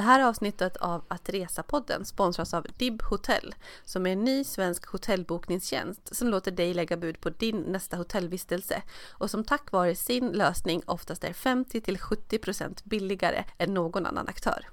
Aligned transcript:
Det 0.00 0.04
här 0.04 0.20
avsnittet 0.20 0.76
av 0.76 1.02
Att 1.08 1.28
Resa-podden 1.28 2.04
sponsras 2.04 2.54
av 2.54 2.66
DIB 2.76 3.02
Hotel 3.02 3.54
som 3.84 4.06
är 4.06 4.12
en 4.12 4.24
ny 4.24 4.44
svensk 4.44 4.86
hotellbokningstjänst 4.86 6.16
som 6.16 6.28
låter 6.28 6.50
dig 6.50 6.74
lägga 6.74 6.96
bud 6.96 7.20
på 7.20 7.30
din 7.30 7.60
nästa 7.60 7.96
hotellvistelse 7.96 8.82
och 9.10 9.30
som 9.30 9.44
tack 9.44 9.72
vare 9.72 9.94
sin 9.94 10.28
lösning 10.28 10.82
oftast 10.86 11.24
är 11.24 11.32
50 11.32 11.80
70% 11.80 12.80
billigare 12.84 13.44
än 13.58 13.74
någon 13.74 14.06
annan 14.06 14.28
aktör. 14.28 14.68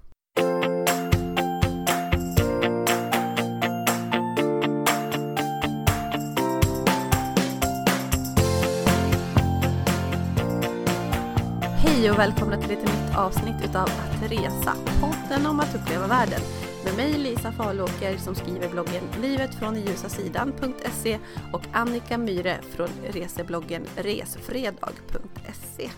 Hej 12.07 12.13
och 12.13 12.19
välkomna 12.19 12.57
till 12.57 12.71
ett 12.71 12.81
nytt 12.83 13.17
avsnitt 13.17 13.55
utav 13.63 13.83
Att 13.83 14.31
Resa, 14.31 14.73
podden 15.01 15.45
om 15.45 15.59
att 15.59 15.75
uppleva 15.75 16.07
världen. 16.07 16.39
Med 16.85 16.95
mig 16.95 17.13
Lisa 17.13 17.51
Falåker 17.51 18.17
som 18.17 18.35
skriver 18.35 18.69
bloggen 18.69 19.03
livetfrånljusassidan.se 19.21 21.19
och 21.53 21.61
Annika 21.73 22.17
Myre 22.17 22.57
från 22.61 22.89
resebloggen 23.07 23.85
resfredag.se. 23.95 25.89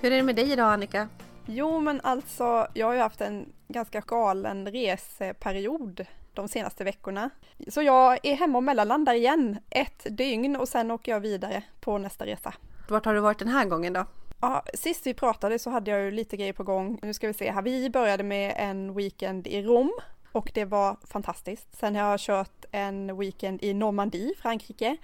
Hur 0.00 0.12
är 0.12 0.16
det 0.16 0.22
med 0.22 0.36
dig 0.36 0.52
idag 0.52 0.72
Annika? 0.72 1.08
Jo 1.46 1.80
men 1.80 2.00
alltså, 2.00 2.66
jag 2.74 2.86
har 2.86 2.94
ju 2.94 3.00
haft 3.00 3.20
en 3.20 3.52
ganska 3.68 4.00
galen 4.00 4.66
reseperiod 4.66 6.06
de 6.34 6.48
senaste 6.48 6.84
veckorna. 6.84 7.30
Så 7.68 7.82
jag 7.82 8.18
är 8.22 8.34
hemma 8.34 8.58
och 8.58 8.64
mellanlandar 8.64 9.14
igen 9.14 9.58
ett 9.70 10.06
dygn 10.10 10.56
och 10.56 10.68
sen 10.68 10.90
åker 10.90 11.12
jag 11.12 11.20
vidare 11.20 11.62
på 11.80 11.98
nästa 11.98 12.26
resa. 12.26 12.54
Vart 12.88 13.04
har 13.04 13.14
du 13.14 13.20
varit 13.20 13.38
den 13.38 13.48
här 13.48 13.64
gången 13.64 13.92
då? 13.92 14.06
Ja, 14.40 14.62
sist 14.74 15.06
vi 15.06 15.14
pratade 15.14 15.58
så 15.58 15.70
hade 15.70 15.90
jag 15.90 16.00
ju 16.00 16.10
lite 16.10 16.36
grejer 16.36 16.52
på 16.52 16.64
gång. 16.64 16.98
Nu 17.02 17.14
ska 17.14 17.26
vi 17.26 17.34
se 17.34 17.50
här. 17.50 17.62
Vi 17.62 17.90
började 17.90 18.22
med 18.22 18.54
en 18.56 18.94
weekend 18.94 19.46
i 19.46 19.62
Rom 19.62 19.92
och 20.32 20.50
det 20.54 20.64
var 20.64 20.96
fantastiskt. 21.06 21.76
Sen 21.76 21.96
har 21.96 22.10
jag 22.10 22.20
kört 22.20 22.64
en 22.70 23.18
weekend 23.18 23.62
i 23.62 23.74
Normandie, 23.74 24.34
Frankrike. 24.38 24.96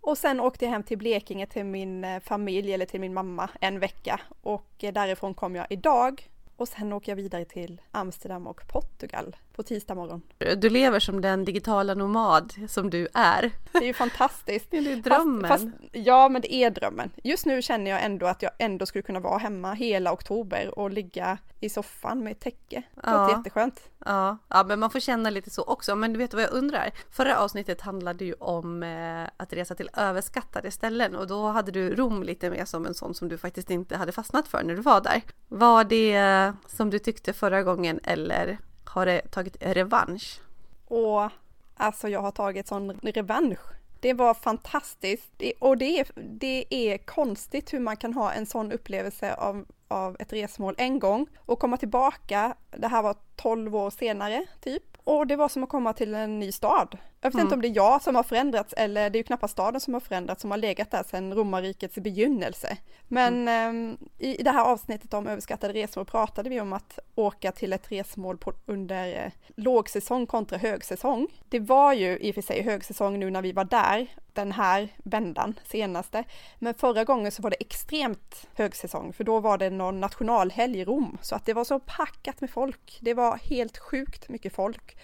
Och 0.00 0.18
sen 0.18 0.40
åkte 0.40 0.64
jag 0.64 0.72
hem 0.72 0.82
till 0.82 0.98
Blekinge 0.98 1.46
till 1.46 1.64
min 1.64 2.04
eh, 2.04 2.20
familj 2.20 2.72
eller 2.72 2.86
till 2.86 3.00
min 3.00 3.14
mamma 3.14 3.50
en 3.60 3.78
vecka 3.78 4.20
och 4.42 4.84
eh, 4.84 4.92
därifrån 4.92 5.34
kom 5.34 5.56
jag 5.56 5.66
idag 5.70 6.28
och 6.62 6.68
sen 6.68 6.92
åker 6.92 7.12
jag 7.12 7.16
vidare 7.16 7.44
till 7.44 7.80
Amsterdam 7.90 8.46
och 8.46 8.68
Portugal 8.68 9.36
på 9.52 9.62
tisdag 9.62 9.94
morgon. 9.94 10.22
Du 10.56 10.70
lever 10.70 11.00
som 11.00 11.20
den 11.20 11.44
digitala 11.44 11.94
nomad 11.94 12.54
som 12.68 12.90
du 12.90 13.08
är. 13.14 13.50
Det 13.72 13.78
är 13.78 13.82
ju 13.82 13.94
fantastiskt. 13.94 14.66
Det 14.70 14.76
är 14.76 14.96
drömmen. 14.96 15.48
Fast, 15.48 15.64
fast, 15.64 15.76
ja, 15.92 16.28
men 16.28 16.42
det 16.42 16.54
är 16.54 16.70
drömmen. 16.70 17.10
Just 17.24 17.46
nu 17.46 17.62
känner 17.62 17.90
jag 17.90 18.04
ändå 18.04 18.26
att 18.26 18.42
jag 18.42 18.50
ändå 18.58 18.86
skulle 18.86 19.02
kunna 19.02 19.20
vara 19.20 19.38
hemma 19.38 19.72
hela 19.72 20.12
oktober 20.12 20.78
och 20.78 20.90
ligga 20.90 21.38
i 21.60 21.68
soffan 21.68 22.24
med 22.24 22.32
ett 22.32 22.40
täcke. 22.40 22.82
Det 22.94 23.00
ja. 23.02 23.22
låter 23.22 23.36
jätteskönt. 23.36 23.90
Ja. 24.04 24.38
ja, 24.48 24.64
men 24.64 24.80
man 24.80 24.90
får 24.90 25.00
känna 25.00 25.30
lite 25.30 25.50
så 25.50 25.62
också. 25.62 25.96
Men 25.96 26.12
du 26.12 26.18
vet 26.18 26.34
vad 26.34 26.42
jag 26.42 26.52
undrar? 26.52 26.90
Förra 27.10 27.38
avsnittet 27.38 27.80
handlade 27.80 28.24
ju 28.24 28.34
om 28.34 28.82
eh, 28.82 29.30
att 29.36 29.52
resa 29.52 29.74
till 29.74 29.90
överskattade 29.96 30.70
ställen 30.70 31.16
och 31.16 31.26
då 31.26 31.48
hade 31.48 31.72
du 31.72 31.94
Rom 31.94 32.22
lite 32.22 32.50
mer 32.50 32.64
som 32.64 32.86
en 32.86 32.94
sån 32.94 33.14
som 33.14 33.28
du 33.28 33.38
faktiskt 33.38 33.70
inte 33.70 33.96
hade 33.96 34.12
fastnat 34.12 34.48
för 34.48 34.62
när 34.62 34.74
du 34.74 34.82
var 34.82 35.00
där. 35.00 35.22
Var 35.48 35.84
det 35.84 36.51
som 36.66 36.90
du 36.90 36.98
tyckte 36.98 37.32
förra 37.32 37.62
gången 37.62 38.00
eller 38.04 38.58
har 38.84 39.06
det 39.06 39.30
tagit 39.30 39.56
revansch? 39.60 40.40
Åh, 40.88 41.28
alltså 41.76 42.08
jag 42.08 42.20
har 42.20 42.30
tagit 42.30 42.68
sån 42.68 42.90
revansch. 42.92 43.58
Det 44.00 44.12
var 44.12 44.34
fantastiskt 44.34 45.42
och 45.58 45.78
det 45.78 46.00
är, 46.00 46.06
det 46.14 46.64
är 46.70 46.98
konstigt 46.98 47.72
hur 47.72 47.80
man 47.80 47.96
kan 47.96 48.14
ha 48.14 48.32
en 48.32 48.46
sån 48.46 48.72
upplevelse 48.72 49.34
av, 49.34 49.64
av 49.88 50.16
ett 50.18 50.32
resmål 50.32 50.74
en 50.78 50.98
gång 50.98 51.26
och 51.38 51.58
komma 51.58 51.76
tillbaka. 51.76 52.54
Det 52.70 52.88
här 52.88 53.02
var 53.02 53.16
12 53.36 53.76
år 53.76 53.90
senare 53.90 54.46
typ 54.60 54.82
och 55.04 55.26
det 55.26 55.36
var 55.36 55.48
som 55.48 55.62
att 55.62 55.68
komma 55.68 55.92
till 55.92 56.14
en 56.14 56.38
ny 56.38 56.52
stad. 56.52 56.98
Jag 57.24 57.30
vet 57.30 57.34
mm. 57.34 57.46
inte 57.46 57.54
om 57.54 57.62
det 57.62 57.68
är 57.68 57.76
jag 57.76 58.02
som 58.02 58.14
har 58.14 58.22
förändrats 58.22 58.74
eller 58.76 59.10
det 59.10 59.16
är 59.16 59.20
ju 59.20 59.24
knappast 59.24 59.52
staden 59.52 59.80
som 59.80 59.94
har 59.94 60.00
förändrats 60.00 60.40
som 60.40 60.50
har 60.50 60.58
legat 60.58 60.90
där 60.90 61.02
sedan 61.02 61.34
romarrikets 61.34 61.94
begynnelse. 61.94 62.76
Men 63.08 63.48
mm. 63.48 63.96
eh, 64.18 64.28
i 64.28 64.42
det 64.42 64.50
här 64.50 64.64
avsnittet 64.64 65.14
om 65.14 65.26
överskattade 65.26 65.72
resmål 65.72 66.04
pratade 66.06 66.50
vi 66.50 66.60
om 66.60 66.72
att 66.72 66.98
åka 67.14 67.52
till 67.52 67.72
ett 67.72 67.92
resmål 67.92 68.38
på, 68.38 68.52
under 68.66 69.24
eh, 69.24 69.32
lågsäsong 69.56 70.26
kontra 70.26 70.58
högsäsong. 70.58 71.26
Det 71.48 71.60
var 71.60 71.92
ju 71.92 72.18
i 72.18 72.30
och 72.30 72.34
för 72.34 72.42
sig 72.42 72.62
högsäsong 72.62 73.18
nu 73.18 73.30
när 73.30 73.42
vi 73.42 73.52
var 73.52 73.64
där, 73.64 74.06
den 74.32 74.52
här 74.52 74.88
vändan 74.96 75.54
senaste. 75.64 76.24
Men 76.58 76.74
förra 76.74 77.04
gången 77.04 77.32
så 77.32 77.42
var 77.42 77.50
det 77.50 77.60
extremt 77.60 78.46
högsäsong 78.54 79.12
för 79.12 79.24
då 79.24 79.40
var 79.40 79.58
det 79.58 79.70
någon 79.70 80.00
nationalhelg 80.00 80.80
i 80.80 80.84
Rom 80.84 81.18
så 81.22 81.34
att 81.34 81.46
det 81.46 81.54
var 81.54 81.64
så 81.64 81.80
packat 81.80 82.40
med 82.40 82.50
folk. 82.50 82.98
Det 83.00 83.14
var 83.14 83.36
helt 83.36 83.78
sjukt 83.78 84.28
mycket 84.28 84.54
folk. 84.54 84.96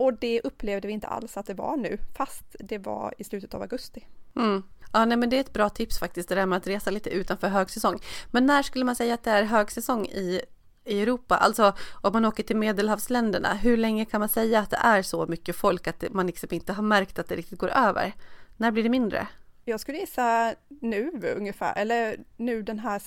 Och 0.00 0.14
det 0.14 0.40
upplevde 0.40 0.88
vi 0.88 0.94
inte 0.94 1.06
alls 1.06 1.36
att 1.36 1.46
det 1.46 1.54
var 1.54 1.76
nu, 1.76 1.98
fast 2.16 2.56
det 2.58 2.78
var 2.78 3.14
i 3.18 3.24
slutet 3.24 3.54
av 3.54 3.62
augusti. 3.62 4.06
Mm. 4.36 4.62
Ja, 4.92 5.04
nej, 5.04 5.16
men 5.16 5.30
det 5.30 5.36
är 5.36 5.40
ett 5.40 5.52
bra 5.52 5.68
tips 5.68 5.98
faktiskt, 5.98 6.28
det 6.28 6.34
där 6.34 6.46
med 6.46 6.56
att 6.56 6.66
resa 6.66 6.90
lite 6.90 7.10
utanför 7.10 7.48
högsäsong. 7.48 7.98
Men 8.30 8.46
när 8.46 8.62
skulle 8.62 8.84
man 8.84 8.96
säga 8.96 9.14
att 9.14 9.22
det 9.22 9.30
är 9.30 9.42
högsäsong 9.42 10.06
i, 10.06 10.40
i 10.84 11.02
Europa? 11.02 11.36
Alltså 11.36 11.74
om 12.02 12.12
man 12.12 12.24
åker 12.24 12.42
till 12.42 12.56
medelhavsländerna, 12.56 13.54
hur 13.54 13.76
länge 13.76 14.04
kan 14.04 14.20
man 14.20 14.28
säga 14.28 14.60
att 14.60 14.70
det 14.70 14.80
är 14.82 15.02
så 15.02 15.26
mycket 15.26 15.56
folk 15.56 15.86
att 15.86 16.04
man 16.10 16.26
liksom 16.26 16.48
inte 16.52 16.72
har 16.72 16.82
märkt 16.82 17.18
att 17.18 17.28
det 17.28 17.36
riktigt 17.36 17.58
går 17.58 17.70
över? 17.70 18.12
När 18.56 18.70
blir 18.70 18.82
det 18.82 18.88
mindre? 18.88 19.28
Jag 19.64 19.80
skulle 19.80 19.98
gissa 19.98 20.54
nu 20.68 21.34
ungefär, 21.36 21.76
eller 21.76 22.16
nu 22.36 22.62
den 22.62 22.78
här 22.78 23.02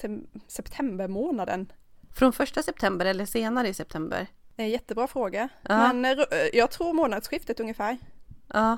septembermånaden. 0.48 1.72
Från 2.16 2.34
första 2.34 2.64
september 2.64 3.06
eller 3.06 3.26
senare 3.26 3.68
i 3.68 3.74
september? 3.74 4.28
Det 4.56 4.62
är 4.62 4.66
en 4.66 4.72
jättebra 4.72 5.08
fråga. 5.08 5.50
Ja. 5.62 5.94
Men 5.94 6.06
eh, 6.06 6.16
jag 6.54 6.72
tror 6.72 6.94
månadsskiftet 6.94 7.60
ungefär. 7.60 7.98
Ja, 8.48 8.78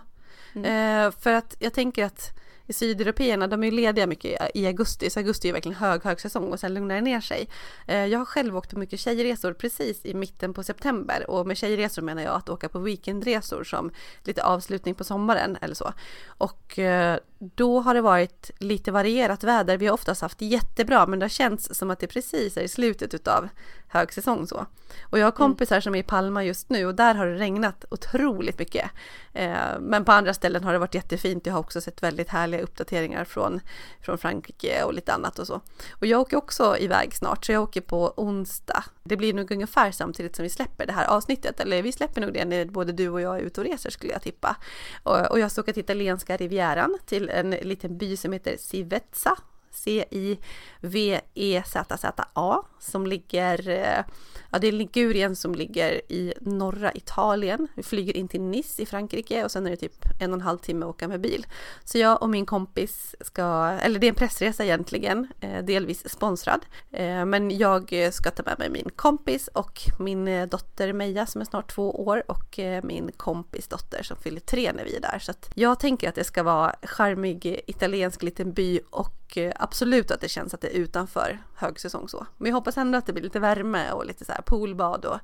mm. 0.55 0.65
eh, 1.05 1.11
för 1.19 1.33
att 1.33 1.55
jag 1.59 1.73
tänker 1.73 2.05
att 2.05 2.35
i 2.67 2.73
sydeuropeerna, 2.73 3.47
de 3.47 3.63
är 3.63 3.67
ju 3.67 3.71
lediga 3.71 4.07
mycket 4.07 4.55
i 4.55 4.67
augusti, 4.67 5.09
så 5.09 5.19
augusti 5.19 5.49
är 5.49 5.53
verkligen 5.53 5.77
hög, 5.77 6.03
högsäsong 6.03 6.51
och 6.51 6.59
sen 6.59 6.73
lugnar 6.73 6.95
det 6.95 7.01
ner 7.01 7.21
sig. 7.21 7.49
Eh, 7.87 8.05
jag 8.05 8.19
har 8.19 8.25
själv 8.25 8.57
åkt 8.57 8.71
på 8.71 8.79
mycket 8.79 8.99
tjejresor 8.99 9.53
precis 9.53 10.05
i 10.05 10.13
mitten 10.13 10.53
på 10.53 10.63
september 10.63 11.29
och 11.29 11.47
med 11.47 11.57
tjejresor 11.57 12.01
menar 12.01 12.23
jag 12.23 12.35
att 12.35 12.49
åka 12.49 12.69
på 12.69 12.79
weekendresor 12.79 13.63
som 13.63 13.91
lite 14.23 14.43
avslutning 14.43 14.95
på 14.95 15.03
sommaren 15.03 15.57
eller 15.61 15.75
så. 15.75 15.93
Och 16.27 16.79
eh, 16.79 17.19
då 17.55 17.79
har 17.79 17.93
det 17.93 18.01
varit 18.01 18.51
lite 18.59 18.91
varierat 18.91 19.43
väder. 19.43 19.77
Vi 19.77 19.87
har 19.87 19.93
oftast 19.93 20.21
haft 20.21 20.41
jättebra, 20.41 21.07
men 21.07 21.19
det 21.19 21.23
har 21.23 21.29
känts 21.29 21.77
som 21.77 21.91
att 21.91 21.99
det 21.99 22.07
precis 22.07 22.57
är 22.57 22.61
i 22.61 22.67
slutet 22.67 23.13
utav 23.13 23.49
högsäsong 23.87 24.47
så. 24.47 24.65
Och 25.03 25.19
jag 25.19 25.25
har 25.25 25.31
mm. 25.31 25.37
kompisar 25.37 25.75
mm. 25.75 25.81
som 25.81 25.95
är 25.95 25.99
i 25.99 26.03
Palma 26.03 26.43
just 26.43 26.69
nu 26.69 26.85
och 26.85 26.95
där 26.95 27.15
har 27.15 27.25
det 27.25 27.35
regnat 27.35 27.85
otroligt 27.89 28.59
mycket. 28.59 28.91
Eh, 29.33 29.79
men 29.79 30.05
på 30.05 30.11
andra 30.11 30.33
ställen 30.33 30.63
har 30.63 30.73
det 30.73 30.79
varit 30.79 30.95
jättefint. 30.95 31.45
Jag 31.45 31.53
har 31.53 31.59
också 31.59 31.81
sett 31.81 32.03
väldigt 32.03 32.29
härliga 32.29 32.61
uppdateringar 32.61 33.25
från, 33.25 33.59
från 34.01 34.17
Frankrike 34.17 34.83
och 34.83 34.93
lite 34.93 35.13
annat 35.13 35.39
och 35.39 35.47
så. 35.47 35.61
Och 35.91 36.05
jag 36.05 36.21
åker 36.21 36.37
också 36.37 36.77
iväg 36.77 37.15
snart, 37.15 37.45
så 37.45 37.51
jag 37.51 37.63
åker 37.63 37.81
på 37.81 38.13
onsdag. 38.17 38.83
Det 39.03 39.17
blir 39.17 39.33
nog 39.33 39.51
ungefär 39.51 39.91
samtidigt 39.91 40.35
som 40.35 40.43
vi 40.43 40.49
släpper 40.49 40.85
det 40.85 40.93
här 40.93 41.07
avsnittet, 41.07 41.59
eller 41.59 41.81
vi 41.81 41.91
släpper 41.91 42.21
nog 42.21 42.33
det 42.33 42.45
när 42.45 42.65
både 42.65 42.91
du 42.91 43.09
och 43.09 43.21
jag 43.21 43.35
är 43.35 43.41
ute 43.41 43.61
och 43.61 43.67
reser 43.67 43.89
skulle 43.89 44.13
jag 44.13 44.21
tippa. 44.21 44.55
Och, 45.03 45.31
och 45.31 45.39
jag 45.39 45.51
ska 45.51 45.61
åka 45.61 45.73
till 45.73 45.83
italienska 45.83 46.37
rivieran 46.37 46.97
till 47.05 47.29
en 47.35 47.55
liten 47.61 47.97
by 47.97 48.15
som 48.17 48.33
heter 48.33 48.57
Sivetsa. 48.57 49.35
C-I-V-E-Z-Z-A 49.75 50.35
som 52.79 53.07
ligger, 53.07 53.69
eh, 53.69 54.03
ja 54.51 54.59
det 54.59 54.67
är 54.67 54.71
Ligurien 54.71 55.35
som 55.35 55.55
ligger 55.55 56.11
i 56.11 56.33
norra 56.41 56.91
Italien. 56.93 57.67
Vi 57.75 57.83
flyger 57.83 58.17
in 58.17 58.27
till 58.27 58.41
Nice 58.41 58.81
i 58.81 58.85
Frankrike 58.85 59.43
och 59.43 59.51
sen 59.51 59.65
är 59.65 59.69
det 59.69 59.77
typ 59.77 60.05
en 60.19 60.31
och 60.31 60.35
en 60.35 60.41
halv 60.41 60.57
timme 60.57 60.85
att 60.85 60.89
åka 60.89 61.07
med 61.07 61.21
bil. 61.21 61.45
Så 61.83 61.97
jag 61.97 62.21
och 62.21 62.29
min 62.29 62.45
kompis 62.45 63.15
ska, 63.21 63.43
eller 63.81 63.99
det 63.99 64.07
är 64.07 64.09
en 64.09 64.15
pressresa 64.15 64.63
egentligen, 64.63 65.27
eh, 65.39 65.63
delvis 65.63 66.09
sponsrad. 66.09 66.65
Eh, 66.91 67.25
men 67.25 67.57
jag 67.57 67.93
ska 68.11 68.31
ta 68.31 68.43
med 68.43 68.59
mig 68.59 68.69
min 68.69 68.89
kompis 68.95 69.47
och 69.47 69.81
min 69.99 70.49
dotter 70.49 70.93
Meja 70.93 71.25
som 71.25 71.41
är 71.41 71.45
snart 71.45 71.75
två 71.75 72.05
år 72.05 72.23
och 72.27 72.59
min 72.83 73.11
kompis 73.17 73.67
dotter 73.67 74.03
som 74.03 74.17
fyller 74.17 74.39
tre 74.39 74.71
när 74.73 74.83
vi 74.83 74.95
är 74.95 75.01
där. 75.01 75.19
Så 75.19 75.31
att 75.31 75.49
jag 75.53 75.79
tänker 75.79 76.09
att 76.09 76.15
det 76.15 76.23
ska 76.23 76.43
vara 76.43 76.75
charmig 76.83 77.61
italiensk 77.67 78.23
liten 78.23 78.53
by 78.53 78.79
och 78.89 79.24
och 79.37 79.53
absolut 79.59 80.11
att 80.11 80.21
det 80.21 80.29
känns 80.29 80.53
att 80.53 80.61
det 80.61 80.67
är 80.67 80.79
utanför 80.79 81.39
högsäsong 81.55 82.09
så. 82.09 82.25
Men 82.37 82.49
jag 82.49 82.55
hoppas 82.55 82.77
ändå 82.77 82.97
att 82.97 83.05
det 83.05 83.13
blir 83.13 83.23
lite 83.23 83.39
värme 83.39 83.91
och 83.91 84.05
lite 84.05 84.25
så 84.25 84.31
här 84.31 84.41
poolbad 84.41 85.05
och 85.05 85.19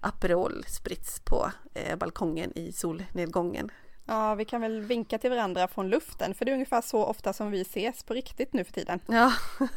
Aperol 0.00 0.64
sprits 0.68 1.20
på 1.20 1.52
eh, 1.74 1.96
balkongen 1.96 2.58
i 2.58 2.72
solnedgången. 2.72 3.70
Ja, 4.10 4.34
vi 4.34 4.44
kan 4.44 4.60
väl 4.60 4.80
vinka 4.80 5.18
till 5.18 5.30
varandra 5.30 5.68
från 5.68 5.88
luften, 5.88 6.34
för 6.34 6.44
det 6.44 6.50
är 6.50 6.52
ungefär 6.52 6.80
så 6.80 7.04
ofta 7.04 7.32
som 7.32 7.50
vi 7.50 7.60
ses 7.60 8.02
på 8.02 8.14
riktigt 8.14 8.52
nu 8.52 8.64
för 8.64 8.72
tiden. 8.72 9.00
Ja, 9.06 9.32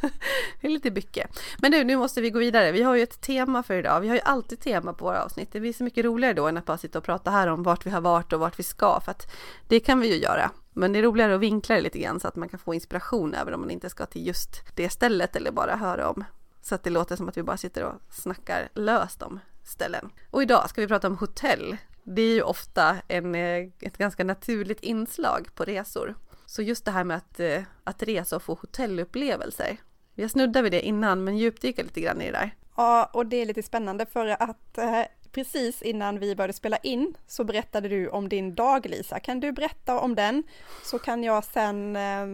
det 0.60 0.66
är 0.66 0.70
lite 0.70 0.90
mycket. 0.90 1.30
Men 1.58 1.70
nu, 1.70 1.84
nu 1.84 1.96
måste 1.96 2.20
vi 2.20 2.30
gå 2.30 2.38
vidare. 2.38 2.72
Vi 2.72 2.82
har 2.82 2.94
ju 2.94 3.02
ett 3.02 3.20
tema 3.20 3.62
för 3.62 3.74
idag. 3.74 4.00
Vi 4.00 4.08
har 4.08 4.14
ju 4.14 4.20
alltid 4.20 4.60
tema 4.60 4.92
på 4.92 5.04
våra 5.04 5.24
avsnitt. 5.24 5.52
Det 5.52 5.60
blir 5.60 5.72
så 5.72 5.84
mycket 5.84 6.04
roligare 6.04 6.34
då 6.34 6.46
än 6.46 6.56
att 6.56 6.64
bara 6.64 6.78
sitta 6.78 6.98
och 6.98 7.04
prata 7.04 7.30
här 7.30 7.46
om 7.46 7.62
vart 7.62 7.86
vi 7.86 7.90
har 7.90 8.00
varit 8.00 8.32
och 8.32 8.40
vart 8.40 8.58
vi 8.58 8.62
ska, 8.62 9.00
för 9.00 9.10
att 9.10 9.32
det 9.68 9.80
kan 9.80 10.00
vi 10.00 10.08
ju 10.08 10.22
göra. 10.22 10.50
Men 10.72 10.92
det 10.92 10.98
är 10.98 11.02
roligare 11.02 11.34
att 11.34 11.40
vinkla 11.40 11.74
det 11.74 11.80
lite 11.80 11.98
grann 11.98 12.20
så 12.20 12.28
att 12.28 12.36
man 12.36 12.48
kan 12.48 12.58
få 12.58 12.74
inspiration 12.74 13.34
även 13.34 13.54
om 13.54 13.60
man 13.60 13.70
inte 13.70 13.90
ska 13.90 14.06
till 14.06 14.26
just 14.26 14.62
det 14.74 14.88
stället 14.88 15.36
eller 15.36 15.50
bara 15.52 15.76
höra 15.76 16.08
om. 16.08 16.24
Så 16.62 16.74
att 16.74 16.82
det 16.82 16.90
låter 16.90 17.16
som 17.16 17.28
att 17.28 17.36
vi 17.36 17.42
bara 17.42 17.56
sitter 17.56 17.84
och 17.84 17.94
snackar 18.10 18.68
löst 18.74 19.22
om 19.22 19.40
ställen. 19.64 20.10
Och 20.30 20.42
idag 20.42 20.70
ska 20.70 20.80
vi 20.80 20.86
prata 20.86 21.06
om 21.06 21.18
hotell. 21.18 21.76
Det 22.02 22.22
är 22.22 22.34
ju 22.34 22.42
ofta 22.42 22.96
en, 23.08 23.34
eh, 23.34 23.68
ett 23.80 23.98
ganska 23.98 24.24
naturligt 24.24 24.80
inslag 24.80 25.48
på 25.54 25.64
resor. 25.64 26.14
Så 26.46 26.62
just 26.62 26.84
det 26.84 26.90
här 26.90 27.04
med 27.04 27.16
att, 27.16 27.40
eh, 27.40 27.62
att 27.84 28.02
resa 28.02 28.36
och 28.36 28.42
få 28.42 28.54
hotellupplevelser. 28.54 29.76
Jag 30.14 30.30
snuddade 30.30 30.62
vid 30.62 30.72
det 30.72 30.80
innan 30.80 31.24
men 31.24 31.38
djupdyka 31.38 31.82
lite 31.82 32.00
grann 32.00 32.20
i 32.20 32.26
det 32.26 32.32
där. 32.32 32.54
Ja, 32.76 33.10
och 33.12 33.26
det 33.26 33.36
är 33.36 33.46
lite 33.46 33.62
spännande 33.62 34.06
för 34.06 34.26
att 34.26 34.78
eh, 34.78 35.02
precis 35.32 35.82
innan 35.82 36.18
vi 36.18 36.36
började 36.36 36.52
spela 36.52 36.76
in 36.76 37.14
så 37.26 37.44
berättade 37.44 37.88
du 37.88 38.08
om 38.08 38.28
din 38.28 38.54
dag 38.54 38.86
Lisa. 38.86 39.20
Kan 39.20 39.40
du 39.40 39.52
berätta 39.52 39.98
om 39.98 40.14
den? 40.14 40.42
Så 40.84 40.98
kan 40.98 41.24
jag 41.24 41.44
sen 41.44 41.96
eh, 41.96 42.26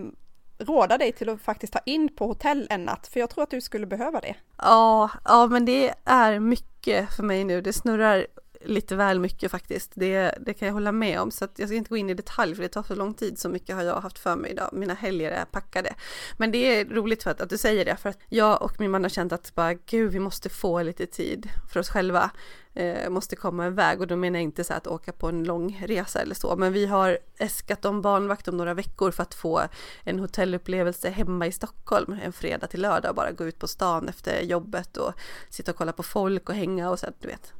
råda 0.59 0.99
dig 0.99 1.12
till 1.12 1.29
att 1.29 1.41
faktiskt 1.41 1.73
ta 1.73 1.79
in 1.85 2.09
på 2.17 2.27
hotell 2.27 2.67
en 2.71 2.85
natt, 2.85 3.09
för 3.09 3.21
jag 3.21 3.31
tror 3.31 3.43
att 3.43 3.50
du 3.50 3.61
skulle 3.61 3.87
behöva 3.87 4.21
det. 4.21 4.35
Ja, 4.56 5.11
ja 5.25 5.47
men 5.47 5.65
det 5.65 5.95
är 6.05 6.39
mycket 6.41 7.15
för 7.17 7.23
mig 7.23 7.45
nu. 7.45 7.61
Det 7.61 7.73
snurrar 7.73 8.27
lite 8.65 8.97
väl 8.97 9.21
mycket 9.21 9.51
faktiskt. 9.51 9.93
Det, 9.95 10.35
det 10.41 10.55
kan 10.55 10.67
jag 10.67 10.73
hålla 10.73 10.93
med 10.93 11.21
om. 11.21 11.31
Så 11.31 11.45
att 11.45 11.59
jag 11.59 11.69
ska 11.69 11.77
inte 11.77 11.91
gå 11.91 11.97
in 11.97 12.11
i 12.11 12.15
detalj 12.15 12.55
för 12.55 12.63
det 12.63 12.69
tar 12.69 12.83
för 12.83 12.97
lång 12.97 13.15
tid. 13.15 13.39
Så 13.39 13.49
mycket 13.49 13.77
har 13.77 13.83
jag 13.83 14.01
haft 14.01 14.19
för 14.19 14.37
mig 14.37 14.51
idag. 14.51 14.71
Mina 14.73 14.95
helger 14.95 15.31
är 15.31 15.45
packade. 15.45 15.95
Men 16.37 16.51
det 16.51 16.59
är 16.59 16.85
roligt 16.85 17.23
för 17.23 17.31
att, 17.31 17.41
att 17.41 17.51
du 17.51 17.59
säger 17.59 17.85
det. 17.85 17.97
För 17.97 18.09
att 18.09 18.19
jag 18.29 18.63
och 18.63 18.81
min 18.81 18.91
man 18.91 19.03
har 19.03 19.09
känt 19.09 19.33
att 19.33 19.55
bara, 19.55 19.75
gud, 19.75 20.13
vi 20.13 20.19
måste 20.19 20.49
få 20.49 20.83
lite 20.83 21.07
tid 21.07 21.49
för 21.73 21.81
oss 21.81 21.89
själva. 21.89 22.31
Eh, 22.75 23.11
måste 23.11 23.37
komma 23.37 23.67
iväg 23.67 24.01
och 24.01 24.07
då 24.07 24.17
menar 24.17 24.39
jag 24.39 24.45
inte 24.45 24.65
så 24.65 24.75
att 24.75 24.87
åka 24.87 25.13
på 25.13 25.29
en 25.29 25.45
lång 25.45 25.85
resa 25.87 26.21
eller 26.21 26.35
så. 26.35 26.57
Men 26.57 26.73
vi 26.73 26.87
har 26.87 27.19
äskat 27.39 27.85
om 27.85 28.03
barnvakt 28.03 28.49
om 28.49 28.57
några 28.57 28.75
veckor 28.75 29.11
för 29.11 29.23
att 29.23 29.35
få 29.35 29.63
en 30.05 30.19
hotellupplevelse 30.19 31.11
hemma 31.11 31.47
i 31.47 31.53
Stockholm 31.53 32.19
en 32.23 32.33
fredag 32.33 32.67
till 32.67 32.81
lördag. 32.81 33.09
och 33.09 33.15
Bara 33.17 33.33
gå 33.33 33.45
ut 33.47 33.59
på 33.59 33.69
stan 33.69 34.09
efter 34.09 34.43
jobbet 34.43 34.97
och 34.97 35.13
sitta 35.51 35.71
och 35.71 35.77
kolla 35.77 35.93
på 35.93 36.03
folk 36.03 36.49
och 36.49 36.55
hänga 36.55 36.91
och 36.91 36.99
så 36.99 37.07
du 37.21 37.29
vet 37.29 37.53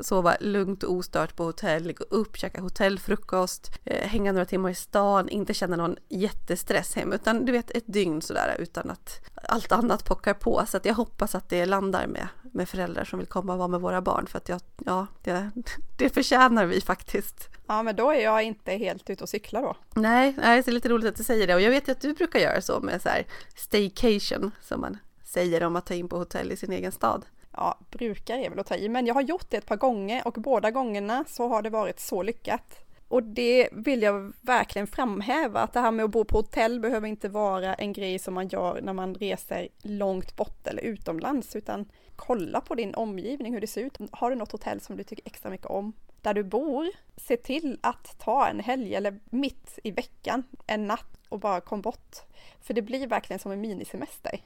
sova 0.00 0.36
lugnt 0.40 0.82
och 0.82 0.92
ostört 0.92 1.36
på 1.36 1.44
hotell, 1.44 1.92
gå 1.92 2.04
upp, 2.04 2.36
käka 2.36 2.60
hotellfrukost, 2.60 3.78
eh, 3.84 4.08
hänga 4.08 4.32
några 4.32 4.44
timmar 4.44 4.70
i 4.70 4.74
stan, 4.74 5.28
inte 5.28 5.54
känna 5.54 5.76
någon 5.76 5.96
jättestress 6.08 6.94
hem, 6.94 7.12
utan 7.12 7.44
du 7.44 7.52
vet 7.52 7.70
ett 7.70 7.84
dygn 7.86 8.22
sådär 8.22 8.56
utan 8.58 8.90
att 8.90 9.20
allt 9.34 9.72
annat 9.72 10.04
pockar 10.04 10.34
på. 10.34 10.64
Så 10.66 10.76
att 10.76 10.84
jag 10.84 10.94
hoppas 10.94 11.34
att 11.34 11.48
det 11.48 11.66
landar 11.66 12.06
med, 12.06 12.28
med 12.52 12.68
föräldrar 12.68 13.04
som 13.04 13.18
vill 13.18 13.28
komma 13.28 13.52
och 13.52 13.58
vara 13.58 13.68
med 13.68 13.80
våra 13.80 14.02
barn 14.02 14.26
för 14.26 14.38
att 14.38 14.48
jag, 14.48 14.60
ja, 14.86 15.06
det, 15.22 15.50
det 15.96 16.08
förtjänar 16.08 16.66
vi 16.66 16.80
faktiskt. 16.80 17.48
Ja, 17.66 17.82
men 17.82 17.96
då 17.96 18.10
är 18.10 18.24
jag 18.24 18.42
inte 18.42 18.72
helt 18.72 19.10
ute 19.10 19.22
och 19.22 19.28
cyklar 19.28 19.62
då. 19.62 19.76
Nej, 19.94 20.34
nej, 20.38 20.62
det 20.62 20.70
är 20.70 20.72
lite 20.72 20.88
roligt 20.88 21.08
att 21.08 21.16
du 21.16 21.24
säger 21.24 21.46
det 21.46 21.54
och 21.54 21.60
jag 21.60 21.70
vet 21.70 21.88
ju 21.88 21.92
att 21.92 22.00
du 22.00 22.14
brukar 22.14 22.38
göra 22.38 22.60
så 22.60 22.80
med 22.80 23.02
så 23.02 23.08
här 23.08 23.26
staycation 23.56 24.50
som 24.62 24.80
man 24.80 24.98
säger 25.24 25.62
om 25.62 25.76
att 25.76 25.86
ta 25.86 25.94
in 25.94 26.08
på 26.08 26.18
hotell 26.18 26.52
i 26.52 26.56
sin 26.56 26.72
egen 26.72 26.92
stad 26.92 27.24
ja, 27.60 27.78
brukar 27.90 28.38
är 28.38 28.50
väl 28.50 28.58
att 28.58 28.66
ta 28.66 28.76
i, 28.76 28.88
men 28.88 29.06
jag 29.06 29.14
har 29.14 29.22
gjort 29.22 29.50
det 29.50 29.56
ett 29.56 29.66
par 29.66 29.76
gånger 29.76 30.26
och 30.26 30.32
båda 30.32 30.70
gångerna 30.70 31.24
så 31.28 31.48
har 31.48 31.62
det 31.62 31.70
varit 31.70 32.00
så 32.00 32.22
lyckat. 32.22 32.86
Och 33.08 33.22
det 33.22 33.68
vill 33.72 34.02
jag 34.02 34.32
verkligen 34.40 34.86
framhäva, 34.86 35.60
att 35.60 35.72
det 35.72 35.80
här 35.80 35.90
med 35.90 36.04
att 36.04 36.10
bo 36.10 36.24
på 36.24 36.36
hotell 36.36 36.80
behöver 36.80 37.08
inte 37.08 37.28
vara 37.28 37.74
en 37.74 37.92
grej 37.92 38.18
som 38.18 38.34
man 38.34 38.48
gör 38.48 38.80
när 38.82 38.92
man 38.92 39.14
reser 39.14 39.68
långt 39.82 40.36
bort 40.36 40.66
eller 40.66 40.82
utomlands, 40.82 41.56
utan 41.56 41.88
kolla 42.16 42.60
på 42.60 42.74
din 42.74 42.94
omgivning, 42.94 43.52
hur 43.52 43.60
det 43.60 43.66
ser 43.66 43.80
ut. 43.80 43.98
Har 44.10 44.30
du 44.30 44.36
något 44.36 44.52
hotell 44.52 44.80
som 44.80 44.96
du 44.96 45.04
tycker 45.04 45.26
extra 45.26 45.50
mycket 45.50 45.66
om? 45.66 45.92
Där 46.22 46.34
du 46.34 46.44
bor, 46.44 46.88
se 47.16 47.36
till 47.36 47.78
att 47.82 48.18
ta 48.18 48.48
en 48.48 48.60
helg 48.60 48.94
eller 48.94 49.20
mitt 49.24 49.78
i 49.84 49.90
veckan, 49.90 50.42
en 50.66 50.86
natt 50.86 51.18
och 51.28 51.40
bara 51.40 51.60
kom 51.60 51.80
bort. 51.80 52.16
För 52.60 52.74
det 52.74 52.82
blir 52.82 53.06
verkligen 53.06 53.40
som 53.40 53.52
en 53.52 53.60
minisemester. 53.60 54.40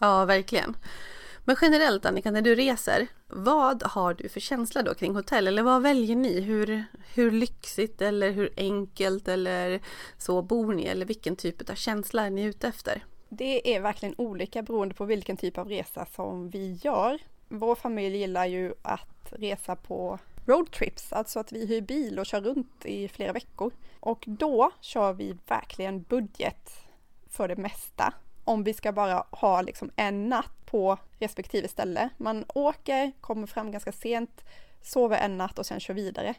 Ja, 0.00 0.24
verkligen. 0.24 0.76
Men 1.48 1.56
generellt 1.62 2.04
Annika, 2.04 2.30
när 2.30 2.42
du 2.42 2.54
reser, 2.54 3.06
vad 3.26 3.82
har 3.82 4.14
du 4.14 4.28
för 4.28 4.40
känsla 4.40 4.82
då 4.82 4.94
kring 4.94 5.14
hotell? 5.14 5.48
Eller 5.48 5.62
vad 5.62 5.82
väljer 5.82 6.16
ni? 6.16 6.40
Hur, 6.40 6.84
hur 7.14 7.30
lyxigt 7.30 8.02
eller 8.02 8.30
hur 8.30 8.52
enkelt 8.56 9.28
eller 9.28 9.80
så 10.18 10.42
bor 10.42 10.74
ni? 10.74 10.84
Eller 10.84 11.06
vilken 11.06 11.36
typ 11.36 11.70
av 11.70 11.74
känsla 11.74 12.26
är 12.26 12.30
ni 12.30 12.42
ute 12.42 12.68
efter? 12.68 13.04
Det 13.28 13.74
är 13.74 13.80
verkligen 13.80 14.14
olika 14.18 14.62
beroende 14.62 14.94
på 14.94 15.04
vilken 15.04 15.36
typ 15.36 15.58
av 15.58 15.68
resa 15.68 16.06
som 16.06 16.50
vi 16.50 16.80
gör. 16.82 17.18
Vår 17.48 17.74
familj 17.74 18.16
gillar 18.16 18.46
ju 18.46 18.74
att 18.82 19.32
resa 19.32 19.76
på 19.76 20.18
roadtrips, 20.46 21.12
alltså 21.12 21.38
att 21.38 21.52
vi 21.52 21.66
hyr 21.66 21.80
bil 21.80 22.18
och 22.18 22.26
kör 22.26 22.40
runt 22.40 22.84
i 22.86 23.08
flera 23.08 23.32
veckor. 23.32 23.72
Och 24.00 24.24
då 24.26 24.70
kör 24.80 25.12
vi 25.12 25.36
verkligen 25.48 26.02
budget 26.02 26.70
för 27.30 27.48
det 27.48 27.56
mesta. 27.56 28.14
Om 28.46 28.64
vi 28.64 28.74
ska 28.74 28.92
bara 28.92 29.24
ha 29.30 29.62
liksom 29.62 29.90
en 29.96 30.28
natt 30.28 30.66
på 30.66 30.98
respektive 31.18 31.68
ställe. 31.68 32.08
Man 32.16 32.44
åker, 32.54 33.12
kommer 33.20 33.46
fram 33.46 33.70
ganska 33.70 33.92
sent, 33.92 34.44
sover 34.82 35.18
en 35.18 35.38
natt 35.38 35.58
och 35.58 35.66
sen 35.66 35.80
kör 35.80 35.94
vidare. 35.94 36.34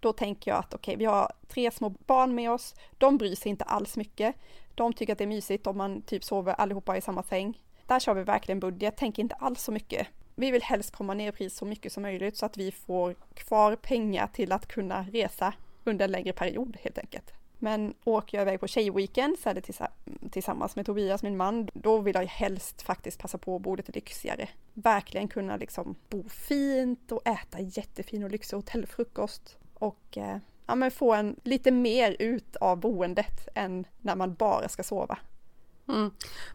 Då 0.00 0.12
tänker 0.12 0.50
jag 0.50 0.58
att 0.58 0.74
okej, 0.74 0.92
okay, 0.92 0.96
vi 0.96 1.04
har 1.04 1.32
tre 1.48 1.70
små 1.70 1.88
barn 1.88 2.34
med 2.34 2.50
oss. 2.50 2.74
De 2.98 3.18
bryr 3.18 3.34
sig 3.34 3.50
inte 3.50 3.64
alls 3.64 3.96
mycket. 3.96 4.36
De 4.74 4.92
tycker 4.92 5.12
att 5.12 5.18
det 5.18 5.24
är 5.24 5.28
mysigt 5.28 5.66
om 5.66 5.78
man 5.78 6.02
typ 6.02 6.24
sover 6.24 6.52
allihopa 6.52 6.96
i 6.96 7.00
samma 7.00 7.22
säng. 7.22 7.62
Där 7.86 8.00
kör 8.00 8.14
vi 8.14 8.22
verkligen 8.22 8.60
budget, 8.60 8.96
tänker 8.96 9.22
inte 9.22 9.34
alls 9.34 9.62
så 9.62 9.72
mycket. 9.72 10.06
Vi 10.34 10.50
vill 10.50 10.62
helst 10.62 10.90
komma 10.90 11.14
ner 11.14 11.28
i 11.28 11.32
pris 11.32 11.56
så 11.56 11.64
mycket 11.64 11.92
som 11.92 12.02
möjligt 12.02 12.36
så 12.36 12.46
att 12.46 12.56
vi 12.56 12.72
får 12.72 13.14
kvar 13.34 13.76
pengar 13.76 14.26
till 14.26 14.52
att 14.52 14.66
kunna 14.66 15.06
resa 15.12 15.52
under 15.84 16.04
en 16.04 16.10
längre 16.10 16.32
period 16.32 16.76
helt 16.82 16.98
enkelt. 16.98 17.32
Men 17.62 17.94
åker 18.04 18.38
jag 18.38 18.42
iväg 18.42 18.60
på 18.60 18.66
tjejweekend 18.66 19.38
så 19.38 19.48
är 19.48 19.54
det 19.54 19.62
tillsammans 20.30 20.76
med 20.76 20.86
Tobias, 20.86 21.22
min 21.22 21.36
man, 21.36 21.68
då 21.74 21.98
vill 21.98 22.14
jag 22.14 22.26
helst 22.26 22.82
faktiskt 22.82 23.18
passa 23.18 23.38
på 23.38 23.56
att 23.56 23.62
bo 23.62 23.74
lite 23.74 23.92
lyxigare. 23.92 24.48
Verkligen 24.74 25.28
kunna 25.28 25.56
liksom 25.56 25.94
bo 26.08 26.28
fint 26.28 27.12
och 27.12 27.26
äta 27.26 27.60
jättefin 27.60 28.24
och 28.24 28.30
lyxig 28.30 28.56
hotellfrukost 28.56 29.58
och 29.74 30.16
eh, 30.16 30.36
ja, 30.66 30.74
men 30.74 30.90
få 30.90 31.14
en 31.14 31.36
lite 31.44 31.70
mer 31.70 32.16
ut 32.18 32.56
av 32.56 32.80
boendet 32.80 33.48
än 33.54 33.84
när 33.98 34.16
man 34.16 34.34
bara 34.34 34.68
ska 34.68 34.82
sova. 34.82 35.18
Mm. 35.88 36.10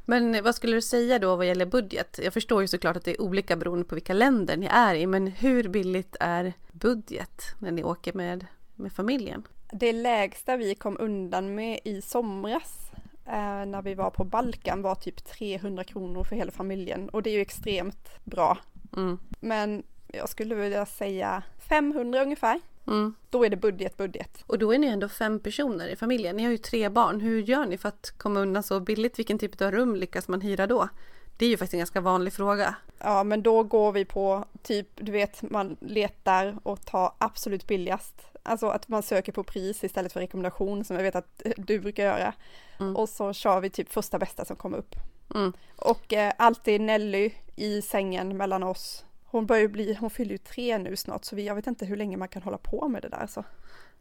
Men 0.06 0.44
vad 0.44 0.56
skulle 0.56 0.76
du 0.76 0.82
säga 0.82 1.20
då 1.20 1.36
vad 1.36 1.48
gäller 1.48 1.66
budget? 1.66 2.20
Jag 2.24 2.34
förstår 2.34 2.62
ju 2.62 2.68
såklart 2.68 2.98
att 2.98 3.06
det 3.06 3.12
är 3.12 3.22
olika 3.22 3.56
beroende 3.56 3.86
på 3.86 3.96
vilka 3.96 4.14
länder 4.14 4.58
ni 4.58 4.66
är 4.66 4.96
i, 4.96 5.08
men 5.08 5.28
hur 5.28 5.68
billigt 5.68 6.16
är 6.20 6.54
budget 6.72 7.42
när 7.60 7.72
ni 7.72 7.84
åker 7.84 8.14
med, 8.14 8.46
med 8.76 8.94
familjen? 8.94 9.44
Det 9.80 9.94
lägsta 9.94 10.58
vi 10.58 10.76
kom 10.76 10.98
undan 11.00 11.56
med 11.56 11.80
i 11.84 12.02
somras 12.02 12.92
eh, 13.26 13.66
när 13.66 13.82
vi 13.82 13.94
var 13.94 14.10
på 14.10 14.24
Balkan 14.24 14.82
var 14.82 14.96
typ 14.96 15.26
300 15.26 15.84
kronor 15.84 16.24
för 16.24 16.36
hela 16.36 16.52
familjen 16.52 17.10
och 17.10 17.24
det 17.24 17.30
är 17.30 17.34
ju 17.34 17.42
extremt 17.42 18.10
bra. 18.24 18.58
Mm. 18.96 19.20
Men 19.40 19.84
jag 20.08 20.30
skulle 20.30 20.56
vilja 20.56 20.86
säga 20.86 21.44
500 21.70 22.22
ungefär. 22.22 22.60
Mm. 22.88 23.16
Då 23.30 23.46
är 23.46 23.50
det 23.50 23.58
budget, 23.58 23.98
budget. 23.98 24.44
Och 24.48 24.60
då 24.60 24.74
är 24.74 24.80
ni 24.80 24.88
ändå 24.88 25.10
fem 25.10 25.40
personer 25.40 25.88
i 25.88 25.96
familjen. 25.96 26.36
Ni 26.36 26.44
har 26.44 26.52
ju 26.52 26.58
tre 26.58 26.90
barn. 26.90 27.22
Hur 27.22 27.42
gör 27.42 27.66
ni 27.66 27.78
för 27.78 27.90
att 27.90 28.14
komma 28.18 28.40
undan 28.40 28.64
så 28.64 28.80
billigt? 28.80 29.20
Vilken 29.20 29.40
typ 29.40 29.62
av 29.62 29.72
rum 29.72 29.96
lyckas 29.96 30.28
man 30.28 30.42
hyra 30.42 30.68
då? 30.68 30.90
Det 31.38 31.46
är 31.46 31.50
ju 31.50 31.58
faktiskt 31.58 31.74
en 31.74 31.80
ganska 31.80 32.02
vanlig 32.02 32.34
fråga. 32.34 32.76
Ja, 33.00 33.24
men 33.24 33.44
då 33.44 33.64
går 33.64 33.92
vi 33.92 34.06
på 34.06 34.46
typ, 34.62 34.88
du 34.96 35.12
vet, 35.12 35.42
man 35.42 35.78
letar 35.80 36.58
och 36.64 36.86
tar 36.86 37.14
absolut 37.18 37.68
billigast. 37.68 38.22
Alltså 38.44 38.68
att 38.68 38.88
man 38.88 39.04
söker 39.04 39.32
på 39.32 39.44
pris 39.44 39.84
istället 39.84 40.14
för 40.14 40.20
rekommendation 40.20 40.84
som 40.84 40.96
jag 40.96 41.04
vet 41.04 41.16
att 41.16 41.42
du 41.58 41.80
brukar 41.80 42.04
göra. 42.04 42.34
Mm. 42.80 42.96
Och 42.96 43.10
så 43.10 43.34
kör 43.34 43.62
vi 43.62 43.70
typ 43.70 43.92
första 43.92 44.20
bästa 44.20 44.46
som 44.46 44.56
kommer 44.56 44.78
upp. 44.78 44.96
Mm. 45.36 45.54
Och 45.76 46.14
eh, 46.14 46.34
alltid 46.38 46.82
Nelly 46.82 47.32
i 47.56 47.82
sängen 47.82 48.38
mellan 48.38 48.64
oss. 48.64 49.06
Hon 49.26 49.46
börjar 49.46 49.68
bli, 49.68 49.98
hon 50.00 50.10
fyller 50.10 50.32
ju 50.32 50.38
tre 50.38 50.78
nu 50.78 50.96
snart 50.96 51.26
så 51.26 51.36
vi, 51.36 51.46
jag 51.46 51.56
vet 51.56 51.68
inte 51.68 51.86
hur 51.86 51.98
länge 51.98 52.18
man 52.18 52.28
kan 52.28 52.42
hålla 52.42 52.58
på 52.58 52.88
med 52.88 53.02
det 53.02 53.10
där 53.10 53.28
så. 53.28 53.44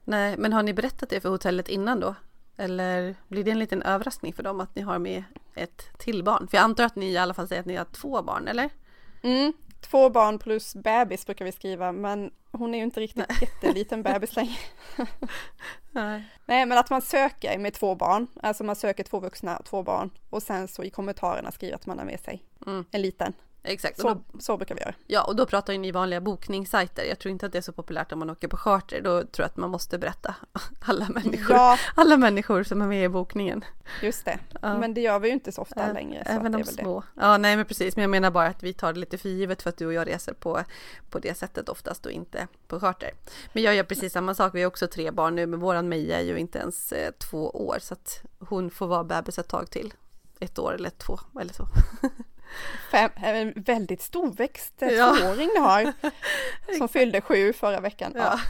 Nej, 0.05 0.37
men 0.39 0.53
har 0.53 0.63
ni 0.63 0.75
berättat 0.75 1.09
det 1.09 1.21
för 1.21 1.29
hotellet 1.29 1.69
innan 1.69 2.01
då? 2.01 2.15
Eller 2.57 3.15
blir 3.29 3.45
det 3.45 3.51
en 3.51 3.59
liten 3.59 3.83
överraskning 3.83 4.33
för 4.33 4.43
dem 4.43 4.61
att 4.61 4.75
ni 4.75 4.83
har 4.83 4.99
med 4.99 5.25
ett 5.55 5.99
till 5.99 6.25
barn? 6.25 6.49
För 6.49 6.57
jag 6.57 6.65
antar 6.65 6.85
att 6.85 6.97
ni 6.97 7.07
i 7.07 7.17
alla 7.17 7.35
fall 7.35 7.49
säger 7.49 7.61
att 7.61 7.67
ni 7.67 7.77
har 7.77 7.85
två 7.85 8.23
barn, 8.23 8.49
eller? 8.49 8.71
Mm, 9.23 9.53
två 9.81 10.11
barn 10.11 10.39
plus 10.39 10.75
bebis 10.75 11.27
brukar 11.27 11.45
vi 11.45 11.53
skriva, 11.53 11.93
men 11.93 12.31
hon 12.53 12.75
är 12.75 12.79
ju 12.79 12.85
inte 12.85 13.01
riktigt 13.01 13.29
Nej. 13.29 13.39
jätteliten 13.41 14.03
bebis 14.03 14.37
längre. 14.37 14.57
Nej. 15.91 16.25
Nej, 16.47 16.67
men 16.67 16.79
att 16.79 16.91
man 16.91 17.03
söker 17.03 17.59
med 17.59 17.75
två 17.75 17.95
barn, 17.95 18.27
alltså 18.43 18.65
man 18.65 18.77
söker 18.77 19.05
två 19.05 19.21
vuxna, 19.21 19.63
två 19.65 19.83
barn 19.83 20.11
och 20.31 20.43
sen 20.43 20.69
så 20.69 20.85
i 20.85 20.91
kommentarerna 20.91 21.51
skriver 21.53 21.75
att 21.75 21.87
man 21.87 21.99
har 21.99 22.07
med 22.07 22.21
sig 22.21 22.45
mm. 22.67 22.85
en 22.91 23.03
liten. 23.03 23.33
Exakt. 23.67 24.01
Så, 24.01 24.09
då, 24.09 24.41
så 24.41 24.57
brukar 24.57 24.75
vi 24.75 24.81
göra. 24.81 24.95
Ja, 25.07 25.25
och 25.25 25.37
då 25.37 25.47
pratar 25.47 25.73
ju 25.73 25.79
ni 25.79 25.93
vanliga 25.93 26.21
bokningssajter. 26.21 27.05
Jag 27.05 27.19
tror 27.19 27.33
inte 27.33 27.47
att 27.47 27.53
det 27.53 27.59
är 27.59 27.63
så 27.63 27.73
populärt 27.73 28.13
om 28.13 28.19
man 28.19 28.31
åker 28.31 28.49
på 28.49 28.57
charter. 28.57 29.01
Då 29.01 29.21
tror 29.21 29.29
jag 29.43 29.47
att 29.47 29.57
man 29.57 29.71
måste 29.71 29.99
berätta 29.99 30.35
alla 30.81 31.09
människor, 31.09 31.57
ja. 31.57 31.79
alla 31.95 32.17
människor 32.17 32.63
som 32.63 32.83
är 32.83 32.87
med 32.87 33.05
i 33.05 33.09
bokningen. 33.09 33.65
Just 34.03 34.25
det, 34.25 34.39
ja. 34.63 34.79
men 34.79 34.95
det 34.95 35.01
gör 35.01 35.19
vi 35.19 35.29
ju 35.29 35.35
inte 35.35 35.53
så 35.53 35.63
ofta 35.63 35.87
äh, 35.87 35.93
längre. 35.93 36.23
Så 36.27 36.33
även 36.33 36.53
de 36.53 36.65
små. 36.65 37.01
Det. 37.01 37.21
Ja, 37.21 37.39
nej 37.39 37.57
men 37.57 37.65
precis. 37.65 37.97
Men 37.97 38.03
jag 38.03 38.11
menar 38.11 38.31
bara 38.31 38.47
att 38.47 38.63
vi 38.63 38.73
tar 38.73 38.93
det 38.93 38.99
lite 38.99 39.19
för 39.19 39.29
givet 39.29 39.63
för 39.63 39.71
att 39.71 39.77
du 39.77 39.87
och 39.87 39.93
jag 39.93 40.09
reser 40.09 40.33
på, 40.33 40.61
på 41.11 41.19
det 41.19 41.35
sättet 41.35 41.69
oftast 41.69 42.07
och 42.07 42.13
inte 42.13 42.49
på 42.69 42.81
charter. 42.81 43.11
Men 43.53 43.63
jag 43.63 43.75
gör 43.75 43.85
precis 43.85 44.13
samma 44.13 44.35
sak. 44.35 44.55
Vi 44.55 44.63
har 44.63 44.67
också 44.67 44.87
tre 44.87 45.11
barn 45.11 45.35
nu, 45.35 45.47
men 45.47 45.61
våran 45.61 45.89
Meja 45.89 46.21
är 46.21 46.25
ju 46.25 46.37
inte 46.37 46.59
ens 46.59 46.93
eh, 46.93 47.11
två 47.11 47.51
år 47.51 47.79
så 47.81 47.95
att 47.95 48.23
hon 48.39 48.71
får 48.71 48.87
vara 48.87 49.05
bebis 49.05 49.39
ett 49.39 49.49
tag 49.49 49.71
till. 49.71 49.95
Ett 50.41 50.59
år 50.59 50.75
eller 50.75 50.91
två 50.91 51.19
eller 51.41 51.53
så. 51.53 51.67
Fem, 52.91 53.11
en 53.17 53.53
väldigt 53.57 54.03
storväxt 54.03 54.83
eh, 54.83 54.89
ja. 54.89 55.17
tvååring 55.17 55.51
du 55.55 55.61
har. 55.61 55.93
som 56.79 56.89
fyllde 56.89 57.21
sju 57.21 57.53
förra 57.53 57.81
veckan. 57.81 58.13
Ja. 58.15 58.41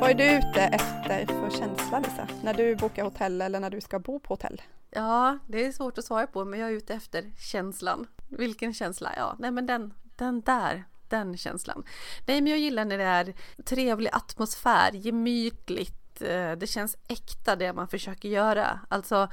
Vad 0.00 0.10
är 0.10 0.14
du 0.14 0.24
ute 0.24 0.60
efter 0.60 1.26
för 1.26 1.50
känsla 1.58 1.98
Lisa? 1.98 2.28
När 2.42 2.54
du 2.54 2.76
bokar 2.76 3.04
hotell 3.04 3.42
eller 3.42 3.60
när 3.60 3.70
du 3.70 3.80
ska 3.80 3.98
bo 3.98 4.20
på 4.20 4.34
hotell? 4.34 4.62
Ja, 4.90 5.38
det 5.46 5.66
är 5.66 5.72
svårt 5.72 5.98
att 5.98 6.04
svara 6.04 6.26
på 6.26 6.44
men 6.44 6.60
jag 6.60 6.70
är 6.70 6.74
ute 6.74 6.94
efter 6.94 7.32
känslan. 7.38 8.06
Vilken 8.28 8.74
känsla? 8.74 9.12
Ja, 9.16 9.36
nej 9.38 9.50
men 9.50 9.66
den, 9.66 9.94
den 10.16 10.40
där, 10.40 10.84
den 11.08 11.36
känslan. 11.36 11.84
Nej 12.26 12.40
men 12.40 12.50
jag 12.50 12.58
gillar 12.58 12.84
när 12.84 12.98
det 12.98 13.04
är 13.04 13.34
trevlig 13.64 14.10
atmosfär, 14.12 14.90
gemytligt, 14.92 16.03
eh, 16.22 16.52
det 16.52 16.66
känns 16.66 16.96
äkta 17.08 17.56
det 17.56 17.72
man 17.72 17.88
försöker 17.88 18.28
göra. 18.28 18.80
Alltså 18.88 19.28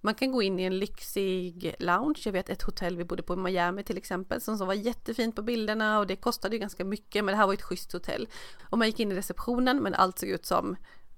man 0.00 0.14
kan 0.14 0.32
gå 0.32 0.42
in 0.42 0.60
i 0.60 0.62
en 0.62 0.78
lyxig 0.78 1.74
lounge. 1.78 2.22
Jag 2.24 2.32
vet 2.32 2.50
ett 2.50 2.62
hotell 2.62 2.96
vi 2.96 3.04
bodde 3.04 3.22
på 3.22 3.34
i 3.34 3.36
Miami 3.36 3.82
till 3.82 3.96
exempel 3.96 4.40
som, 4.40 4.58
som 4.58 4.66
var 4.66 4.74
jättefint 4.74 5.36
på 5.36 5.42
bilderna 5.42 5.98
och 5.98 6.06
det 6.06 6.16
kostade 6.16 6.54
ju 6.54 6.60
ganska 6.60 6.84
mycket 6.84 7.24
men 7.24 7.32
det 7.32 7.38
här 7.38 7.46
var 7.46 7.54
ett 7.54 7.62
schysst 7.62 7.92
hotell. 7.92 8.28
Och 8.70 8.78
man 8.78 8.86
gick 8.86 9.00
in 9.00 9.12
i 9.12 9.14
receptionen 9.14 9.82
men 9.82 9.94
allt 9.94 10.18
såg 10.18 10.28
ut 10.28 10.46
som 10.46 10.76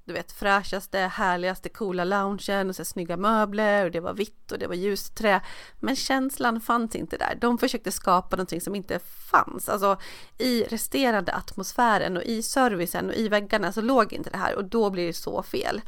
du 0.08 0.14
vet 0.14 0.32
fräschaste, 0.32 0.98
härligaste, 0.98 1.68
coola 1.68 2.04
loungen 2.04 2.68
och 2.68 2.76
så 2.76 2.84
snygga 2.84 3.16
möbler 3.16 3.84
och 3.84 3.90
det 3.90 4.00
var 4.00 4.14
vitt 4.14 4.52
och 4.52 4.58
det 4.58 4.66
var 4.66 4.74
ljusträ. 4.74 5.40
Men 5.80 5.96
känslan 5.96 6.60
fanns 6.60 6.94
inte 6.94 7.16
där. 7.16 7.38
De 7.40 7.58
försökte 7.58 7.92
skapa 7.92 8.36
någonting 8.36 8.60
som 8.60 8.74
inte 8.74 8.98
fanns. 9.30 9.68
Alltså 9.68 9.96
i 10.38 10.64
resterande 10.64 11.34
atmosfären 11.34 12.16
och 12.16 12.22
i 12.22 12.42
servicen 12.42 13.08
och 13.08 13.14
i 13.14 13.28
väggarna 13.28 13.72
så 13.72 13.80
låg 13.80 14.12
inte 14.12 14.30
det 14.30 14.38
här 14.38 14.54
och 14.54 14.64
då 14.64 14.90
blir 14.90 15.06
det 15.06 15.12
så 15.12 15.42
fel. 15.42 15.80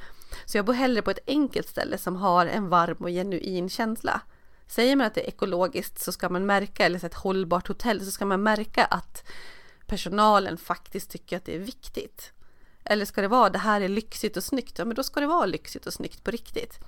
Så 0.44 0.58
jag 0.58 0.64
bor 0.64 0.74
hellre 0.74 1.02
på 1.02 1.10
ett 1.10 1.24
enkelt 1.26 1.68
ställe 1.68 1.98
som 1.98 2.16
har 2.16 2.46
en 2.46 2.68
varm 2.68 2.96
och 3.00 3.08
genuin 3.08 3.68
känsla. 3.68 4.20
Säger 4.66 4.96
man 4.96 5.06
att 5.06 5.14
det 5.14 5.20
är 5.20 5.28
ekologiskt 5.28 6.00
så 6.00 6.12
ska 6.12 6.28
man 6.28 6.46
märka, 6.46 6.84
eller 6.84 7.04
ett 7.04 7.14
hållbart 7.14 7.68
hotell, 7.68 8.04
så 8.04 8.10
ska 8.10 8.26
man 8.26 8.42
märka 8.42 8.84
att 8.84 9.24
personalen 9.86 10.56
faktiskt 10.56 11.10
tycker 11.10 11.36
att 11.36 11.44
det 11.44 11.54
är 11.54 11.58
viktigt. 11.58 12.32
Eller 12.84 13.04
ska 13.04 13.20
det 13.20 13.28
vara 13.28 13.50
det 13.50 13.58
här 13.58 13.80
är 13.80 13.88
lyxigt 13.88 14.36
och 14.36 14.44
snyggt? 14.44 14.78
Ja, 14.78 14.84
men 14.84 14.94
då 14.94 15.02
ska 15.02 15.20
det 15.20 15.26
vara 15.26 15.46
lyxigt 15.46 15.86
och 15.86 15.92
snyggt 15.92 16.24
på 16.24 16.30
riktigt. 16.30 16.78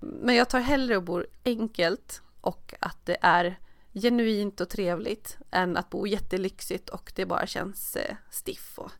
Men 0.00 0.34
jag 0.34 0.48
tar 0.48 0.60
hellre 0.60 0.96
och 0.96 1.02
bor 1.02 1.26
enkelt 1.44 2.22
och 2.40 2.74
att 2.80 3.06
det 3.06 3.16
är 3.20 3.58
genuint 3.94 4.60
och 4.60 4.68
trevligt 4.68 5.38
än 5.50 5.76
att 5.76 5.90
bo 5.90 6.06
jättelyxigt 6.06 6.88
och 6.88 7.12
det 7.16 7.26
bara 7.26 7.46
känns 7.46 7.96
eh, 7.96 8.16
stiff 8.30 8.78
och 8.78 8.90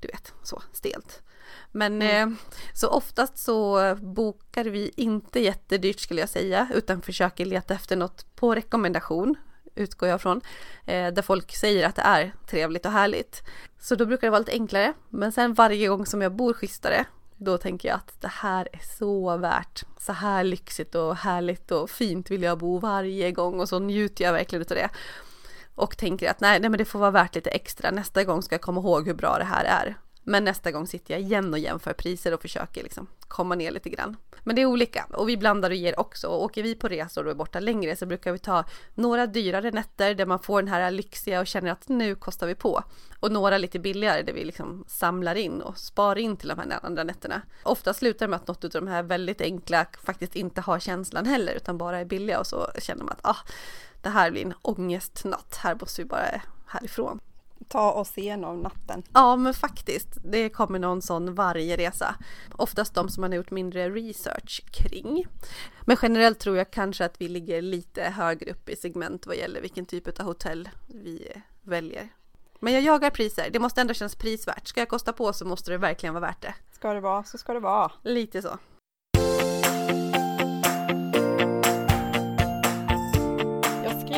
du 0.00 0.08
vet 0.08 0.32
så 0.42 0.62
stelt. 0.72 1.22
Men 1.72 2.02
mm. 2.02 2.32
eh, 2.32 2.38
så 2.74 2.88
oftast 2.88 3.38
så 3.38 3.94
bokar 3.94 4.64
vi 4.64 4.92
inte 4.96 5.40
jättedyrt 5.40 6.00
skulle 6.00 6.20
jag 6.20 6.28
säga 6.28 6.68
utan 6.74 7.02
försöker 7.02 7.46
leta 7.46 7.74
efter 7.74 7.96
något 7.96 8.36
på 8.36 8.54
rekommendation 8.54 9.36
utgår 9.78 10.08
jag 10.08 10.20
från, 10.20 10.40
eh, 10.86 11.12
där 11.12 11.22
folk 11.22 11.56
säger 11.56 11.86
att 11.86 11.96
det 11.96 12.02
är 12.02 12.32
trevligt 12.46 12.86
och 12.86 12.92
härligt. 12.92 13.42
Så 13.80 13.94
då 13.94 14.06
brukar 14.06 14.26
det 14.26 14.30
vara 14.30 14.38
lite 14.38 14.52
enklare, 14.52 14.92
men 15.08 15.32
sen 15.32 15.54
varje 15.54 15.88
gång 15.88 16.06
som 16.06 16.22
jag 16.22 16.32
bor 16.32 16.52
schysstare, 16.52 17.04
då 17.36 17.58
tänker 17.58 17.88
jag 17.88 17.96
att 17.96 18.20
det 18.20 18.32
här 18.32 18.68
är 18.72 18.80
så 18.98 19.36
värt. 19.36 19.84
Så 19.98 20.12
här 20.12 20.44
lyxigt 20.44 20.94
och 20.94 21.16
härligt 21.16 21.70
och 21.70 21.90
fint 21.90 22.30
vill 22.30 22.42
jag 22.42 22.58
bo 22.58 22.78
varje 22.78 23.32
gång 23.32 23.60
och 23.60 23.68
så 23.68 23.78
njuter 23.78 24.24
jag 24.24 24.32
verkligen 24.32 24.62
av 24.62 24.68
det. 24.68 24.88
Och 25.74 25.96
tänker 25.96 26.30
att 26.30 26.40
nej, 26.40 26.60
nej 26.60 26.70
men 26.70 26.78
det 26.78 26.84
får 26.84 26.98
vara 26.98 27.10
värt 27.10 27.34
lite 27.34 27.50
extra. 27.50 27.90
Nästa 27.90 28.24
gång 28.24 28.42
ska 28.42 28.54
jag 28.54 28.60
komma 28.60 28.80
ihåg 28.80 29.06
hur 29.06 29.14
bra 29.14 29.38
det 29.38 29.44
här 29.44 29.64
är. 29.64 29.96
Men 30.28 30.44
nästa 30.44 30.70
gång 30.70 30.86
sitter 30.86 31.14
jag 31.14 31.20
igen 31.20 31.52
och 31.52 31.58
jämför 31.58 31.92
priser 31.92 32.34
och 32.34 32.42
försöker 32.42 32.82
liksom 32.82 33.06
komma 33.20 33.54
ner 33.54 33.70
lite 33.70 33.90
grann. 33.90 34.16
Men 34.44 34.56
det 34.56 34.62
är 34.62 34.66
olika 34.66 35.06
och 35.12 35.28
vi 35.28 35.36
blandar 35.36 35.70
och 35.70 35.76
ger 35.76 36.00
också. 36.00 36.28
Och 36.28 36.42
åker 36.42 36.62
vi 36.62 36.74
på 36.74 36.88
resor 36.88 37.24
och 37.24 37.30
är 37.30 37.34
borta 37.34 37.60
längre 37.60 37.96
så 37.96 38.06
brukar 38.06 38.32
vi 38.32 38.38
ta 38.38 38.64
några 38.94 39.26
dyrare 39.26 39.70
nätter 39.70 40.14
där 40.14 40.26
man 40.26 40.38
får 40.38 40.62
den 40.62 40.72
här 40.72 40.90
lyxiga 40.90 41.40
och 41.40 41.46
känner 41.46 41.70
att 41.70 41.88
nu 41.88 42.14
kostar 42.14 42.46
vi 42.46 42.54
på. 42.54 42.82
Och 43.20 43.32
några 43.32 43.58
lite 43.58 43.78
billigare 43.78 44.22
där 44.22 44.32
vi 44.32 44.44
liksom 44.44 44.84
samlar 44.88 45.34
in 45.34 45.62
och 45.62 45.78
sparar 45.78 46.18
in 46.18 46.36
till 46.36 46.48
de 46.48 46.58
här 46.58 46.78
andra 46.82 47.04
nätterna. 47.04 47.42
Ofta 47.62 47.94
slutar 47.94 48.26
det 48.26 48.30
med 48.30 48.36
att 48.36 48.48
något 48.48 48.64
av 48.64 48.70
de 48.70 48.88
här 48.88 49.02
väldigt 49.02 49.40
enkla 49.40 49.86
faktiskt 50.04 50.36
inte 50.36 50.60
har 50.60 50.78
känslan 50.78 51.26
heller 51.26 51.54
utan 51.54 51.78
bara 51.78 51.98
är 51.98 52.04
billiga 52.04 52.40
och 52.40 52.46
så 52.46 52.70
känner 52.78 53.04
man 53.04 53.12
att 53.12 53.26
ah, 53.26 53.46
det 54.02 54.08
här 54.08 54.30
blir 54.30 54.46
en 54.46 54.54
ångestnatt, 54.62 55.58
här 55.62 55.74
måste 55.80 56.02
vi 56.02 56.08
bara 56.08 56.42
härifrån 56.66 57.20
ta 57.68 57.92
oss 57.92 58.18
igenom 58.18 58.60
natten. 58.60 59.02
Ja 59.12 59.36
men 59.36 59.54
faktiskt, 59.54 60.08
det 60.24 60.48
kommer 60.48 60.78
någon 60.78 61.02
sån 61.02 61.34
varje 61.34 61.76
resa. 61.76 62.14
Oftast 62.56 62.94
de 62.94 63.08
som 63.08 63.20
man 63.20 63.30
har 63.30 63.36
gjort 63.36 63.50
mindre 63.50 63.90
research 63.90 64.62
kring. 64.72 65.26
Men 65.80 65.96
generellt 66.02 66.38
tror 66.38 66.56
jag 66.56 66.70
kanske 66.70 67.04
att 67.04 67.20
vi 67.20 67.28
ligger 67.28 67.62
lite 67.62 68.02
högre 68.02 68.50
upp 68.50 68.68
i 68.68 68.76
segment 68.76 69.26
vad 69.26 69.36
gäller 69.36 69.60
vilken 69.60 69.86
typ 69.86 70.20
av 70.20 70.26
hotell 70.26 70.68
vi 70.86 71.32
väljer. 71.62 72.08
Men 72.60 72.72
jag 72.72 72.82
jagar 72.82 73.10
priser, 73.10 73.50
det 73.52 73.58
måste 73.58 73.80
ändå 73.80 73.94
kännas 73.94 74.16
prisvärt. 74.16 74.66
Ska 74.66 74.80
jag 74.80 74.88
kosta 74.88 75.12
på 75.12 75.32
så 75.32 75.44
måste 75.44 75.70
det 75.70 75.78
verkligen 75.78 76.14
vara 76.14 76.26
värt 76.26 76.42
det. 76.42 76.54
Ska 76.72 76.92
det 76.92 77.00
vara 77.00 77.24
så 77.24 77.38
ska 77.38 77.52
det 77.52 77.60
vara. 77.60 77.92
Lite 78.02 78.42
så. 78.42 78.58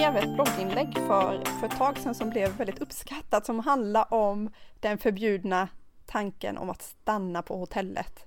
Skrev 0.01 0.17
ett 0.17 0.35
blogginlägg 0.35 0.95
för, 0.95 1.45
för 1.61 1.67
ett 1.67 1.77
tag 1.79 1.99
sedan 1.99 2.15
som 2.15 2.31
blev 2.31 2.57
väldigt 2.57 2.79
uppskattat 2.79 3.47
som 3.47 3.59
handlar 3.59 4.15
om 4.15 4.51
den 4.81 4.99
förbjudna 4.99 5.69
tanken 6.07 6.59
om 6.59 6.71
att 6.71 6.83
stanna 6.83 7.43
på 7.43 7.57
hotellet. 7.57 8.27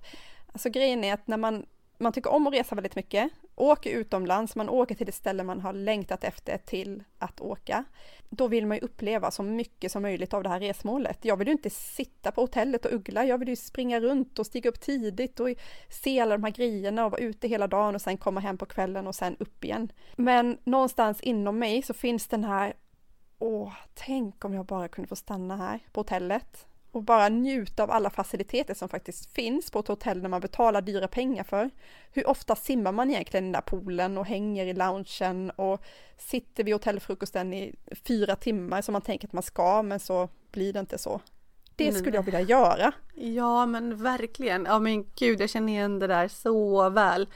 Alltså 0.52 0.70
grejen 0.70 1.04
är 1.04 1.14
att 1.14 1.28
när 1.28 1.38
man, 1.38 1.66
man 2.04 2.14
tycker 2.14 2.32
om 2.32 2.48
att 2.48 2.54
resa 2.54 2.76
väldigt 2.76 2.96
mycket, 2.96 3.30
åker 3.56 3.90
utomlands, 3.90 4.56
man 4.56 4.70
åker 4.70 4.96
till 4.96 5.06
det 5.06 5.12
ställe 5.12 5.44
man 5.44 5.62
har 5.62 5.74
längtat 5.74 6.24
efter 6.24 6.58
till 6.58 7.04
att 7.18 7.42
åka, 7.42 7.86
då 8.30 8.48
vill 8.48 8.68
man 8.68 8.78
ju 8.78 8.82
uppleva 8.82 9.32
så 9.32 9.44
mycket 9.44 9.92
som 9.92 10.02
möjligt 10.02 10.34
av 10.34 10.44
det 10.44 10.50
här 10.50 10.60
resmålet. 10.60 11.26
Jag 11.26 11.38
vill 11.38 11.48
ju 11.48 11.52
inte 11.52 11.70
sitta 11.70 12.32
på 12.32 12.42
hotellet 12.42 12.86
och 12.86 12.94
uggla, 12.94 13.26
jag 13.26 13.38
vill 13.38 13.50
ju 13.50 13.56
springa 13.56 14.00
runt 14.00 14.40
och 14.40 14.46
stiga 14.46 14.70
upp 14.70 14.82
tidigt 14.82 15.40
och 15.40 15.50
se 15.90 16.20
alla 16.20 16.38
de 16.38 16.44
här 16.44 16.52
grejerna 16.52 17.06
och 17.06 17.12
vara 17.12 17.22
ute 17.22 17.48
hela 17.48 17.68
dagen 17.68 17.96
och 17.96 18.02
sen 18.02 18.18
komma 18.18 18.40
hem 18.40 18.58
på 18.58 18.66
kvällen 18.66 19.08
och 19.08 19.16
sen 19.16 19.36
upp 19.40 19.64
igen. 19.64 19.92
Men 20.16 20.58
någonstans 20.64 21.22
inom 21.22 21.60
mig 21.60 21.82
så 21.82 21.94
finns 21.94 22.28
den 22.28 22.44
här, 22.44 22.74
åh, 23.40 23.74
tänk 23.94 24.46
om 24.46 24.54
jag 24.54 24.66
bara 24.66 24.88
kunde 24.88 25.08
få 25.08 25.16
stanna 25.16 25.58
här 25.58 25.80
på 25.92 26.00
hotellet 26.00 26.68
och 26.94 27.04
bara 27.04 27.30
njuta 27.30 27.84
av 27.84 27.92
alla 27.92 28.10
faciliteter 28.10 28.74
som 28.74 28.90
faktiskt 28.90 29.34
finns 29.34 29.72
på 29.72 29.80
ett 29.80 29.88
hotell 29.88 30.22
när 30.22 30.30
man 30.30 30.42
betalar 30.42 30.82
dyra 30.82 31.08
pengar 31.08 31.44
för. 31.44 31.70
Hur 32.12 32.28
ofta 32.28 32.56
simmar 32.56 32.92
man 32.92 33.10
egentligen 33.10 33.44
i 33.44 33.48
den 33.48 33.52
där 33.52 33.62
poolen 33.62 34.18
och 34.18 34.26
hänger 34.26 34.66
i 34.66 34.74
loungen 34.74 35.52
och 35.52 35.84
sitter 36.18 36.64
vid 36.64 36.74
hotellfrukosten 36.74 37.54
i 37.54 37.76
fyra 38.08 38.36
timmar 38.36 38.82
som 38.82 38.94
man 38.94 39.02
tänker 39.02 39.28
att 39.28 39.34
man 39.34 39.44
ska 39.44 39.84
men 39.84 40.00
så 40.00 40.30
blir 40.52 40.74
det 40.74 40.80
inte 40.80 40.98
så. 40.98 41.22
Det 41.76 41.92
skulle 41.94 42.16
jag 42.16 42.24
vilja 42.24 42.42
göra. 42.42 42.94
Ja 43.14 43.66
men 43.66 44.04
verkligen. 44.04 44.66
Ja 44.66 44.80
men 44.80 45.06
gud 45.16 45.42
jag 45.42 45.50
känner 45.50 45.74
igen 45.74 46.00
det 46.00 46.08
där 46.08 46.28
så 46.28 46.90
väl. 46.90 47.28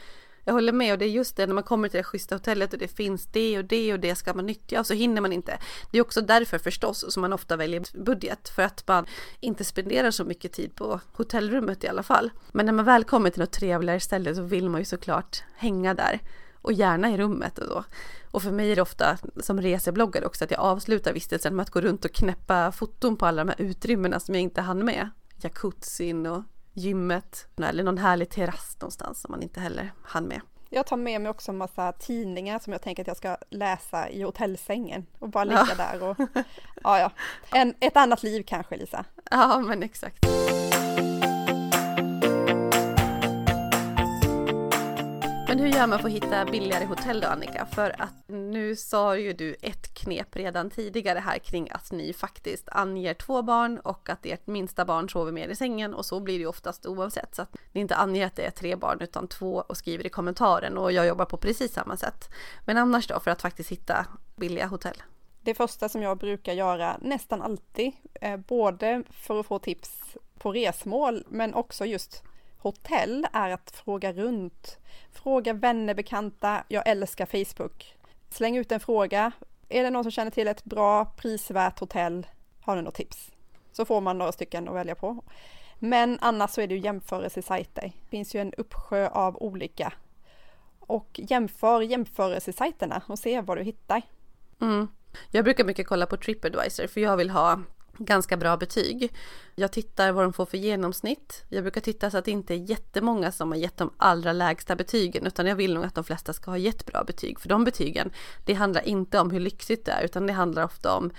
Jag 0.48 0.54
håller 0.54 0.74
med 0.74 0.94
och 0.94 1.00
det 1.00 1.06
är 1.06 1.10
just 1.10 1.36
det 1.36 1.48
när 1.48 1.54
man 1.54 1.64
kommer 1.64 1.90
till 1.90 1.98
det 1.98 2.04
schyssta 2.04 2.36
hotellet 2.36 2.74
och 2.74 2.80
det 2.80 2.88
finns 2.88 3.26
det 3.26 3.58
och 3.58 3.66
det 3.66 3.94
och 3.94 4.00
det 4.00 4.16
ska 4.16 4.34
man 4.34 4.46
nyttja 4.46 4.80
och 4.80 4.88
så 4.88 4.94
hinner 4.94 5.22
man 5.22 5.34
inte. 5.34 5.58
Det 5.92 5.98
är 5.98 6.02
också 6.02 6.22
därför 6.22 6.58
förstås 6.58 7.14
som 7.14 7.22
man 7.22 7.34
ofta 7.34 7.56
väljer 7.56 8.04
budget 8.04 8.50
för 8.50 8.64
att 8.64 8.88
man 8.88 9.06
inte 9.40 9.64
spenderar 9.64 10.12
så 10.12 10.24
mycket 10.24 10.52
tid 10.52 10.76
på 10.76 11.00
hotellrummet 11.12 11.84
i 11.84 11.88
alla 11.88 12.04
fall. 12.04 12.32
Men 12.52 12.66
när 12.66 12.74
man 12.74 12.86
väl 12.86 13.04
kommer 13.04 13.30
till 13.30 13.40
något 13.40 13.52
trevligare 13.52 14.00
ställe 14.00 14.36
så 14.36 14.42
vill 14.42 14.70
man 14.70 14.82
ju 14.82 14.86
såklart 14.86 15.44
hänga 15.56 15.94
där 15.94 16.20
och 16.62 16.74
gärna 16.74 17.12
i 17.12 17.18
rummet 17.18 17.60
och 17.60 17.68
så. 17.68 17.84
Och 18.32 18.44
för 18.44 18.52
mig 18.52 18.72
är 18.72 18.76
det 18.76 18.82
ofta 18.82 19.18
som 19.42 19.62
resebloggare 19.62 20.26
också 20.26 20.44
att 20.44 20.52
jag 20.52 20.60
avslutar 20.60 21.14
vistelsen 21.14 21.56
med 21.56 21.64
att 21.64 21.70
gå 21.70 21.82
runt 21.82 22.06
och 22.06 22.14
knäppa 22.14 22.72
foton 22.72 23.18
på 23.18 23.26
alla 23.26 23.44
de 23.44 23.50
här 23.50 23.62
utrymmena 23.62 24.20
som 24.20 24.36
jag 24.36 24.42
inte 24.42 24.62
hann 24.62 24.86
med. 24.86 25.10
Jacuzzin 25.42 26.26
och 26.26 26.44
gymmet 26.78 27.48
eller 27.62 27.84
någon 27.84 27.98
härlig 27.98 28.30
terrass 28.30 28.78
någonstans 28.80 29.22
som 29.22 29.32
man 29.32 29.44
inte 29.44 29.60
heller 29.60 29.92
hann 30.04 30.26
med. 30.26 30.42
Jag 30.70 30.88
tar 30.88 30.98
med 30.98 31.22
mig 31.22 31.30
också 31.30 31.52
en 31.52 31.58
massa 31.58 31.92
tidningar 31.92 32.60
som 32.60 32.74
jag 32.74 32.82
tänker 32.82 33.04
att 33.04 33.08
jag 33.08 33.18
ska 33.18 33.38
läsa 33.50 34.10
i 34.10 34.22
hotellsängen 34.22 35.06
och 35.20 35.30
bara 35.30 35.44
ligga 35.44 35.68
ja. 35.70 35.76
där 35.76 36.04
och 36.04 36.18
ja, 36.84 37.00
ja. 37.00 37.12
En, 37.52 37.74
ett 37.80 37.98
annat 37.98 38.24
liv 38.24 38.44
kanske 38.48 38.78
Lisa. 38.78 39.06
Ja, 39.32 39.60
men 39.60 39.84
exakt. 39.84 40.26
Men 45.58 45.66
hur 45.66 45.74
gör 45.74 45.88
man 45.88 46.00
för 46.00 46.08
att 46.08 46.14
hitta 46.14 46.46
billigare 46.46 46.86
hotell 46.86 47.22
då 47.22 47.28
Annika? 47.28 47.66
För 47.66 48.02
att 48.02 48.14
nu 48.28 48.76
sa 48.76 49.18
ju 49.18 49.34
du 49.34 49.56
ett 49.62 49.94
knep 49.94 50.36
redan 50.36 50.70
tidigare 50.70 51.20
här 51.20 51.38
kring 51.38 51.70
att 51.72 51.92
ni 51.92 52.14
faktiskt 52.14 52.70
anger 52.72 53.14
två 53.14 53.42
barn 53.42 53.80
och 53.80 54.10
att 54.10 54.26
ert 54.26 54.48
minsta 54.48 54.86
barn 54.86 55.10
sover 55.10 55.32
mer 55.32 55.48
i 55.48 55.56
sängen 55.56 55.94
och 55.94 56.06
så 56.06 56.20
blir 56.20 56.34
det 56.34 56.40
ju 56.40 56.48
oftast 56.48 56.86
oavsett. 56.86 57.36
Så 57.36 57.42
att 57.42 57.56
ni 57.72 57.82
inte 57.82 57.96
anger 57.96 58.26
att 58.26 58.36
det 58.36 58.46
är 58.46 58.52
tre 58.52 58.76
barn 58.76 58.98
utan 59.02 59.28
två 59.28 59.64
och 59.68 59.78
skriver 59.78 60.06
i 60.06 60.10
kommentaren 60.10 60.78
och 60.78 60.92
jag 60.92 61.08
jobbar 61.08 61.26
på 61.26 61.38
precis 61.38 61.74
samma 61.74 61.98
sätt. 61.98 62.30
Men 62.66 62.78
annars 62.78 63.08
då 63.08 63.20
för 63.20 63.32
att 63.32 63.42
faktiskt 63.42 63.72
hitta 63.72 64.06
billiga 64.36 64.68
hotell? 64.68 65.04
Det 65.42 65.54
första 65.54 65.90
som 65.90 66.02
jag 66.02 66.18
brukar 66.18 66.54
göra 66.54 66.98
nästan 67.02 67.42
alltid, 67.42 67.92
eh, 68.22 68.38
både 68.38 69.04
för 69.12 69.40
att 69.40 69.46
få 69.46 69.60
tips 69.60 70.18
på 70.40 70.52
resmål 70.52 71.24
men 71.30 71.54
också 71.54 71.86
just 71.86 72.24
hotell 72.58 73.28
är 73.34 73.50
att 73.50 73.72
fråga 73.72 74.14
runt. 74.14 74.78
Fråga 75.12 75.54
vänner, 75.54 75.94
bekanta. 75.94 76.64
Jag 76.68 76.88
älskar 76.88 77.26
Facebook. 77.26 77.96
Släng 78.30 78.58
ut 78.58 78.72
en 78.72 78.80
fråga. 78.80 79.32
Är 79.70 79.84
det 79.84 79.90
någon 79.90 80.04
som 80.04 80.12
känner 80.12 80.32
till 80.32 80.48
ett 80.48 80.64
bra 80.64 81.06
prisvärt 81.06 81.80
hotell? 81.80 82.28
Har 82.62 82.76
du 82.76 82.82
något 82.82 82.96
tips? 82.96 83.32
Så 83.72 83.86
får 83.86 84.02
man 84.02 84.18
några 84.18 84.32
stycken 84.32 84.68
att 84.68 84.76
välja 84.76 84.96
på. 84.96 85.24
Men 85.80 86.18
annars 86.22 86.52
så 86.52 86.62
är 86.62 86.68
det 86.68 86.76
ju 86.76 86.82
jämförelsesajter. 86.82 87.92
Det 88.02 88.10
finns 88.10 88.36
ju 88.36 88.42
en 88.42 88.54
uppsjö 88.54 89.08
av 89.08 89.38
olika. 89.38 89.94
Och 90.80 91.20
jämför 91.24 91.82
jämförelsesajterna 91.82 93.02
och 93.08 93.20
se 93.20 93.42
vad 93.42 93.58
du 93.58 93.64
hittar. 93.64 94.02
Mm. 94.62 94.88
Jag 95.32 95.44
brukar 95.44 95.64
mycket 95.64 95.88
kolla 95.88 96.06
på 96.06 96.18
Tripadvisor 96.18 96.88
för 96.88 97.02
jag 97.02 97.18
vill 97.18 97.30
ha 97.30 97.60
ganska 97.98 98.38
bra 98.38 98.58
betyg. 98.58 99.14
Jag 99.56 99.72
tittar 99.72 100.12
vad 100.12 100.26
de 100.26 100.34
får 100.34 100.46
för 100.46 100.58
genomsnitt. 100.58 101.44
Jag 101.50 101.64
brukar 101.64 101.82
titta 101.82 102.12
så 102.12 102.18
att 102.18 102.26
det 102.26 102.32
inte 102.32 102.54
är 102.54 102.70
jättemånga 102.70 103.32
som 103.32 103.52
har 103.52 103.58
gett 103.58 103.78
de 103.78 103.94
allra 103.98 104.34
lägsta 104.34 104.76
betygen 104.76 105.26
utan 105.26 105.46
jag 105.46 105.56
vill 105.56 105.74
nog 105.74 105.86
att 105.86 105.96
de 105.96 106.04
flesta 106.04 106.34
ska 106.34 106.52
ha 106.52 106.58
gett 106.58 106.86
bra 106.86 107.04
betyg. 107.04 107.40
För 107.40 107.50
de 107.50 107.64
betygen, 107.64 108.12
det 108.46 108.54
handlar 108.54 108.88
inte 108.88 109.20
om 109.20 109.32
hur 109.32 109.40
lyxigt 109.40 109.86
det 109.86 109.92
är 109.92 110.04
utan 110.04 110.28
det 110.28 110.34
handlar 110.34 110.64
ofta 110.64 110.98
om 110.98 111.12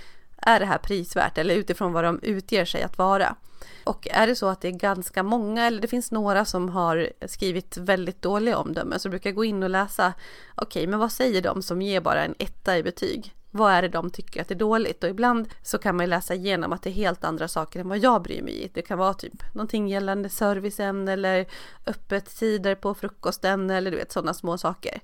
är 0.42 0.60
det 0.60 0.66
här 0.66 0.78
prisvärt 0.78 1.38
eller 1.38 1.54
utifrån 1.54 1.92
vad 1.92 2.04
de 2.04 2.20
utger 2.22 2.64
sig 2.64 2.82
att 2.82 2.98
vara. 2.98 3.36
Och 3.84 4.08
är 4.10 4.26
det 4.26 4.34
så 4.34 4.46
att 4.48 4.60
det 4.60 4.68
är 4.68 4.72
ganska 4.72 5.22
många 5.22 5.66
eller 5.66 5.80
det 5.80 5.88
finns 5.88 6.10
några 6.10 6.44
som 6.44 6.68
har 6.68 7.10
skrivit 7.26 7.76
väldigt 7.76 8.22
dåliga 8.22 8.58
omdömen 8.58 9.00
så 9.00 9.08
brukar 9.08 9.30
jag 9.30 9.34
gå 9.34 9.44
in 9.44 9.62
och 9.62 9.70
läsa 9.70 10.12
okej, 10.54 10.80
okay, 10.80 10.86
men 10.86 10.98
vad 10.98 11.12
säger 11.12 11.42
de 11.42 11.62
som 11.62 11.82
ger 11.82 12.00
bara 12.00 12.24
en 12.24 12.34
etta 12.38 12.78
i 12.78 12.82
betyg? 12.82 13.34
Vad 13.50 13.72
är 13.72 13.82
det 13.82 13.88
de 13.88 14.10
tycker 14.10 14.40
att 14.40 14.48
det 14.48 14.54
är 14.54 14.58
dåligt? 14.58 15.04
Och 15.04 15.10
ibland 15.10 15.48
så 15.62 15.78
kan 15.78 15.96
man 15.96 16.08
läsa 16.08 16.34
igenom 16.34 16.72
att 16.72 16.82
det 16.82 16.90
är 16.90 16.94
helt 16.94 17.24
andra 17.24 17.48
saker 17.48 17.80
än 17.80 17.88
vad 17.88 17.98
jag 17.98 18.22
bryr 18.22 18.42
mig 18.42 18.64
i. 18.64 18.70
Det 18.74 18.82
kan 18.82 18.98
vara 18.98 19.14
typ 19.14 19.54
någonting 19.54 19.88
gällande 19.88 20.28
servicen 20.28 21.08
eller 21.08 21.46
öppettider 21.86 22.74
på 22.74 22.94
frukosten 22.94 23.70
eller 23.70 23.90
du 23.90 23.96
vet 23.96 24.12
sådana 24.12 24.34
små 24.34 24.58
saker. 24.58 25.00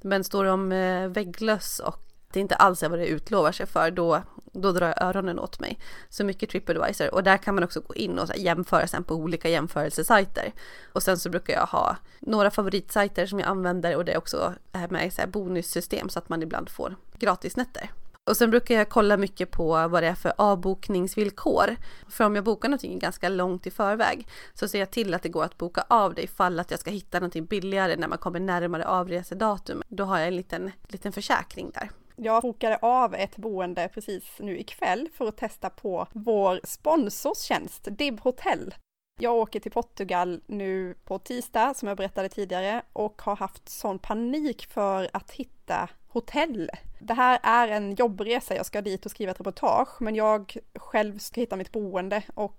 Men 0.00 0.24
står 0.24 0.44
det 0.44 0.50
om 0.50 0.72
eh, 0.72 1.08
vägglöss 1.08 1.78
och 1.78 2.05
det 2.36 2.40
inte 2.40 2.54
alls 2.54 2.82
är 2.82 2.88
vad 2.88 2.98
det 2.98 3.06
utlovar 3.06 3.52
sig 3.52 3.66
för, 3.66 3.90
då, 3.90 4.22
då 4.52 4.72
drar 4.72 4.86
jag 4.86 5.02
öronen 5.02 5.38
åt 5.38 5.60
mig. 5.60 5.78
Så 6.08 6.24
mycket 6.24 6.50
Tripadvisor 6.50 7.14
och 7.14 7.22
där 7.22 7.36
kan 7.36 7.54
man 7.54 7.64
också 7.64 7.80
gå 7.80 7.94
in 7.94 8.18
och 8.18 8.36
jämföra 8.36 8.86
sen 8.86 9.04
på 9.04 9.14
olika 9.14 9.48
jämförelsesajter. 9.48 10.52
Och 10.92 11.02
sen 11.02 11.18
så 11.18 11.30
brukar 11.30 11.54
jag 11.54 11.66
ha 11.66 11.96
några 12.20 12.50
favoritsajter 12.50 13.26
som 13.26 13.40
jag 13.40 13.48
använder 13.48 13.96
och 13.96 14.04
det 14.04 14.12
är 14.12 14.18
också 14.18 14.54
med 14.90 15.12
i 15.24 15.26
bonussystem 15.26 16.08
så 16.08 16.18
att 16.18 16.28
man 16.28 16.42
ibland 16.42 16.70
får 16.70 16.96
gratisnätter. 17.18 17.90
Och 18.24 18.36
sen 18.36 18.50
brukar 18.50 18.74
jag 18.74 18.88
kolla 18.88 19.16
mycket 19.16 19.50
på 19.50 19.88
vad 19.88 20.02
det 20.02 20.06
är 20.06 20.14
för 20.14 20.32
avbokningsvillkor. 20.38 21.76
För 22.08 22.24
om 22.24 22.34
jag 22.34 22.44
bokar 22.44 22.68
någonting 22.68 22.98
ganska 22.98 23.28
långt 23.28 23.66
i 23.66 23.70
förväg 23.70 24.28
så 24.54 24.68
ser 24.68 24.78
jag 24.78 24.90
till 24.90 25.14
att 25.14 25.22
det 25.22 25.28
går 25.28 25.44
att 25.44 25.58
boka 25.58 25.84
av 25.88 26.14
det 26.14 26.22
ifall 26.22 26.60
att 26.60 26.70
jag 26.70 26.80
ska 26.80 26.90
hitta 26.90 27.18
någonting 27.18 27.44
billigare 27.46 27.96
när 27.96 28.08
man 28.08 28.18
kommer 28.18 28.40
närmare 28.40 28.86
avresedatum. 28.86 29.82
Då 29.88 30.04
har 30.04 30.18
jag 30.18 30.28
en 30.28 30.36
liten, 30.36 30.70
liten 30.88 31.12
försäkring 31.12 31.70
där. 31.74 31.90
Jag 32.16 32.42
bokade 32.42 32.76
av 32.76 33.14
ett 33.14 33.36
boende 33.36 33.88
precis 33.88 34.24
nu 34.38 34.58
ikväll 34.58 35.08
för 35.14 35.28
att 35.28 35.36
testa 35.36 35.70
på 35.70 36.06
vår 36.12 36.60
sponsors 36.64 37.38
tjänst, 37.38 37.88
Dib 37.90 38.20
Hotel. 38.20 38.74
Jag 39.20 39.34
åker 39.34 39.60
till 39.60 39.72
Portugal 39.72 40.40
nu 40.46 40.94
på 41.04 41.18
tisdag, 41.18 41.74
som 41.74 41.88
jag 41.88 41.96
berättade 41.96 42.28
tidigare, 42.28 42.82
och 42.92 43.22
har 43.22 43.36
haft 43.36 43.68
sån 43.68 43.98
panik 43.98 44.66
för 44.66 45.10
att 45.12 45.30
hitta 45.30 45.88
hotell. 46.08 46.70
Det 46.98 47.14
här 47.14 47.38
är 47.42 47.68
en 47.68 47.94
jobbresa, 47.94 48.56
jag 48.56 48.66
ska 48.66 48.82
dit 48.82 49.04
och 49.04 49.10
skriva 49.10 49.32
ett 49.32 49.40
reportage, 49.40 50.02
men 50.02 50.14
jag 50.14 50.56
själv 50.74 51.18
ska 51.18 51.40
hitta 51.40 51.56
mitt 51.56 51.72
boende 51.72 52.22
och 52.34 52.56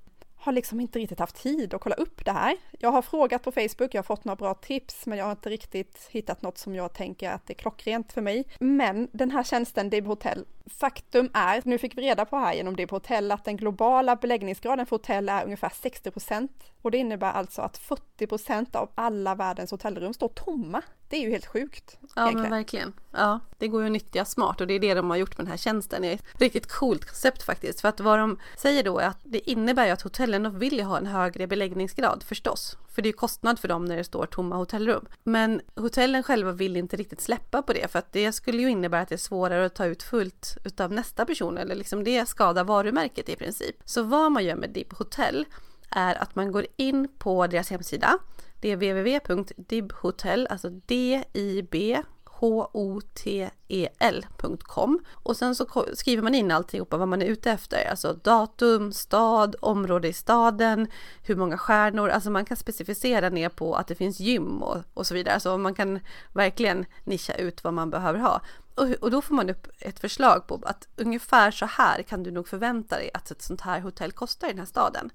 har 0.47 0.51
liksom 0.53 0.79
inte 0.79 0.99
riktigt 0.99 1.19
haft 1.19 1.35
tid 1.35 1.73
att 1.73 1.81
kolla 1.81 1.95
upp 1.95 2.25
det 2.25 2.31
här. 2.31 2.57
Jag 2.79 2.91
har 2.91 3.01
frågat 3.01 3.43
på 3.43 3.51
Facebook, 3.51 3.93
jag 3.93 3.97
har 3.97 4.03
fått 4.03 4.25
några 4.25 4.35
bra 4.35 4.53
tips, 4.53 5.05
men 5.05 5.17
jag 5.17 5.25
har 5.25 5.31
inte 5.31 5.49
riktigt 5.49 6.07
hittat 6.11 6.41
något 6.41 6.57
som 6.57 6.75
jag 6.75 6.93
tänker 6.93 7.31
att 7.31 7.47
det 7.47 7.53
är 7.53 7.55
klockrent 7.55 8.13
för 8.13 8.21
mig. 8.21 8.47
Men 8.59 9.07
den 9.11 9.31
här 9.31 9.43
tjänsten 9.43 9.89
Dib 9.89 10.05
Hotel, 10.05 10.45
faktum 10.69 11.29
är, 11.33 11.61
nu 11.65 11.77
fick 11.77 11.97
vi 11.97 12.01
reda 12.01 12.25
på 12.25 12.37
här 12.37 12.53
genom 12.53 12.75
Dib 12.75 12.91
Hotel, 12.91 13.31
att 13.31 13.45
den 13.45 13.57
globala 13.57 14.15
beläggningsgraden 14.15 14.85
för 14.85 14.95
hotell 14.95 15.29
är 15.29 15.43
ungefär 15.43 15.71
60 15.81 16.11
procent. 16.11 16.51
Och 16.81 16.91
det 16.91 16.97
innebär 16.97 17.31
alltså 17.31 17.61
att 17.61 17.77
40 17.77 18.27
procent 18.27 18.75
av 18.75 18.89
alla 18.95 19.35
världens 19.35 19.71
hotellrum 19.71 20.13
står 20.13 20.27
tomma. 20.27 20.81
Det 21.09 21.17
är 21.17 21.21
ju 21.21 21.31
helt 21.31 21.45
sjukt. 21.45 21.97
Ja 22.01 22.21
egentligen. 22.21 22.41
men 22.41 22.51
verkligen. 22.51 22.93
Ja, 23.11 23.39
det 23.57 23.67
går 23.67 23.81
ju 23.81 23.85
att 23.85 23.91
nyttja 23.91 24.25
smart 24.25 24.61
och 24.61 24.67
det 24.67 24.73
är 24.73 24.79
det 24.79 24.93
de 24.93 25.09
har 25.09 25.17
gjort 25.17 25.37
med 25.37 25.45
den 25.45 25.51
här 25.51 25.57
tjänsten. 25.57 26.01
Det 26.01 26.07
är 26.07 26.13
ett 26.13 26.41
riktigt 26.41 26.67
coolt 26.67 27.05
koncept 27.05 27.43
faktiskt. 27.43 27.81
För 27.81 27.89
att 27.89 27.99
vad 27.99 28.19
de 28.19 28.39
säger 28.55 28.83
då 28.83 28.99
är 28.99 29.07
att 29.07 29.19
det 29.23 29.49
innebär 29.49 29.85
ju 29.85 29.91
att 29.91 30.01
hotellen 30.01 30.59
vill 30.59 30.77
ju 30.77 30.83
ha 30.83 30.97
en 30.97 31.05
högre 31.05 31.47
beläggningsgrad 31.47 32.23
förstås. 32.23 32.77
För 32.97 33.01
det 33.01 33.09
är 33.09 33.13
kostnad 33.13 33.59
för 33.59 33.67
dem 33.67 33.85
när 33.85 33.97
det 33.97 34.03
står 34.03 34.25
tomma 34.25 34.55
hotellrum. 34.55 35.05
Men 35.23 35.61
hotellen 35.75 36.23
själva 36.23 36.51
vill 36.51 36.77
inte 36.77 36.97
riktigt 36.97 37.21
släppa 37.21 37.61
på 37.61 37.73
det 37.73 37.91
för 37.91 37.99
att 37.99 38.11
det 38.11 38.31
skulle 38.31 38.61
ju 38.61 38.69
innebära 38.69 39.01
att 39.01 39.09
det 39.09 39.15
är 39.15 39.17
svårare 39.17 39.65
att 39.65 39.75
ta 39.75 39.85
ut 39.85 40.03
fullt 40.03 40.57
utav 40.63 40.91
nästa 40.91 41.25
person 41.25 41.57
eller 41.57 41.75
liksom 41.75 42.03
det 42.03 42.25
skadar 42.25 42.63
varumärket 42.63 43.29
i 43.29 43.35
princip. 43.35 43.75
Så 43.85 44.03
vad 44.03 44.31
man 44.31 44.45
gör 44.45 44.55
med 44.55 44.69
Dib 44.69 44.93
Hotel 44.93 45.45
är 45.89 46.15
att 46.15 46.35
man 46.35 46.51
går 46.51 46.65
in 46.75 47.07
på 47.17 47.47
deras 47.47 47.69
hemsida. 47.69 48.17
Det 48.61 48.71
är 48.71 48.75
www.dibhotel, 48.75 50.47
alltså 50.47 50.69
D-I-B 50.69 52.01
hotel.com 53.19 54.19
och 55.13 55.37
sen 55.37 55.55
så 55.55 55.85
skriver 55.93 56.23
man 56.23 56.35
in 56.35 56.51
alltihopa 56.51 56.97
vad 56.97 57.07
man 57.07 57.21
är 57.21 57.25
ute 57.25 57.51
efter, 57.51 57.89
alltså 57.89 58.13
datum, 58.13 58.93
stad, 58.93 59.55
område 59.61 60.07
i 60.07 60.13
staden, 60.13 60.87
hur 61.23 61.35
många 61.35 61.57
stjärnor, 61.57 62.09
alltså 62.09 62.29
man 62.29 62.45
kan 62.45 62.57
specificera 62.57 63.29
ner 63.29 63.49
på 63.49 63.75
att 63.75 63.87
det 63.87 63.95
finns 63.95 64.19
gym 64.19 64.63
och, 64.63 64.77
och 64.93 65.07
så 65.07 65.13
vidare, 65.13 65.39
så 65.39 65.57
man 65.57 65.73
kan 65.73 65.99
verkligen 66.33 66.85
nischa 67.03 67.33
ut 67.33 67.63
vad 67.63 67.73
man 67.73 67.89
behöver 67.89 68.19
ha. 68.19 68.41
Och, 68.77 68.89
och 69.01 69.11
då 69.11 69.21
får 69.21 69.35
man 69.35 69.49
upp 69.49 69.67
ett 69.79 69.99
förslag 69.99 70.47
på 70.47 70.59
att 70.63 70.87
ungefär 70.95 71.51
så 71.51 71.65
här 71.65 72.01
kan 72.01 72.23
du 72.23 72.31
nog 72.31 72.47
förvänta 72.47 72.95
dig 72.95 73.09
att 73.13 73.31
ett 73.31 73.41
sånt 73.41 73.61
här 73.61 73.79
hotell 73.79 74.11
kostar 74.11 74.47
i 74.47 74.51
den 74.51 74.59
här 74.59 74.65
staden. 74.65 75.09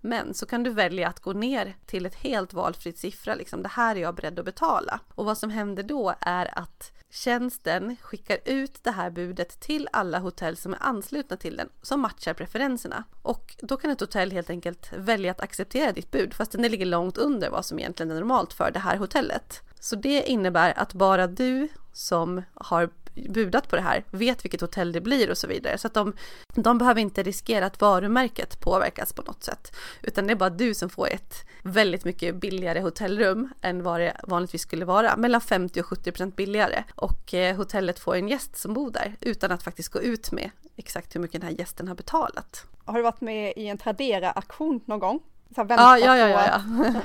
Men 0.00 0.34
så 0.34 0.46
kan 0.46 0.62
du 0.62 0.70
välja 0.70 1.08
att 1.08 1.20
gå 1.20 1.32
ner 1.32 1.76
till 1.86 2.06
ett 2.06 2.14
helt 2.14 2.52
valfritt 2.52 2.98
siffra, 2.98 3.34
liksom 3.34 3.62
det 3.62 3.68
här 3.68 3.96
är 3.96 4.00
jag 4.00 4.14
beredd 4.14 4.38
att 4.38 4.44
betala. 4.44 5.00
Och 5.14 5.24
vad 5.24 5.38
som 5.38 5.50
händer 5.50 5.82
då 5.82 6.14
är 6.20 6.58
att 6.58 6.92
tjänsten 7.10 7.96
skickar 8.00 8.38
ut 8.44 8.84
det 8.84 8.90
här 8.90 9.10
budet 9.10 9.60
till 9.60 9.88
alla 9.92 10.18
hotell 10.18 10.56
som 10.56 10.72
är 10.72 10.78
anslutna 10.82 11.36
till 11.36 11.56
den 11.56 11.68
som 11.82 12.00
matchar 12.00 12.34
preferenserna. 12.34 13.04
Och 13.22 13.56
då 13.58 13.76
kan 13.76 13.90
ett 13.90 14.00
hotell 14.00 14.32
helt 14.32 14.50
enkelt 14.50 14.92
välja 14.92 15.30
att 15.30 15.40
acceptera 15.40 15.92
ditt 15.92 16.10
bud 16.10 16.34
fastän 16.34 16.62
det 16.62 16.68
ligger 16.68 16.86
långt 16.86 17.18
under 17.18 17.50
vad 17.50 17.64
som 17.64 17.78
egentligen 17.78 18.10
är 18.10 18.14
normalt 18.14 18.52
för 18.52 18.70
det 18.70 18.78
här 18.78 18.96
hotellet. 18.96 19.62
Så 19.80 19.96
det 19.96 20.22
innebär 20.22 20.78
att 20.78 20.92
bara 20.92 21.26
du 21.26 21.68
som 21.92 22.42
har 22.54 22.90
budat 23.28 23.68
på 23.68 23.76
det 23.76 23.82
här 23.82 24.04
vet 24.10 24.44
vilket 24.44 24.60
hotell 24.60 24.92
det 24.92 25.00
blir 25.00 25.30
och 25.30 25.38
så 25.38 25.46
vidare. 25.46 25.78
Så 25.78 25.86
att 25.86 25.94
de, 25.94 26.12
de 26.54 26.78
behöver 26.78 27.00
inte 27.00 27.22
riskera 27.22 27.66
att 27.66 27.80
varumärket 27.80 28.60
påverkas 28.60 29.12
på 29.12 29.22
något 29.22 29.44
sätt. 29.44 29.76
Utan 30.02 30.26
det 30.26 30.32
är 30.32 30.36
bara 30.36 30.50
du 30.50 30.74
som 30.74 30.90
får 30.90 31.08
ett 31.08 31.46
väldigt 31.62 32.04
mycket 32.04 32.34
billigare 32.34 32.80
hotellrum 32.80 33.48
än 33.62 33.82
vad 33.82 34.00
det 34.00 34.16
vanligtvis 34.22 34.62
skulle 34.62 34.84
vara. 34.84 35.16
Mellan 35.16 35.40
50 35.40 35.80
och 35.80 35.86
70 35.86 36.12
procent 36.12 36.36
billigare. 36.36 36.84
Och 36.94 37.34
eh, 37.34 37.56
hotellet 37.56 37.98
får 37.98 38.14
en 38.14 38.28
gäst 38.28 38.56
som 38.56 38.74
bor 38.74 38.90
där 38.90 39.16
utan 39.20 39.52
att 39.52 39.62
faktiskt 39.62 39.88
gå 39.88 40.02
ut 40.02 40.32
med 40.32 40.50
exakt 40.76 41.14
hur 41.14 41.20
mycket 41.20 41.40
den 41.40 41.50
här 41.50 41.58
gästen 41.58 41.88
har 41.88 41.94
betalat. 41.94 42.66
Har 42.84 42.94
du 42.94 43.02
varit 43.02 43.20
med 43.20 43.52
i 43.56 43.66
en 43.66 43.78
Tradera-aktion 43.78 44.80
någon 44.84 44.98
gång? 44.98 45.20
Så 45.54 45.66
ja, 45.68 45.98
ja, 45.98 46.16
ja, 46.16 46.28
ja, 46.28 46.60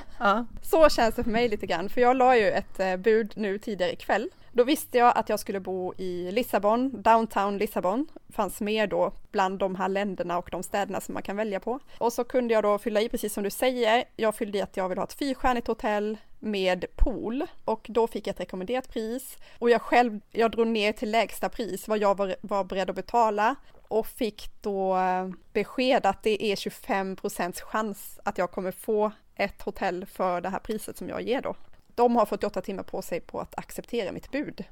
ja. 0.19 0.45
Så 0.61 0.89
känns 0.89 1.15
det 1.15 1.23
för 1.23 1.31
mig 1.31 1.49
lite 1.49 1.65
grann, 1.65 1.89
för 1.89 2.01
jag 2.01 2.17
la 2.17 2.37
ju 2.37 2.51
ett 2.51 2.79
eh, 2.79 2.97
bud 2.97 3.33
nu 3.35 3.57
tidigare 3.57 3.93
ikväll. 3.93 4.29
Då 4.53 4.63
visste 4.63 4.97
jag 4.97 5.17
att 5.17 5.29
jag 5.29 5.39
skulle 5.39 5.59
bo 5.59 5.93
i 5.97 6.31
Lissabon, 6.31 7.01
downtown 7.01 7.57
Lissabon, 7.57 8.07
fanns 8.29 8.61
med 8.61 8.89
då 8.89 9.13
bland 9.31 9.59
de 9.59 9.75
här 9.75 9.89
länderna 9.89 10.37
och 10.37 10.49
de 10.51 10.63
städerna 10.63 11.01
som 11.01 11.13
man 11.13 11.23
kan 11.23 11.35
välja 11.35 11.59
på. 11.59 11.79
Och 11.97 12.13
så 12.13 12.23
kunde 12.23 12.53
jag 12.53 12.63
då 12.63 12.77
fylla 12.77 13.01
i 13.01 13.09
precis 13.09 13.33
som 13.33 13.43
du 13.43 13.49
säger, 13.49 14.03
jag 14.15 14.35
fyllde 14.35 14.57
i 14.57 14.61
att 14.61 14.77
jag 14.77 14.89
vill 14.89 14.97
ha 14.97 15.05
ett 15.05 15.13
fyrstjärnigt 15.13 15.67
hotell 15.67 16.17
med 16.39 16.85
pool. 16.95 17.45
Och 17.65 17.85
då 17.89 18.07
fick 18.07 18.27
jag 18.27 18.33
ett 18.33 18.39
rekommenderat 18.39 18.89
pris. 18.89 19.37
Och 19.59 19.69
jag 19.69 19.81
själv, 19.81 20.19
jag 20.31 20.51
drog 20.51 20.67
ner 20.67 20.91
till 20.91 21.11
lägsta 21.11 21.49
pris 21.49 21.87
vad 21.87 21.97
jag 21.97 22.17
var, 22.17 22.35
var 22.41 22.63
beredd 22.63 22.89
att 22.89 22.95
betala 22.95 23.55
och 23.91 24.07
fick 24.07 24.51
då 24.61 24.97
eh, 24.97 25.29
besked 25.53 26.05
att 26.05 26.23
det 26.23 26.43
är 26.43 26.55
25 26.55 27.15
procents 27.15 27.61
chans 27.61 28.19
att 28.23 28.37
jag 28.37 28.51
kommer 28.51 28.71
få 28.71 29.11
ett 29.35 29.61
hotell 29.61 30.05
för 30.05 30.41
det 30.41 30.49
här 30.49 30.59
priset 30.59 30.97
som 30.97 31.09
jag 31.09 31.21
ger 31.21 31.41
då 31.41 31.55
de 31.95 32.15
har 32.15 32.25
48 32.25 32.61
timmar 32.61 32.83
på 32.83 33.01
sig 33.01 33.19
på 33.19 33.39
att 33.39 33.57
acceptera 33.57 34.11
mitt 34.11 34.31
bud. 34.31 34.63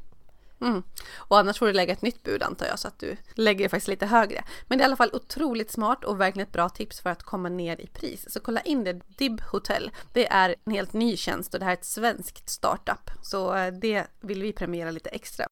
Mm. 0.62 0.84
Och 1.15 1.38
annars 1.38 1.60
får 1.60 1.67
du 1.67 1.73
lägga 1.73 1.93
ett 1.93 2.01
nytt 2.01 2.23
bud 2.23 2.43
antar 2.43 2.65
jag 2.65 2.79
så 2.79 2.88
att 2.88 2.99
du 2.99 3.17
lägger 3.34 3.65
det 3.65 3.69
faktiskt 3.69 3.88
lite 3.88 4.05
högre. 4.05 4.43
Men 4.67 4.77
det 4.77 4.82
är 4.82 4.86
i 4.86 4.86
alla 4.86 4.95
fall 4.95 5.10
otroligt 5.13 5.71
smart 5.71 6.03
och 6.03 6.21
verkligen 6.21 6.47
ett 6.47 6.53
bra 6.53 6.69
tips 6.69 7.01
för 7.01 7.10
att 7.10 7.23
komma 7.23 7.49
ner 7.49 7.82
i 7.82 7.88
pris. 7.88 8.34
Så 8.34 8.39
kolla 8.39 8.62
in 8.62 8.84
det, 8.84 9.01
Dib 9.17 9.41
Hotel. 9.41 9.91
Det 10.13 10.27
är 10.27 10.55
en 10.65 10.73
helt 10.73 10.93
ny 10.93 11.17
tjänst 11.17 11.53
och 11.53 11.60
det 11.60 11.65
här 11.65 11.71
är 11.71 11.77
ett 11.77 11.86
svenskt 11.86 12.49
startup. 12.49 13.12
Så 13.23 13.55
eh, 13.55 13.73
det 13.73 14.08
vill 14.19 14.41
vi 14.41 14.53
premiera 14.53 14.91
lite 14.91 15.10
extra. 15.10 15.45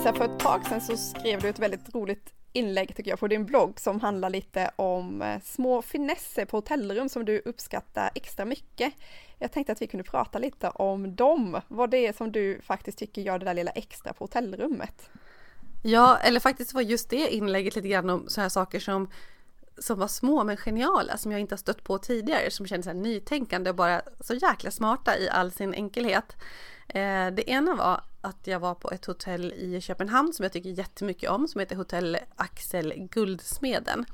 Lisa, 0.00 0.14
för 0.14 0.24
ett 0.24 0.38
tag 0.38 0.66
sedan 0.66 0.80
så 0.80 0.96
skrev 0.96 1.40
du 1.40 1.48
ett 1.48 1.58
väldigt 1.58 1.94
roligt 1.94 2.32
inlägg 2.52 2.96
tycker 2.96 3.10
jag 3.10 3.18
på 3.18 3.28
din 3.28 3.46
blogg 3.46 3.80
som 3.80 4.00
handlar 4.00 4.30
lite 4.30 4.70
om 4.76 5.22
eh, 5.22 5.40
små 5.44 5.82
finesser 5.82 6.44
på 6.44 6.56
hotellrum 6.56 7.08
som 7.08 7.24
du 7.24 7.42
uppskattar 7.44 8.10
extra 8.14 8.44
mycket. 8.44 8.94
Jag 9.38 9.52
tänkte 9.52 9.72
att 9.72 9.82
vi 9.82 9.86
kunde 9.86 10.04
prata 10.04 10.38
lite 10.38 10.70
om 10.70 11.16
dem, 11.16 11.60
vad 11.68 11.90
det 11.90 12.06
är 12.06 12.12
som 12.12 12.32
du 12.32 12.60
faktiskt 12.62 12.98
tycker 12.98 13.22
gör 13.22 13.38
det 13.38 13.44
där 13.44 13.54
lilla 13.54 13.70
extra 13.70 14.12
på 14.12 14.24
hotellrummet. 14.24 15.10
Ja, 15.82 16.18
eller 16.18 16.40
faktiskt 16.40 16.74
var 16.74 16.82
just 16.82 17.10
det 17.10 17.34
inlägget 17.34 17.76
lite 17.76 17.88
grann 17.88 18.10
om 18.10 18.28
sådana 18.28 18.44
här 18.44 18.48
saker 18.48 18.80
som 18.80 19.10
som 19.78 19.98
var 19.98 20.08
små 20.08 20.44
men 20.44 20.56
geniala 20.56 21.16
som 21.16 21.32
jag 21.32 21.40
inte 21.40 21.52
har 21.52 21.58
stött 21.58 21.84
på 21.84 21.98
tidigare 21.98 22.50
som 22.50 22.66
kändes 22.66 22.86
så 22.86 22.92
nytänkande 22.92 23.70
och 23.70 23.76
bara 23.76 24.02
så 24.20 24.34
jäkla 24.34 24.70
smarta 24.70 25.18
i 25.18 25.28
all 25.28 25.52
sin 25.52 25.74
enkelhet. 25.74 26.36
Eh, 26.88 27.26
det 27.26 27.50
ena 27.50 27.74
var 27.74 28.00
att 28.20 28.46
jag 28.46 28.60
var 28.60 28.74
på 28.74 28.90
ett 28.90 29.04
hotell 29.04 29.52
i 29.52 29.80
Köpenhamn 29.80 30.32
som 30.32 30.42
jag 30.42 30.52
tycker 30.52 30.70
jättemycket 30.70 31.30
om 31.30 31.48
som 31.48 31.58
heter 31.58 31.76
Hotell 31.76 32.18
Axel 32.36 32.92
Guldsmeden. 32.96 34.04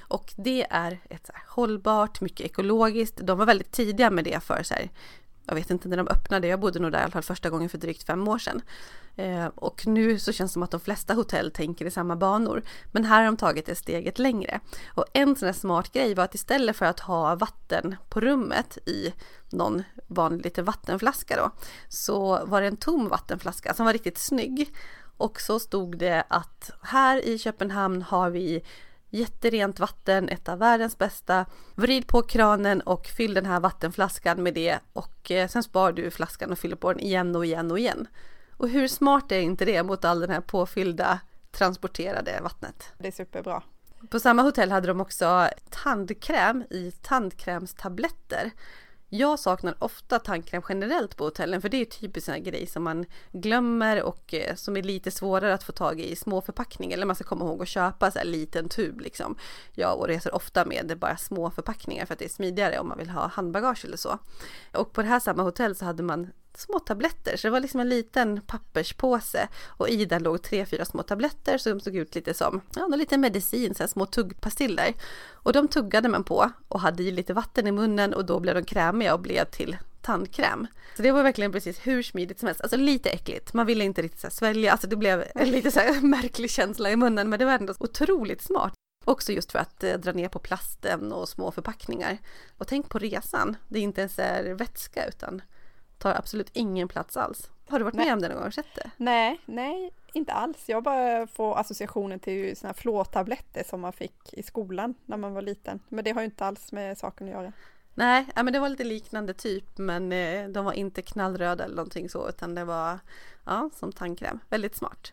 Och 0.00 0.32
det 0.36 0.66
är 0.70 0.98
ett 1.10 1.26
så 1.26 1.32
hållbart, 1.48 2.20
mycket 2.20 2.46
ekologiskt. 2.46 3.20
De 3.22 3.38
var 3.38 3.46
väldigt 3.46 3.72
tidiga 3.72 4.10
med 4.10 4.24
det 4.24 4.40
för 4.42 4.62
så 4.62 4.74
här, 4.74 4.90
jag 5.46 5.54
vet 5.54 5.70
inte 5.70 5.88
när 5.88 5.96
de 5.96 6.08
öppnade, 6.08 6.48
jag 6.48 6.60
bodde 6.60 6.78
nog 6.78 6.92
där 6.92 6.98
i 6.98 7.02
alla 7.02 7.10
fall 7.10 7.22
första 7.22 7.50
gången 7.50 7.68
för 7.68 7.78
drygt 7.78 8.02
fem 8.02 8.28
år 8.28 8.38
sedan. 8.38 8.62
Eh, 9.16 9.46
och 9.46 9.86
nu 9.86 10.18
så 10.18 10.32
känns 10.32 10.50
det 10.50 10.52
som 10.52 10.62
att 10.62 10.70
de 10.70 10.80
flesta 10.80 11.14
hotell 11.14 11.50
tänker 11.50 11.86
i 11.86 11.90
samma 11.90 12.16
banor. 12.16 12.62
Men 12.92 13.04
här 13.04 13.18
har 13.18 13.24
de 13.24 13.36
tagit 13.36 13.66
det 13.66 13.74
steget 13.74 14.18
längre. 14.18 14.60
Och 14.94 15.04
en 15.12 15.36
sån 15.36 15.46
här 15.46 15.52
smart 15.52 15.92
grej 15.92 16.14
var 16.14 16.24
att 16.24 16.34
istället 16.34 16.76
för 16.76 16.86
att 16.86 17.00
ha 17.00 17.34
vatten 17.34 17.96
på 18.08 18.20
rummet 18.20 18.78
i 18.86 19.14
någon 19.50 19.82
vanlig 20.06 20.44
liten 20.44 20.64
vattenflaska 20.64 21.36
då, 21.36 21.50
så 21.88 22.46
var 22.46 22.60
det 22.60 22.66
en 22.66 22.76
tom 22.76 23.08
vattenflaska 23.08 23.74
som 23.74 23.86
var 23.86 23.92
riktigt 23.92 24.18
snygg. 24.18 24.74
Och 25.16 25.40
så 25.40 25.58
stod 25.58 25.98
det 25.98 26.24
att 26.28 26.70
här 26.82 27.24
i 27.24 27.38
Köpenhamn 27.38 28.02
har 28.02 28.30
vi 28.30 28.62
jätterent 29.14 29.80
vatten, 29.80 30.28
ett 30.28 30.48
av 30.48 30.58
världens 30.58 30.98
bästa. 30.98 31.46
Vrid 31.74 32.06
på 32.06 32.22
kranen 32.22 32.80
och 32.80 33.06
fyll 33.06 33.34
den 33.34 33.46
här 33.46 33.60
vattenflaskan 33.60 34.42
med 34.42 34.54
det 34.54 34.78
och 34.92 35.30
eh, 35.30 35.48
sen 35.48 35.62
spar 35.62 35.92
du 35.92 36.10
flaskan 36.10 36.52
och 36.52 36.58
fyller 36.58 36.76
på 36.76 36.92
den 36.92 37.00
igen 37.00 37.36
och 37.36 37.46
igen 37.46 37.70
och 37.70 37.78
igen. 37.78 38.06
Och 38.56 38.68
hur 38.68 38.88
smart 38.88 39.32
är 39.32 39.40
inte 39.40 39.64
det 39.64 39.82
mot 39.82 40.04
all 40.04 40.20
den 40.20 40.30
här 40.30 40.40
påfyllda 40.40 41.20
transporterade 41.52 42.40
vattnet? 42.42 42.92
Det 42.98 43.08
är 43.08 43.12
superbra. 43.12 43.62
På 44.10 44.20
samma 44.20 44.42
hotell 44.42 44.70
hade 44.70 44.86
de 44.86 45.00
också 45.00 45.48
tandkräm 45.70 46.64
i 46.70 46.92
tandkrämstabletter. 47.02 48.50
Jag 49.16 49.38
saknar 49.38 49.74
ofta 49.78 50.18
tandkräm 50.18 50.62
generellt 50.68 51.16
på 51.16 51.24
hotellen 51.24 51.62
för 51.62 51.68
det 51.68 51.76
är 51.76 51.84
typiskt 51.84 52.28
en 52.28 52.42
grej 52.42 52.66
som 52.66 52.84
man 52.84 53.06
glömmer 53.32 54.02
och 54.02 54.34
eh, 54.34 54.54
som 54.54 54.76
är 54.76 54.82
lite 54.82 55.10
svårare 55.10 55.54
att 55.54 55.62
få 55.62 55.72
tag 55.72 56.00
i 56.00 56.10
i 56.10 56.16
små 56.16 56.40
förpackningar 56.40 56.96
eller 56.96 57.06
man 57.06 57.16
ska 57.16 57.24
komma 57.24 57.44
ihåg 57.44 57.62
att 57.62 57.68
köpa 57.68 58.10
så 58.10 58.18
här 58.18 58.26
liten 58.26 58.68
tub 58.68 59.00
liksom. 59.00 59.36
Jag 59.72 60.08
reser 60.08 60.34
ofta 60.34 60.64
med 60.64 60.98
bara 60.98 61.16
små 61.16 61.50
förpackningar 61.50 62.06
för 62.06 62.12
att 62.12 62.18
det 62.18 62.24
är 62.24 62.28
smidigare 62.28 62.78
om 62.78 62.88
man 62.88 62.98
vill 62.98 63.10
ha 63.10 63.26
handbagage 63.26 63.84
eller 63.84 63.96
så. 63.96 64.18
Och 64.72 64.92
på 64.92 65.02
det 65.02 65.08
här 65.08 65.20
samma 65.20 65.42
hotell 65.42 65.76
så 65.76 65.84
hade 65.84 66.02
man 66.02 66.30
små 66.56 66.78
tabletter, 66.78 67.36
så 67.36 67.46
det 67.46 67.50
var 67.50 67.60
liksom 67.60 67.80
en 67.80 67.88
liten 67.88 68.40
papperspåse 68.40 69.48
och 69.66 69.88
i 69.88 70.04
den 70.04 70.22
låg 70.22 70.42
tre, 70.42 70.66
fyra 70.66 70.84
små 70.84 71.02
tabletter 71.02 71.58
som 71.58 71.80
såg 71.80 71.96
ut 71.96 72.14
lite 72.14 72.34
som, 72.34 72.60
ja, 72.76 72.86
någon 72.86 72.98
liten 72.98 73.20
medicin, 73.20 73.74
så 73.74 73.82
här 73.82 73.88
små 73.88 74.06
tuggpastiller. 74.06 74.94
Och 75.32 75.52
de 75.52 75.68
tuggade 75.68 76.08
man 76.08 76.24
på 76.24 76.50
och 76.68 76.80
hade 76.80 77.02
i 77.02 77.10
lite 77.10 77.34
vatten 77.34 77.66
i 77.66 77.72
munnen 77.72 78.14
och 78.14 78.24
då 78.24 78.40
blev 78.40 78.54
de 78.54 78.64
krämiga 78.64 79.14
och 79.14 79.20
blev 79.20 79.44
till 79.44 79.76
tandkräm. 80.02 80.66
Så 80.96 81.02
det 81.02 81.12
var 81.12 81.22
verkligen 81.22 81.52
precis 81.52 81.78
hur 81.86 82.02
smidigt 82.02 82.38
som 82.38 82.46
helst, 82.46 82.60
alltså 82.60 82.76
lite 82.76 83.10
äckligt. 83.10 83.52
Man 83.52 83.66
ville 83.66 83.84
inte 83.84 84.02
riktigt 84.02 84.20
så 84.20 84.30
svälja, 84.30 84.72
alltså 84.72 84.86
det 84.86 84.96
blev 84.96 85.24
en 85.34 85.50
lite 85.50 85.70
så 85.70 85.80
här 85.80 86.00
märklig 86.06 86.50
känsla 86.50 86.90
i 86.90 86.96
munnen, 86.96 87.28
men 87.28 87.38
det 87.38 87.44
var 87.44 87.52
ändå 87.52 87.74
otroligt 87.78 88.42
smart. 88.42 88.72
Också 89.04 89.32
just 89.32 89.52
för 89.52 89.58
att 89.58 89.84
eh, 89.84 89.94
dra 89.94 90.12
ner 90.12 90.28
på 90.28 90.38
plasten 90.38 91.12
och 91.12 91.28
små 91.28 91.50
förpackningar. 91.50 92.18
Och 92.58 92.66
tänk 92.66 92.88
på 92.88 92.98
resan, 92.98 93.56
det 93.68 93.78
är 93.78 93.82
inte 93.82 94.00
ens 94.00 94.18
är 94.18 94.54
vätska 94.54 95.06
utan 95.06 95.42
tar 95.98 96.14
absolut 96.14 96.50
ingen 96.52 96.88
plats 96.88 97.16
alls. 97.16 97.50
Har 97.68 97.78
du 97.78 97.84
varit 97.84 97.94
nej. 97.94 98.06
med 98.06 98.14
om 98.14 98.20
det 98.20 98.28
någon 98.28 98.42
gång? 98.42 98.52
Sett 98.52 98.74
det? 98.74 98.90
Nej, 98.96 99.40
nej, 99.46 99.90
inte 100.12 100.32
alls. 100.32 100.68
Jag 100.68 100.82
bara 100.82 101.26
får 101.26 101.58
associationen 101.58 102.20
till 102.20 102.56
såna 102.56 102.68
här 102.68 102.74
fluortabletter 102.74 103.64
som 103.64 103.80
man 103.80 103.92
fick 103.92 104.34
i 104.34 104.42
skolan 104.42 104.94
när 105.06 105.16
man 105.16 105.34
var 105.34 105.42
liten. 105.42 105.80
Men 105.88 106.04
det 106.04 106.10
har 106.10 106.20
ju 106.20 106.24
inte 106.24 106.44
alls 106.44 106.72
med 106.72 106.98
saken 106.98 107.26
att 107.26 107.32
göra. 107.32 107.52
Nej, 107.94 108.26
men 108.34 108.52
det 108.52 108.58
var 108.58 108.68
lite 108.68 108.84
liknande 108.84 109.34
typ, 109.34 109.78
men 109.78 110.12
eh, 110.12 110.48
de 110.48 110.64
var 110.64 110.72
inte 110.72 111.02
knallröda 111.02 111.64
eller 111.64 111.76
någonting 111.76 112.08
så, 112.08 112.28
utan 112.28 112.54
det 112.54 112.64
var 112.64 112.98
ja, 113.44 113.70
som 113.74 113.92
tandkräm. 113.92 114.38
Väldigt 114.48 114.76
smart. 114.76 115.12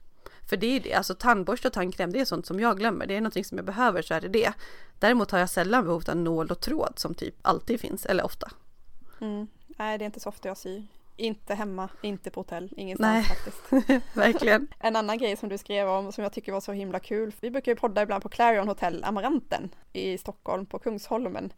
För 0.49 0.57
det 0.57 0.67
är 0.67 0.79
det, 0.79 0.93
alltså 0.93 1.15
tandborste 1.15 1.67
och 1.67 1.73
tandkräm, 1.73 2.11
det 2.11 2.19
är 2.19 2.25
sånt 2.25 2.45
som 2.45 2.59
jag 2.59 2.77
glömmer. 2.77 3.05
Det 3.05 3.15
är 3.15 3.21
någonting 3.21 3.45
som 3.45 3.57
jag 3.57 3.65
behöver 3.65 4.01
så 4.01 4.13
är 4.13 4.21
det 4.21 4.27
det. 4.27 4.53
Däremot 4.99 5.31
har 5.31 5.39
jag 5.39 5.49
sällan 5.49 5.83
behov 5.83 6.03
av 6.07 6.17
nål 6.17 6.51
och 6.51 6.59
tråd 6.59 6.93
som 6.95 7.13
typ 7.13 7.35
alltid 7.41 7.79
finns, 7.79 8.05
eller 8.05 8.23
ofta. 8.23 8.51
Mm. 9.21 9.47
Nej, 9.81 9.97
det 9.97 10.03
är 10.03 10.05
inte 10.05 10.19
så 10.19 10.29
ofta 10.29 10.47
jag 10.47 10.57
syr. 10.57 10.83
Inte 11.17 11.55
hemma, 11.55 11.89
inte 12.01 12.29
på 12.29 12.39
hotell, 12.39 12.73
ingenstans 12.77 13.13
Nej. 13.13 13.23
faktiskt. 13.23 13.87
Verkligen. 14.17 14.67
En 14.79 14.95
annan 14.95 15.17
grej 15.17 15.35
som 15.35 15.49
du 15.49 15.57
skrev 15.57 15.89
om 15.89 16.11
som 16.11 16.23
jag 16.23 16.33
tycker 16.33 16.51
var 16.51 16.59
så 16.59 16.71
himla 16.71 16.99
kul. 16.99 17.33
Vi 17.39 17.51
brukar 17.51 17.71
ju 17.71 17.75
podda 17.75 18.01
ibland 18.01 18.23
på 18.23 18.29
Clarion 18.29 18.67
Hotel 18.67 19.03
Amaranten 19.03 19.69
i 19.93 20.17
Stockholm 20.17 20.65
på 20.65 20.79
Kungsholmen. 20.79 21.53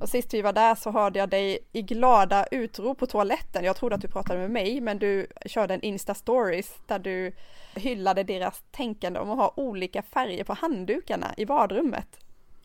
Och 0.00 0.08
sist 0.08 0.34
vi 0.34 0.42
var 0.42 0.52
där 0.52 0.74
så 0.74 0.90
hörde 0.90 1.18
jag 1.18 1.28
dig 1.28 1.58
i 1.72 1.82
glada 1.82 2.46
utrop 2.50 2.98
på 2.98 3.06
toaletten. 3.06 3.64
Jag 3.64 3.76
trodde 3.76 3.94
att 3.94 4.02
du 4.02 4.08
pratade 4.08 4.38
med 4.40 4.50
mig, 4.50 4.80
men 4.80 4.98
du 4.98 5.26
körde 5.46 5.74
en 5.74 5.82
Insta-stories 5.82 6.70
där 6.86 6.98
du 6.98 7.32
hyllade 7.74 8.22
deras 8.22 8.62
tänkande 8.70 9.20
om 9.20 9.30
att 9.30 9.38
ha 9.38 9.52
olika 9.56 10.02
färger 10.02 10.44
på 10.44 10.52
handdukarna 10.52 11.34
i 11.36 11.46
badrummet. 11.46 12.18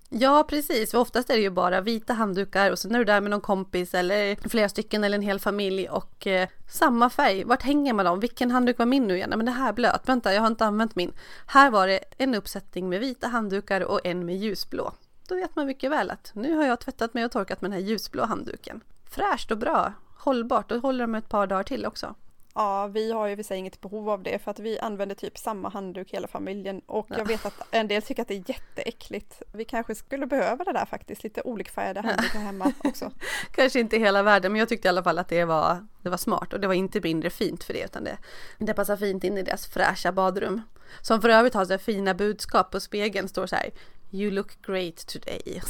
Ja 0.10 0.46
precis, 0.50 0.92
för 0.92 0.98
oftast 0.98 1.30
är 1.30 1.36
det 1.36 1.42
ju 1.42 1.50
bara 1.50 1.82
vita 1.82 2.14
handdukar 2.14 2.72
och 2.72 2.80
sen 2.80 2.96
är 2.96 3.00
du 3.00 3.06
där 3.06 3.22
med 3.22 3.32
någon 3.32 3.42
kompis 3.42 3.94
eller 3.94 4.50
flera 4.50 4.70
stycken 4.70 5.04
eller 5.04 5.18
en 5.18 5.24
hel 5.24 5.40
familj 5.40 5.90
och 5.90 6.28
eh, 6.28 6.50
samma 6.70 7.10
färg. 7.10 7.44
Vart 7.44 7.64
hänger 7.64 7.94
man 7.94 8.06
dem? 8.06 8.20
Vilken 8.20 8.52
handduk 8.52 8.78
var 8.78 8.86
min 8.86 9.08
nu 9.08 9.16
igen? 9.16 9.34
men 9.36 9.46
det 9.46 9.52
här 9.52 9.70
är 9.70 9.74
blöt. 9.74 10.10
Vänta, 10.10 10.34
jag 10.34 10.42
har 10.42 10.48
inte 10.48 10.66
använt 10.66 10.96
min. 10.96 11.12
Här 11.48 11.72
var 11.72 11.88
det 11.88 12.00
en 12.18 12.36
uppsättning 12.36 12.90
med 12.90 13.00
vita 13.00 13.28
handdukar 13.28 13.82
och 13.82 14.02
en 14.04 14.26
med 14.26 14.38
ljusblå. 14.38 14.94
Då 15.28 15.36
vet 15.36 15.56
man 15.56 15.66
mycket 15.66 15.92
väl 15.92 16.12
att 16.12 16.32
nu 16.36 16.56
har 16.56 16.66
jag 16.66 16.80
tvättat 16.80 17.14
mig 17.14 17.26
och 17.26 17.32
torkat 17.32 17.62
med 17.62 17.72
den 17.72 17.80
här 17.80 17.88
ljusblå 17.88 18.26
handduken. 18.26 18.82
Fräscht 19.10 19.52
och 19.52 19.58
bra, 19.58 19.94
hållbart 20.18 20.72
och 20.72 20.82
håller 20.82 21.04
de 21.04 21.16
ett 21.16 21.30
par 21.30 21.48
dagar 21.48 21.64
till 21.64 21.86
också. 21.86 22.16
Ja, 22.58 22.88
vi 22.88 23.12
har 23.12 23.28
ju 23.28 23.36
för 23.36 23.44
sig 23.44 23.58
inget 23.58 23.82
behov 23.82 24.10
av 24.10 24.24
det 24.24 24.40
för 24.40 24.52
att 24.52 24.60
vi 24.60 24.80
använder 24.80 25.16
typ 25.16 25.38
samma 25.38 25.70
handduk 25.70 26.14
hela 26.14 26.28
familjen 26.28 26.82
och 26.86 27.08
jag 27.10 27.26
vet 27.26 27.46
att 27.46 27.54
en 27.72 27.88
del 27.88 28.02
tycker 28.02 28.22
att 28.22 28.28
det 28.28 28.34
är 28.34 28.44
jätteäckligt. 28.50 29.42
Vi 29.52 29.66
kanske 29.66 29.96
skulle 29.96 30.26
behöva 30.26 30.64
det 30.64 30.74
där 30.74 30.86
faktiskt, 30.86 31.24
lite 31.24 31.42
olikfärgade 31.42 32.02
handdukar 32.02 32.40
hemma 32.40 32.74
också. 32.84 33.12
kanske 33.52 33.80
inte 33.80 33.98
hela 33.98 34.24
världen, 34.24 34.52
men 34.52 34.60
jag 34.60 34.70
tyckte 34.70 34.88
i 34.88 34.90
alla 34.90 35.04
fall 35.04 35.20
att 35.20 35.30
det 35.30 35.46
var, 35.46 35.88
det 36.02 36.10
var 36.10 36.18
smart 36.18 36.54
och 36.54 36.60
det 36.60 36.68
var 36.68 36.74
inte 36.74 37.02
mindre 37.02 37.30
fint 37.30 37.64
för 37.64 37.74
det 37.74 37.84
utan 37.84 38.04
det, 38.04 38.18
det 38.58 38.74
passar 38.74 38.98
fint 38.98 39.24
in 39.24 39.38
i 39.38 39.44
deras 39.44 39.68
fräscha 39.68 40.12
badrum. 40.12 40.62
Som 41.02 41.22
för 41.22 41.30
övrigt 41.30 41.54
har 41.54 41.66
så 41.66 41.78
fina 41.78 42.14
budskap 42.14 42.72
på 42.72 42.80
spegeln, 42.80 43.28
står 43.28 43.48
så 43.48 43.56
här 43.56 43.70
You 44.12 44.32
look 44.32 44.62
great 44.62 45.08
today. 45.08 45.62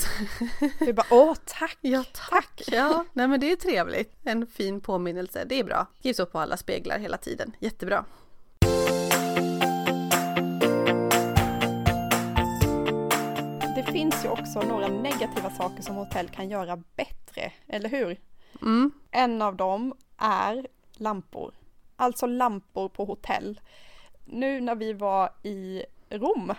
Du 0.80 0.94
bara 0.94 1.08
åh 1.12 1.36
tack! 1.46 1.78
Ja 1.82 2.04
tack! 2.30 2.62
Ja, 2.68 3.06
nej 3.14 3.28
men 3.28 3.40
det 3.40 3.52
är 3.52 3.56
trevligt. 3.56 4.14
En 4.24 4.48
fin 4.48 4.82
påminnelse, 4.82 5.46
det 5.46 5.60
är 5.60 5.64
bra. 5.64 5.88
Skrivs 6.00 6.20
upp 6.20 6.32
på 6.32 6.40
alla 6.40 6.58
speglar 6.58 7.00
hela 7.00 7.18
tiden, 7.18 7.56
jättebra. 7.60 8.06
Det 13.76 13.92
finns 13.92 14.26
ju 14.26 14.30
också 14.30 14.62
några 14.62 14.88
negativa 14.88 15.50
saker 15.50 15.84
som 15.84 15.96
hotell 15.96 16.30
kan 16.30 16.50
göra 16.50 16.84
bättre, 16.96 17.52
eller 17.68 17.90
hur? 17.90 18.20
Mm. 18.62 18.92
En 19.12 19.42
av 19.42 19.56
dem 19.56 19.94
är 20.18 20.68
lampor. 20.94 21.54
Alltså 21.96 22.26
lampor 22.26 22.90
på 22.90 23.06
hotell. 23.06 23.60
Nu 24.26 24.62
när 24.62 24.76
vi 24.76 24.94
var 24.94 25.30
i 25.44 25.84
Rom 26.10 26.54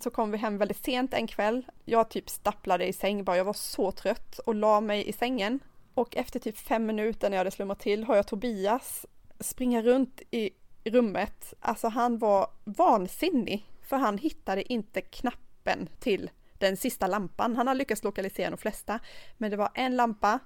så 0.00 0.10
kom 0.10 0.30
vi 0.30 0.38
hem 0.38 0.58
väldigt 0.58 0.84
sent 0.84 1.14
en 1.14 1.26
kväll. 1.26 1.66
Jag 1.84 2.08
typ 2.08 2.30
stapplade 2.30 2.86
i 2.86 2.92
säng 2.92 3.24
bara, 3.24 3.36
jag 3.36 3.44
var 3.44 3.52
så 3.52 3.92
trött 3.92 4.38
och 4.38 4.54
la 4.54 4.80
mig 4.80 5.08
i 5.08 5.12
sängen. 5.12 5.60
Och 5.94 6.16
efter 6.16 6.40
typ 6.40 6.58
fem 6.58 6.86
minuter 6.86 7.30
när 7.30 7.36
jag 7.36 7.40
hade 7.40 7.50
slumrat 7.50 7.80
till 7.80 8.04
har 8.04 8.16
jag 8.16 8.26
Tobias 8.26 9.06
springa 9.40 9.82
runt 9.82 10.22
i 10.30 10.50
rummet. 10.84 11.54
Alltså 11.60 11.88
han 11.88 12.18
var 12.18 12.50
vansinnig 12.64 13.66
för 13.82 13.96
han 13.96 14.18
hittade 14.18 14.72
inte 14.72 15.00
knappen 15.00 15.88
till 16.00 16.30
den 16.58 16.76
sista 16.76 17.06
lampan. 17.06 17.56
Han 17.56 17.66
har 17.66 17.74
lyckats 17.74 18.04
lokalisera 18.04 18.50
de 18.50 18.56
flesta, 18.56 19.00
men 19.38 19.50
det 19.50 19.56
var 19.56 19.70
en 19.74 19.96
lampa 19.96 20.38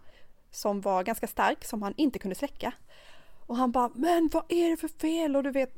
som 0.51 0.81
var 0.81 1.03
ganska 1.03 1.27
stark 1.27 1.65
som 1.65 1.83
han 1.83 1.95
inte 1.97 2.19
kunde 2.19 2.35
släcka. 2.35 2.73
Och 3.47 3.57
han 3.57 3.73
bara, 3.73 3.91
men 3.95 4.31
vad 4.33 4.45
är 4.49 4.71
det 4.71 4.77
för 4.77 4.89
fel? 4.89 5.37
Och 5.37 5.43
du 5.43 5.51
vet, 5.51 5.75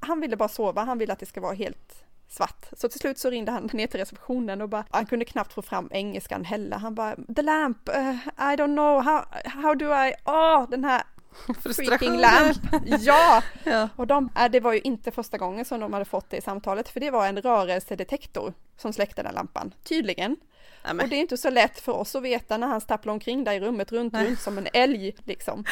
han 0.00 0.20
ville 0.20 0.36
bara 0.36 0.48
sova, 0.48 0.84
han 0.84 0.98
ville 0.98 1.12
att 1.12 1.18
det 1.18 1.26
ska 1.26 1.40
vara 1.40 1.54
helt 1.54 2.05
svart. 2.28 2.66
Så 2.72 2.88
till 2.88 3.00
slut 3.00 3.18
så 3.18 3.30
ringde 3.30 3.52
han 3.52 3.66
ner 3.72 3.86
till 3.86 4.00
receptionen 4.00 4.62
och 4.62 4.68
bara, 4.68 4.84
han 4.90 5.06
kunde 5.06 5.24
knappt 5.24 5.52
få 5.52 5.62
fram 5.62 5.88
engelskan 5.92 6.44
heller. 6.44 6.76
Han 6.76 6.94
bara, 6.94 7.16
the 7.36 7.42
lamp, 7.42 7.88
uh, 7.88 8.14
I 8.36 8.56
don't 8.56 8.74
know, 8.74 9.02
how, 9.02 9.24
how 9.44 9.74
do 9.74 9.86
I, 9.86 10.14
åh, 10.24 10.62
oh, 10.62 10.70
den 10.70 10.84
här 10.84 11.02
freaking 11.74 12.16
lamp. 12.16 12.58
Ja! 13.00 13.42
ja. 13.64 13.88
Och 13.96 14.06
de, 14.06 14.30
äh, 14.36 14.50
det 14.50 14.60
var 14.60 14.72
ju 14.72 14.80
inte 14.80 15.10
första 15.10 15.38
gången 15.38 15.64
som 15.64 15.80
de 15.80 15.92
hade 15.92 16.04
fått 16.04 16.30
det 16.30 16.36
i 16.36 16.40
samtalet, 16.40 16.88
för 16.88 17.00
det 17.00 17.10
var 17.10 17.26
en 17.26 17.42
rörelsedetektor 17.42 18.54
som 18.76 18.92
släckte 18.92 19.22
den 19.22 19.34
lampan, 19.34 19.74
tydligen. 19.84 20.36
Ja, 20.82 20.90
Och 21.02 21.08
det 21.08 21.16
är 21.16 21.20
inte 21.20 21.36
så 21.36 21.50
lätt 21.50 21.80
för 21.80 21.92
oss 21.92 22.14
att 22.14 22.22
veta 22.22 22.56
när 22.56 22.66
han 22.66 22.80
stapplar 22.80 23.12
omkring 23.12 23.44
där 23.44 23.52
i 23.52 23.60
rummet 23.60 23.92
runt, 23.92 24.12
Nej. 24.12 24.26
runt 24.26 24.40
som 24.40 24.58
en 24.58 24.68
älg 24.72 25.16
liksom. 25.24 25.64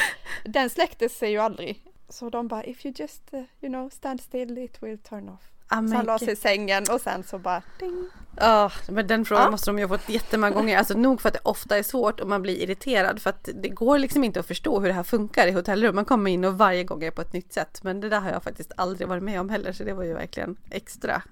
Den 0.44 0.70
släcktes 0.70 1.18
sig 1.18 1.30
ju 1.30 1.38
aldrig. 1.38 1.82
Så 2.08 2.30
de 2.30 2.48
bara, 2.48 2.64
if 2.64 2.86
you 2.86 2.94
just, 2.96 3.34
uh, 3.34 3.42
you 3.60 3.72
know, 3.72 3.88
stand 3.88 4.20
still 4.20 4.58
it 4.58 4.82
will 4.82 4.98
turn 4.98 5.28
off. 5.28 5.53
Ja, 5.70 5.76
Så 5.88 5.94
han 5.96 6.04
la 6.06 6.18
sig 6.18 6.32
i 6.32 6.36
sängen 6.36 6.84
och 6.92 7.00
sen 7.00 7.22
så 7.24 7.38
bara 7.38 7.62
ding. 7.80 8.08
Ja, 8.36 8.70
men 8.88 9.06
den 9.06 9.24
frågan 9.24 9.44
Ja. 9.44 9.50
måste 9.50 9.70
de 9.70 9.78
ju 9.78 9.84
ha 9.84 9.98
fått 9.98 10.08
jättemånga 10.08 10.52
gånger. 10.54 10.78
Alltså 10.78 10.94
nog 10.98 11.20
för 11.20 11.28
att 11.28 11.34
det 11.34 11.40
ofta 11.42 11.78
är 11.78 11.82
svårt 11.82 12.20
och 12.20 12.28
man 12.28 12.42
blir 12.42 12.62
irriterad 12.62 13.22
för 13.22 13.30
att 13.30 13.48
det 13.54 13.68
går 13.68 13.98
liksom 13.98 14.24
inte 14.24 14.40
att 14.40 14.46
förstå 14.46 14.80
hur 14.80 14.88
det 14.88 14.94
här 14.94 15.02
funkar 15.02 15.46
i 15.46 15.50
hotellrum. 15.50 15.94
Man 15.94 16.04
kommer 16.04 16.30
in 16.30 16.44
och 16.44 16.58
varje 16.58 16.84
gång 16.84 17.04
är 17.04 17.10
på 17.10 17.20
ett 17.20 17.32
nytt 17.32 17.52
sätt. 17.52 17.80
Men 17.82 18.00
det 18.00 18.08
där 18.08 18.20
har 18.20 18.30
jag 18.30 18.42
faktiskt 18.42 18.72
aldrig 18.76 19.08
varit 19.08 19.22
med 19.22 19.40
om 19.40 19.48
heller 19.50 19.72
så 19.72 19.84
det 19.84 19.92
var 19.92 20.04
ju 20.04 20.14
verkligen 20.14 20.56
extra 20.70 21.22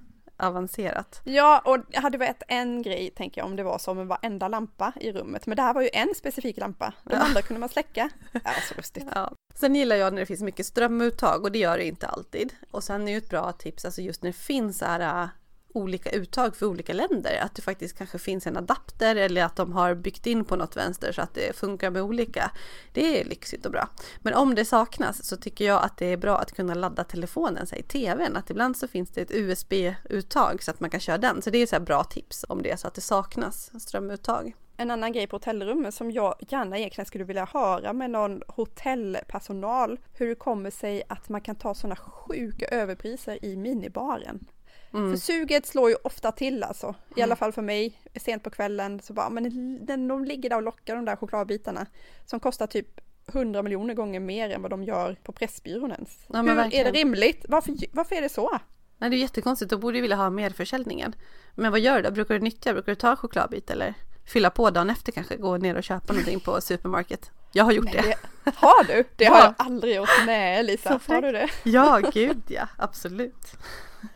avancerat. 0.42 1.20
Ja, 1.24 1.62
och 1.64 1.78
hade 1.94 2.18
varit 2.18 2.42
en 2.48 2.82
grej, 2.82 3.10
tänker 3.10 3.40
jag, 3.40 3.46
om 3.46 3.56
det 3.56 3.62
var 3.62 3.78
som 3.78 3.98
en 3.98 4.08
varenda 4.08 4.48
lampa 4.48 4.92
i 5.00 5.12
rummet. 5.12 5.46
Men 5.46 5.56
det 5.56 5.62
här 5.62 5.74
var 5.74 5.82
ju 5.82 5.90
en 5.92 6.14
specifik 6.16 6.56
lampa. 6.56 6.92
De 7.04 7.12
Ja. 7.14 7.18
andra 7.22 7.42
kunde 7.42 7.60
man 7.60 7.68
släcka. 7.68 8.08
Var 8.32 8.60
så 8.68 8.74
lustigt. 8.74 9.06
Ja. 9.14 9.32
Sen 9.54 9.74
gillar 9.74 9.96
jag 9.96 10.12
när 10.12 10.20
det 10.20 10.26
finns 10.26 10.42
mycket 10.42 10.66
strömuttag 10.66 11.44
och 11.44 11.52
det 11.52 11.58
gör 11.58 11.78
det 11.78 11.84
inte 11.86 12.06
alltid. 12.06 12.54
Och 12.70 12.84
sen 12.84 13.08
är 13.08 13.12
ju 13.12 13.18
ett 13.18 13.30
bra 13.30 13.52
tips, 13.52 13.84
alltså 13.84 14.00
just 14.00 14.22
när 14.22 14.30
det 14.30 14.36
finns 14.38 14.78
så 14.78 14.84
här 14.84 15.22
äh, 15.22 15.28
olika 15.72 16.10
uttag 16.10 16.56
för 16.56 16.66
olika 16.66 16.92
länder, 16.92 17.38
att 17.42 17.54
det 17.54 17.62
faktiskt 17.62 17.98
kanske 17.98 18.18
finns 18.18 18.46
en 18.46 18.56
adapter 18.56 19.16
eller 19.16 19.44
att 19.44 19.56
de 19.56 19.72
har 19.72 19.94
byggt 19.94 20.26
in 20.26 20.44
på 20.44 20.56
något 20.56 20.76
vänster 20.76 21.12
så 21.12 21.22
att 21.22 21.34
det 21.34 21.56
funkar 21.56 21.90
med 21.90 22.02
olika. 22.02 22.50
Det 22.92 23.20
är 23.20 23.24
lyxigt 23.24 23.66
och 23.66 23.72
bra. 23.72 23.88
Men 24.20 24.34
om 24.34 24.54
det 24.54 24.64
saknas 24.64 25.24
så 25.24 25.36
tycker 25.36 25.64
jag 25.64 25.84
att 25.84 25.96
det 25.96 26.06
är 26.06 26.16
bra 26.16 26.38
att 26.38 26.52
kunna 26.52 26.74
ladda 26.74 27.04
telefonen, 27.04 27.66
i 27.76 27.82
tvn, 27.82 28.36
att 28.36 28.50
ibland 28.50 28.76
så 28.76 28.88
finns 28.88 29.10
det 29.10 29.20
ett 29.20 29.30
USB-uttag 29.30 30.62
så 30.62 30.70
att 30.70 30.80
man 30.80 30.90
kan 30.90 31.00
köra 31.00 31.18
den. 31.18 31.42
Så 31.42 31.50
det 31.50 31.58
är 31.58 31.66
så 31.66 31.76
här 31.76 31.80
bra 31.80 32.04
tips 32.04 32.44
om 32.48 32.62
det 32.62 32.70
är 32.70 32.76
så 32.76 32.88
att 32.88 32.94
det 32.94 33.00
saknas 33.00 33.82
strömuttag. 33.82 34.54
En 34.76 34.90
annan 34.90 35.12
grej 35.12 35.26
på 35.26 35.36
hotellrummet 35.36 35.94
som 35.94 36.10
jag 36.10 36.34
gärna 36.48 36.78
egentligen 36.78 37.06
skulle 37.06 37.24
vilja 37.24 37.48
höra 37.52 37.92
med 37.92 38.10
någon 38.10 38.42
hotellpersonal. 38.48 40.00
Hur 40.12 40.28
det 40.28 40.34
kommer 40.34 40.70
sig 40.70 41.02
att 41.08 41.28
man 41.28 41.40
kan 41.40 41.56
ta 41.56 41.74
sådana 41.74 41.96
sjuka 41.96 42.66
överpriser 42.66 43.44
i 43.44 43.56
minibaren. 43.56 44.46
Mm. 44.94 45.10
För 45.10 45.16
suget 45.18 45.66
slår 45.66 45.90
ju 45.90 45.96
ofta 46.04 46.32
till 46.32 46.62
alltså. 46.62 46.94
I 47.16 47.22
alla 47.22 47.36
fall 47.36 47.52
för 47.52 47.62
mig. 47.62 47.98
Sent 48.16 48.42
på 48.42 48.50
kvällen 48.50 49.00
så 49.00 49.12
bara, 49.12 49.30
men 49.30 49.44
den, 49.86 50.08
de 50.08 50.24
ligger 50.24 50.50
där 50.50 50.56
och 50.56 50.62
lockar 50.62 50.96
de 50.96 51.04
där 51.04 51.16
chokladbitarna. 51.16 51.86
Som 52.26 52.40
kostar 52.40 52.66
typ 52.66 53.00
100 53.32 53.62
miljoner 53.62 53.94
gånger 53.94 54.20
mer 54.20 54.50
än 54.50 54.62
vad 54.62 54.70
de 54.70 54.84
gör 54.84 55.16
på 55.22 55.32
Pressbyrån 55.32 55.92
ens. 55.92 56.18
Ja, 56.26 56.42
Hur 56.42 56.58
är 56.74 56.84
det 56.84 56.90
rimligt? 56.90 57.44
Varför, 57.48 57.74
varför 57.92 58.16
är 58.16 58.22
det 58.22 58.28
så? 58.28 58.58
Nej, 58.98 59.10
det 59.10 59.16
är 59.16 59.18
jättekonstigt. 59.18 59.70
Då 59.70 59.78
borde 59.78 59.96
du 59.98 60.00
vilja 60.02 60.16
ha 60.16 60.30
mer 60.30 60.50
försäljningen. 60.50 61.14
Men 61.54 61.70
vad 61.70 61.80
gör 61.80 61.96
du 61.96 62.02
då? 62.02 62.10
Brukar 62.10 62.34
du 62.34 62.40
nyttja? 62.40 62.72
Brukar 62.72 62.92
du 62.92 62.96
ta 62.96 63.16
chokladbit 63.16 63.70
eller 63.70 63.94
fylla 64.32 64.50
på 64.50 64.70
dagen 64.70 64.90
efter 64.90 65.12
kanske? 65.12 65.36
Gå 65.36 65.56
ner 65.56 65.74
och 65.76 65.82
köpa 65.82 66.12
någonting 66.12 66.40
på 66.40 66.60
supermarket? 66.60 67.30
Jag 67.52 67.64
har 67.64 67.72
gjort 67.72 67.84
Nej, 67.84 67.94
det. 68.02 68.16
det. 68.44 68.54
Har 68.56 68.84
du? 68.84 69.04
Det 69.16 69.24
har 69.24 69.36
Ja. 69.38 69.44
jag 69.44 69.54
aldrig 69.66 69.96
gjort. 69.96 70.08
Nej 70.26 70.62
Lisa, 70.62 71.00
har 71.06 71.22
du 71.22 71.32
det? 71.32 71.48
Ja, 71.64 72.00
gud 72.14 72.42
ja. 72.48 72.68
Absolut. 72.78 73.52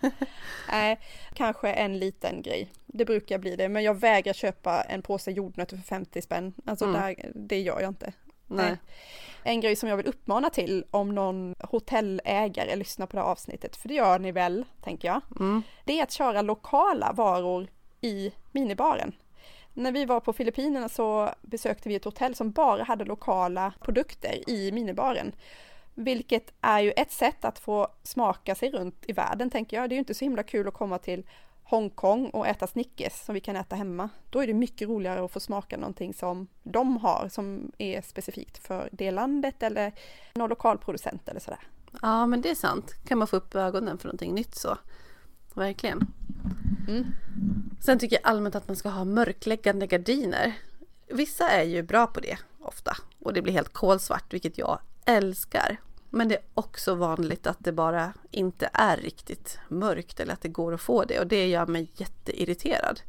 Nej, 0.71 1.01
kanske 1.35 1.73
en 1.73 1.99
liten 1.99 2.43
grej. 2.43 2.73
Det 2.87 3.05
brukar 3.05 3.39
bli 3.39 3.57
det, 3.57 3.69
men 3.69 3.83
jag 3.83 3.95
vägrar 3.95 4.33
köpa 4.33 4.83
en 4.83 5.03
påse 5.03 5.31
jordnötter 5.31 5.77
för 5.77 5.85
50 5.85 6.23
spänn. 6.23 6.55
Alltså 6.67 6.85
Mm. 6.85 7.01
där, 7.01 7.31
det 7.35 7.61
gör 7.61 7.81
jag 7.81 7.91
inte. 7.91 8.13
Nej. 8.47 8.77
En 9.43 9.61
grej 9.61 9.77
som 9.77 9.89
jag 9.89 9.97
vill 9.97 10.07
uppmana 10.07 10.51
till 10.51 10.85
om 10.91 11.15
någon 11.15 11.55
hotellägare 11.61 12.77
lyssnar 12.77 13.07
på 13.07 13.17
det 13.17 13.23
här 13.23 13.29
avsnittet, 13.29 13.77
för 13.77 13.89
det 13.89 13.95
gör 13.95 14.19
ni 14.19 14.33
väl, 14.33 14.65
tänker 14.83 15.09
jag. 15.09 15.21
Mm. 15.41 15.63
Det 15.85 15.99
är 15.99 16.03
att 16.03 16.13
köra 16.13 16.43
lokala 16.43 17.13
varor 17.13 17.69
i 18.01 18.33
minibaren. 18.53 19.13
När 19.75 19.93
vi 19.93 20.05
var 20.05 20.21
på 20.21 20.33
Filippinerna 20.33 20.89
så 20.89 21.31
besökte 21.43 21.89
vi 21.89 21.95
ett 21.95 22.05
hotell 22.05 22.35
som 22.35 22.51
bara 22.51 22.83
hade 22.83 23.05
lokala 23.05 23.73
produkter 23.81 24.51
i 24.51 24.73
minibaren. 24.73 25.33
Vilket 25.99 26.53
är 26.61 26.81
ju 26.81 26.91
ett 26.91 27.13
sätt 27.13 27.45
att 27.45 27.59
få 27.59 27.89
smaka 28.03 28.55
sig 28.55 28.71
runt 28.71 29.05
i 29.09 29.13
världen 29.13 29.51
tänker 29.51 29.77
jag. 29.77 29.91
Det 29.91 29.93
är 29.93 29.97
ju 29.97 30.01
inte 30.01 30.15
så 30.15 30.25
himla 30.25 30.43
kul 30.43 30.69
att 30.69 30.75
komma 30.75 30.99
till 30.99 31.27
Hongkong 31.63 32.31
och 32.31 32.47
äta 32.47 32.67
Snickers 32.67 33.13
som 33.13 33.35
vi 33.35 33.41
kan 33.41 33.57
äta 33.57 33.77
hemma. 33.77 34.09
Då 34.31 34.43
är 34.43 34.47
det 34.47 34.55
mycket 34.55 34.89
roligare 34.89 35.25
att 35.25 35.33
få 35.33 35.41
smaka 35.41 35.77
någonting 35.77 36.15
som 36.15 36.47
de 36.63 36.97
har 36.97 37.29
som 37.29 37.73
är 37.79 38.03
specifikt 38.03 38.59
för 38.59 38.89
det 38.93 39.11
landet 39.11 39.63
eller 39.63 39.93
någon 40.35 40.51
lokalproducent 40.51 41.29
eller 41.29 41.41
sådär. 41.41 41.61
Ja, 42.03 42.27
men 42.27 42.41
det 42.41 42.51
är 42.51 42.55
sant. 42.55 42.95
Kan 43.09 43.19
man 43.19 43.29
få 43.29 43.37
upp 43.37 43.55
ögonen 43.55 43.99
för 43.99 44.09
någonting 44.09 44.35
nytt 44.35 44.55
så. 44.55 44.79
Verkligen. 45.55 46.07
Mm. 46.89 47.05
Sen 47.81 47.99
tycker 47.99 48.17
jag 48.17 48.31
allmänt 48.31 48.55
att 48.55 48.69
man 48.69 48.77
ska 48.77 48.89
ha 48.89 49.05
mörkläggande 49.05 49.87
gardiner. 49.87 50.55
Vissa 51.09 51.49
är 51.49 51.65
ju 51.65 51.83
bra 51.83 52.07
på 52.07 52.21
det 52.21 52.39
ofta 52.61 52.97
och 53.19 53.33
det 53.33 53.43
blir 53.43 53.53
helt 53.53 53.73
kolsvart, 53.73 54.33
vilket 54.33 54.59
jag 54.59 54.79
älskar. 55.07 55.77
Men 56.11 56.29
det 56.29 56.35
är 56.35 56.43
också 56.55 56.95
vanligt 56.95 57.47
att 57.47 57.57
det 57.59 57.73
bara 57.73 58.13
inte 58.31 58.71
är 58.73 58.97
riktigt 58.97 59.59
mörkt 59.69 60.21
eller 60.21 60.33
att 60.33 60.41
det 60.41 60.49
går 60.49 60.75
att 60.75 60.81
få 60.81 61.05
det 61.05 61.21
och 61.21 61.27
det 61.27 61.47
gör 61.47 61.67
mig 61.67 61.89
jätteirriterad. 61.97 63.01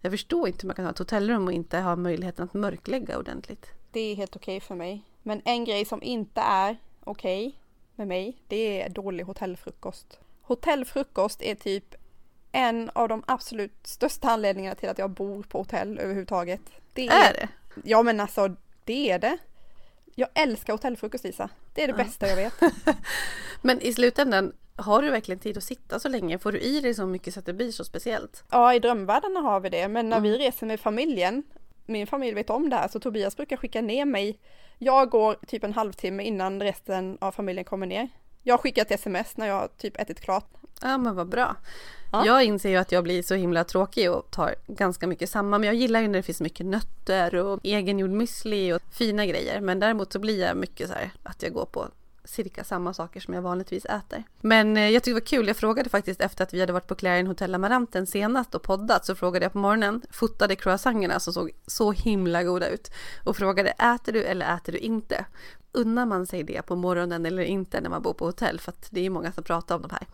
Jag 0.00 0.12
förstår 0.12 0.48
inte 0.48 0.62
hur 0.62 0.66
man 0.66 0.76
kan 0.76 0.84
ha 0.84 0.92
ett 0.92 0.98
hotellrum 0.98 1.46
och 1.46 1.52
inte 1.52 1.78
ha 1.78 1.96
möjligheten 1.96 2.44
att 2.44 2.54
mörklägga 2.54 3.18
ordentligt. 3.18 3.66
Det 3.90 4.00
är 4.00 4.14
helt 4.14 4.36
okej 4.36 4.60
för 4.60 4.74
mig. 4.74 5.02
Men 5.22 5.42
en 5.44 5.64
grej 5.64 5.84
som 5.84 6.02
inte 6.02 6.40
är 6.40 6.76
okej 7.04 7.60
med 7.94 8.08
mig, 8.08 8.36
det 8.48 8.82
är 8.82 8.88
dålig 8.88 9.24
hotellfrukost. 9.24 10.18
Hotellfrukost 10.42 11.42
är 11.42 11.54
typ 11.54 11.94
en 12.52 12.90
av 12.94 13.08
de 13.08 13.22
absolut 13.26 13.86
största 13.86 14.28
anledningarna 14.28 14.74
till 14.74 14.88
att 14.88 14.98
jag 14.98 15.10
bor 15.10 15.42
på 15.42 15.58
hotell 15.58 15.98
överhuvudtaget. 15.98 16.60
Det 16.92 17.06
Är 17.06 17.32
det? 17.32 17.48
Ja 17.84 18.02
men 18.02 18.20
alltså, 18.20 18.56
det 18.84 19.10
är 19.10 19.18
det. 19.18 19.38
Jag 20.14 20.28
älskar 20.34 20.72
hotellfrukost 20.72 21.24
Lisa. 21.24 21.48
Det 21.74 21.82
är 21.82 21.86
det 21.88 21.94
Ja. 21.98 22.04
bästa 22.04 22.28
jag 22.28 22.36
vet. 22.36 22.54
Men 23.62 23.80
i 23.80 23.92
slutändan, 23.92 24.52
har 24.76 25.02
du 25.02 25.10
verkligen 25.10 25.38
tid 25.38 25.56
att 25.56 25.64
sitta 25.64 25.98
så 26.00 26.08
länge? 26.08 26.38
Får 26.38 26.52
du 26.52 26.58
i 26.60 26.80
dig 26.80 26.94
så 26.94 27.06
mycket 27.06 27.34
så 27.34 27.40
att 27.40 27.46
det 27.46 27.52
blir 27.52 27.72
så 27.72 27.84
speciellt? 27.84 28.44
Ja, 28.50 28.74
i 28.74 28.78
drömvärldarna 28.78 29.40
har 29.40 29.60
vi 29.60 29.68
det, 29.68 29.88
men 29.88 30.08
när 30.08 30.20
vi 30.20 30.28
Mm. 30.28 30.40
reser 30.40 30.66
med 30.66 30.80
familjen, 30.80 31.42
min 31.86 32.06
familj 32.06 32.34
vet 32.34 32.50
om 32.50 32.70
det 32.70 32.76
här, 32.76 32.88
så 32.88 33.00
Tobias 33.00 33.36
brukar 33.36 33.56
skicka 33.56 33.80
ner 33.80 34.04
mig. 34.04 34.38
Jag 34.78 35.10
går 35.10 35.36
typ 35.46 35.64
en 35.64 35.72
halvtimme 35.72 36.22
innan 36.22 36.62
resten 36.62 37.18
av 37.20 37.32
familjen 37.32 37.64
kommer 37.64 37.86
ner. 37.86 38.08
Jag 38.42 38.60
skickar 38.60 38.82
ett 38.82 38.90
sms 38.90 39.36
när 39.36 39.46
jag 39.46 39.76
typ 39.76 40.00
ätit 40.00 40.20
klart. 40.20 40.48
Ja 40.80 40.98
men 40.98 41.14
vad 41.14 41.28
bra. 41.28 41.56
Ja. 42.12 42.26
Jag 42.26 42.44
inser 42.44 42.70
ju 42.70 42.76
att 42.76 42.92
jag 42.92 43.04
blir 43.04 43.22
så 43.22 43.34
himla 43.34 43.64
tråkig 43.64 44.10
och 44.10 44.30
tar 44.30 44.54
ganska 44.66 45.06
mycket 45.06 45.30
samma. 45.30 45.58
Men 45.58 45.66
jag 45.66 45.74
gillar 45.74 46.00
ju 46.00 46.08
när 46.08 46.18
det 46.18 46.22
finns 46.22 46.40
mycket 46.40 46.66
nötter 46.66 47.34
och 47.34 47.60
egengjord 47.62 48.10
müsli 48.10 48.72
och 48.72 48.82
fina 48.92 49.26
grejer. 49.26 49.60
Men 49.60 49.80
däremot 49.80 50.12
så 50.12 50.18
blir 50.18 50.40
jag 50.40 50.56
mycket 50.56 50.88
så 50.88 50.94
här 50.94 51.10
att 51.22 51.42
jag 51.42 51.52
går 51.52 51.66
på 51.66 51.88
cirka 52.24 52.64
samma 52.64 52.94
saker 52.94 53.20
som 53.20 53.34
jag 53.34 53.42
vanligtvis 53.42 53.84
äter. 53.84 54.24
Men 54.40 54.76
eh, 54.76 54.88
jag 54.90 55.02
tyckte 55.02 55.10
det 55.10 55.14
var 55.14 55.26
kul, 55.26 55.46
jag 55.46 55.56
frågade 55.56 55.90
faktiskt 55.90 56.20
efter 56.20 56.44
att 56.44 56.54
vi 56.54 56.60
hade 56.60 56.72
varit 56.72 56.86
på 56.86 56.94
Clarion 56.94 57.26
Hotel 57.26 57.54
Amaranten 57.54 58.06
senast 58.06 58.54
och 58.54 58.62
poddat 58.62 59.06
så 59.06 59.14
frågade 59.14 59.44
jag 59.44 59.52
på 59.52 59.58
morgonen, 59.58 60.02
fotade 60.10 60.56
croissangerna 60.56 61.20
som 61.20 61.32
såg 61.32 61.50
så 61.66 61.92
himla 61.92 62.42
goda 62.42 62.68
ut 62.68 62.90
och 63.24 63.36
frågade 63.36 63.70
äter 63.70 64.12
du 64.12 64.24
eller 64.24 64.56
äter 64.56 64.72
du 64.72 64.78
inte? 64.78 65.24
Unnar 65.72 66.06
man 66.06 66.26
sig 66.26 66.42
det 66.42 66.62
på 66.62 66.76
morgonen 66.76 67.26
eller 67.26 67.42
inte 67.42 67.80
när 67.80 67.90
man 67.90 68.02
bor 68.02 68.12
på 68.14 68.26
hotell? 68.26 68.60
För 68.60 68.72
att 68.72 68.86
det 68.90 69.06
är 69.06 69.10
många 69.10 69.32
som 69.32 69.44
pratar 69.44 69.76
om 69.76 69.82
de 69.82 69.90
här 69.90 70.06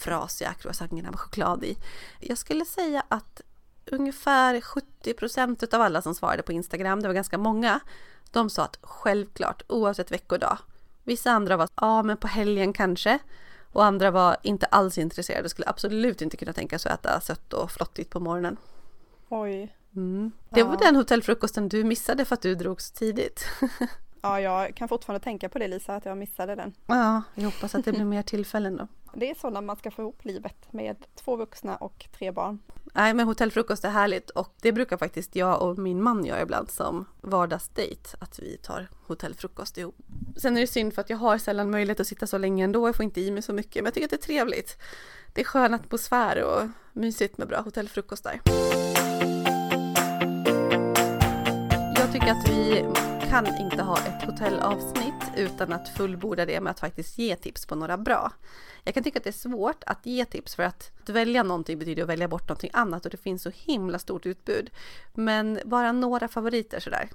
frasiga 0.00 0.52
croissangerna 0.54 1.10
med 1.10 1.20
choklad 1.20 1.64
i. 1.64 1.78
Jag 2.20 2.38
skulle 2.38 2.64
säga 2.64 3.02
att 3.08 3.40
ungefär 3.86 4.60
70% 4.60 5.74
av 5.74 5.80
alla 5.80 6.02
som 6.02 6.14
svarade 6.14 6.42
på 6.42 6.52
Instagram, 6.52 7.02
det 7.02 7.08
var 7.08 7.14
ganska 7.14 7.38
många, 7.38 7.80
de 8.30 8.50
sa 8.50 8.64
att 8.64 8.78
självklart 8.82 9.62
oavsett 9.68 10.12
veckodag. 10.12 10.58
Vissa 11.04 11.30
andra 11.30 11.56
var 11.56 11.68
ja 11.74 12.02
men 12.02 12.16
på 12.16 12.26
helgen 12.26 12.72
kanske. 12.72 13.18
Och 13.72 13.84
andra 13.84 14.10
var 14.10 14.36
inte 14.42 14.66
alls 14.66 14.98
intresserade 14.98 15.44
och 15.44 15.50
skulle 15.50 15.68
absolut 15.68 16.22
inte 16.22 16.36
kunna 16.36 16.52
tänka 16.52 16.78
sig 16.78 16.92
att 16.92 17.06
äta 17.06 17.20
sött 17.20 17.52
och 17.52 17.70
flottigt 17.70 18.10
på 18.10 18.20
morgonen. 18.20 18.56
Oj. 19.28 19.74
Mm. 19.96 20.32
Det 20.50 20.62
var 20.62 20.72
Ja. 20.72 20.78
den 20.86 20.96
hotellfrukosten 20.96 21.68
du 21.68 21.84
missade 21.84 22.24
för 22.24 22.34
att 22.34 22.42
du 22.42 22.54
drog 22.54 22.80
så 22.80 22.94
tidigt. 22.94 23.44
Ja, 24.22 24.40
jag 24.40 24.74
kan 24.74 24.88
fortfarande 24.88 25.24
tänka 25.24 25.48
på 25.48 25.58
det 25.58 25.68
Lisa, 25.68 25.94
att 25.94 26.04
jag 26.04 26.18
missade 26.18 26.54
den. 26.54 26.74
Ja, 26.86 27.22
jag 27.34 27.44
hoppas 27.44 27.74
att 27.74 27.84
det 27.84 27.92
blir 27.92 28.04
mer 28.04 28.22
tillfällen 28.22 28.76
då. 28.76 28.88
Det 29.14 29.30
är 29.30 29.34
så 29.34 29.50
när 29.50 29.60
man 29.60 29.76
ska 29.76 29.90
få 29.90 30.02
ihop 30.02 30.24
livet 30.24 30.72
med 30.72 30.96
två 31.14 31.36
vuxna 31.36 31.76
och 31.76 32.06
tre 32.18 32.30
barn. 32.30 32.58
Nej 32.94 33.14
men 33.14 33.26
hotellfrukost 33.26 33.84
är 33.84 33.90
härligt 33.90 34.30
och 34.30 34.54
det 34.62 34.72
brukar 34.72 34.96
faktiskt 34.96 35.36
jag 35.36 35.62
och 35.62 35.78
min 35.78 36.02
man 36.02 36.24
göra 36.24 36.42
ibland 36.42 36.70
som 36.70 37.06
vardagsdejt. 37.20 38.16
Att 38.18 38.38
vi 38.38 38.56
tar 38.56 38.88
hotellfrukost 39.06 39.78
ihop. 39.78 39.96
Sen 40.36 40.56
är 40.56 40.60
det 40.60 40.66
synd 40.66 40.94
för 40.94 41.00
att 41.00 41.10
jag 41.10 41.16
har 41.16 41.38
sällan 41.38 41.70
möjlighet 41.70 42.00
att 42.00 42.06
sitta 42.06 42.26
så 42.26 42.38
länge 42.38 42.64
ändå. 42.64 42.88
Jag 42.88 42.96
får 42.96 43.04
inte 43.04 43.20
i 43.20 43.30
mig 43.30 43.42
så 43.42 43.52
mycket 43.52 43.74
men 43.74 43.84
jag 43.84 43.94
tycker 43.94 44.06
att 44.06 44.10
det 44.10 44.16
är 44.16 44.26
trevligt. 44.26 44.78
Det 45.32 45.40
är 45.40 45.44
skön 45.44 45.74
atmosfär 45.74 46.44
och 46.44 46.68
mysigt 46.92 47.38
med 47.38 47.48
bra 47.48 47.60
hotellfrukostar. 47.60 48.40
Jag 51.96 52.12
tycker 52.12 52.30
att 52.30 52.48
vi 52.48 52.84
kan 53.28 53.46
inte 53.60 53.82
ha 53.82 53.98
ett 53.98 54.24
hotellavsnitt 54.26 55.32
utan 55.36 55.72
att 55.72 55.88
fullborda 55.88 56.46
det 56.46 56.60
med 56.60 56.70
att 56.70 56.80
faktiskt 56.80 57.18
ge 57.18 57.36
tips 57.36 57.66
på 57.66 57.74
några 57.74 57.96
bra. 57.96 58.32
Jag 58.84 58.94
kan 58.94 59.04
tycka 59.04 59.18
att 59.18 59.24
det 59.24 59.30
är 59.30 59.32
svårt 59.32 59.84
att 59.86 60.06
ge 60.06 60.24
tips 60.24 60.54
för 60.54 60.62
att, 60.62 60.90
att 61.02 61.08
välja 61.08 61.42
någonting 61.42 61.78
betyder 61.78 62.02
att 62.02 62.08
välja 62.08 62.28
bort 62.28 62.48
någonting 62.48 62.70
annat 62.72 63.04
och 63.04 63.10
det 63.10 63.16
finns 63.16 63.42
så 63.42 63.50
himla 63.54 63.98
stort 63.98 64.26
utbud. 64.26 64.70
Men 65.14 65.60
bara 65.64 65.92
några 65.92 66.28
favoriter 66.28 66.80
sådär. 66.80 67.08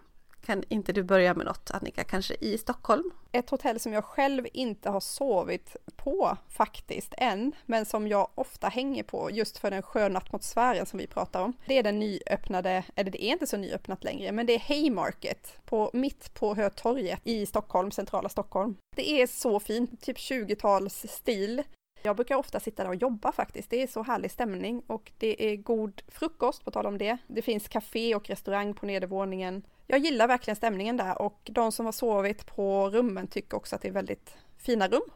Kan 0.45 0.63
inte 0.69 0.93
du 0.93 1.03
börja 1.03 1.33
med 1.33 1.45
något 1.45 1.71
Annika, 1.71 2.03
kanske 2.03 2.35
i 2.39 2.57
Stockholm? 2.57 3.11
Ett 3.31 3.49
hotell 3.49 3.79
som 3.79 3.93
jag 3.93 4.03
själv 4.03 4.47
inte 4.53 4.89
har 4.89 4.99
sovit 4.99 5.75
på 5.95 6.37
faktiskt 6.49 7.13
än, 7.17 7.51
men 7.65 7.85
som 7.85 8.07
jag 8.07 8.29
ofta 8.35 8.67
hänger 8.67 9.03
på 9.03 9.31
just 9.31 9.57
för 9.57 9.71
den 9.71 9.81
sköna 9.81 10.19
atmosfären 10.19 10.85
som 10.85 10.99
vi 10.99 11.07
pratar 11.07 11.41
om. 11.41 11.53
Det 11.65 11.77
är 11.77 11.83
den 11.83 11.99
nyöppnade, 11.99 12.83
eller 12.95 13.11
det 13.11 13.23
är 13.23 13.31
inte 13.31 13.47
så 13.47 13.57
nyöppnat 13.57 14.03
längre, 14.03 14.31
men 14.31 14.45
det 14.45 14.53
är 14.53 14.59
Haymarket 14.59 15.57
på, 15.65 15.89
mitt 15.93 16.33
på 16.33 16.55
Hötorget 16.55 17.19
i 17.23 17.45
Stockholm, 17.45 17.91
centrala 17.91 18.29
Stockholm. 18.29 18.75
Det 18.95 19.21
är 19.21 19.27
så 19.27 19.59
fint, 19.59 20.01
typ 20.01 20.17
20-tals 20.17 21.05
stil. 21.09 21.63
Jag 22.03 22.15
brukar 22.15 22.35
ofta 22.35 22.59
sitta 22.59 22.83
där 22.83 22.89
och 22.89 22.95
jobba 22.95 23.31
faktiskt. 23.31 23.69
Det 23.69 23.83
är 23.83 23.87
så 23.87 24.03
härlig 24.03 24.31
stämning 24.31 24.83
och 24.87 25.11
det 25.17 25.51
är 25.51 25.55
god 25.55 26.01
frukost, 26.07 26.65
på 26.65 26.71
tal 26.71 26.85
om 26.85 26.97
det. 26.97 27.17
Det 27.27 27.41
finns 27.41 27.67
café 27.67 28.15
och 28.15 28.29
restaurang 28.29 28.73
på 28.73 28.85
nedervåningen 28.85 29.63
jag 29.87 29.99
gillar 29.99 30.27
verkligen 30.27 30.55
stämningen 30.55 30.97
där 30.97 31.21
och 31.21 31.39
de 31.43 31.71
som 31.71 31.85
har 31.85 31.93
sovit 31.93 32.45
på 32.45 32.89
rummen 32.89 33.27
tycker 33.27 33.57
också 33.57 33.75
att 33.75 33.81
det 33.81 33.87
är 33.87 33.91
väldigt 33.91 34.35
fina 34.57 34.87
rum. 34.87 35.09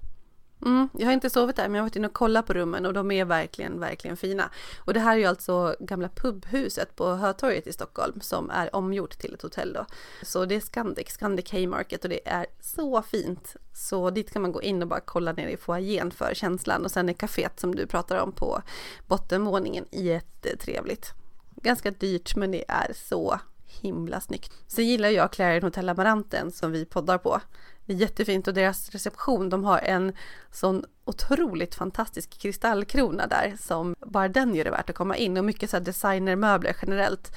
Mm, 0.65 0.89
jag 0.93 1.05
har 1.05 1.13
inte 1.13 1.29
sovit 1.29 1.55
där 1.55 1.63
men 1.63 1.75
jag 1.75 1.81
har 1.81 1.85
varit 1.85 1.95
inne 1.95 2.07
och 2.07 2.13
kollat 2.13 2.45
på 2.45 2.53
rummen 2.53 2.85
och 2.85 2.93
de 2.93 3.11
är 3.11 3.25
verkligen, 3.25 3.79
verkligen 3.79 4.17
fina. 4.17 4.49
Och 4.79 4.93
det 4.93 4.99
här 4.99 5.15
är 5.15 5.19
ju 5.19 5.25
alltså 5.25 5.75
gamla 5.79 6.09
pubhuset 6.09 6.95
på 6.95 7.15
Hötorget 7.15 7.67
i 7.67 7.73
Stockholm 7.73 8.21
som 8.21 8.49
är 8.49 8.75
omgjort 8.75 9.19
till 9.19 9.33
ett 9.33 9.41
hotell 9.41 9.73
då. 9.73 9.85
Så 10.21 10.45
det 10.45 10.55
är 10.55 10.59
Scandic, 10.59 11.09
Scandic 11.09 11.51
Haymarket 11.51 12.03
och 12.03 12.09
det 12.09 12.27
är 12.27 12.45
så 12.61 13.01
fint. 13.01 13.55
Så 13.73 14.09
dit 14.09 14.31
kan 14.31 14.41
man 14.41 14.51
gå 14.51 14.61
in 14.61 14.81
och 14.81 14.87
bara 14.87 14.99
kolla 14.99 15.33
ner 15.33 15.47
i 15.47 15.57
foajén 15.57 16.11
för 16.11 16.33
känslan 16.33 16.85
och 16.85 16.91
sen 16.91 17.09
är 17.09 17.13
kaféet 17.13 17.59
som 17.59 17.75
du 17.75 17.87
pratar 17.87 18.17
om 18.17 18.31
på 18.31 18.61
bottenvåningen 19.07 19.85
jättetrevligt. 19.91 21.07
Eh, 21.09 21.63
Ganska 21.63 21.91
dyrt 21.91 22.35
men 22.35 22.51
det 22.51 22.65
är 22.67 22.91
så 22.93 23.39
himla 23.81 24.21
snyggt. 24.21 24.53
Sen 24.67 24.87
gillar 24.87 25.09
jag 25.09 25.31
Clarion 25.31 25.63
Hotel 25.63 25.89
Amaranten 25.89 26.51
som 26.51 26.71
vi 26.71 26.85
poddar 26.85 27.17
på. 27.17 27.41
Det 27.87 27.93
är 27.93 27.97
jättefint 27.97 28.47
och 28.47 28.53
deras 28.53 28.89
reception, 28.89 29.49
de 29.49 29.63
har 29.63 29.79
en 29.79 30.13
sån 30.51 30.85
otroligt 31.05 31.75
fantastisk 31.75 32.39
kristallkrona 32.39 33.27
där 33.27 33.55
som 33.59 33.95
bara 33.99 34.27
den 34.27 34.55
gör 34.55 34.63
det 34.63 34.71
värt 34.71 34.89
att 34.89 34.95
komma 34.95 35.17
in 35.17 35.37
och 35.37 35.45
mycket 35.45 35.69
så 35.69 35.79
designermöbler 35.79 36.75
generellt. 36.81 37.35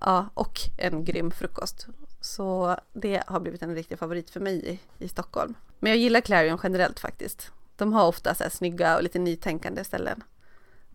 Ja, 0.00 0.28
och 0.34 0.60
en 0.78 1.04
grym 1.04 1.30
frukost. 1.30 1.86
Så 2.20 2.76
det 2.92 3.22
har 3.26 3.40
blivit 3.40 3.62
en 3.62 3.74
riktig 3.74 3.98
favorit 3.98 4.30
för 4.30 4.40
mig 4.40 4.66
i, 4.68 5.04
i 5.04 5.08
Stockholm. 5.08 5.54
Men 5.78 5.90
jag 5.92 5.98
gillar 5.98 6.20
Clarion 6.20 6.58
generellt 6.62 7.00
faktiskt. 7.00 7.52
De 7.76 7.92
har 7.92 8.06
ofta 8.06 8.34
så 8.34 8.42
här 8.42 8.50
snygga 8.50 8.96
och 8.96 9.02
lite 9.02 9.18
nytänkande 9.18 9.84
ställen. 9.84 10.22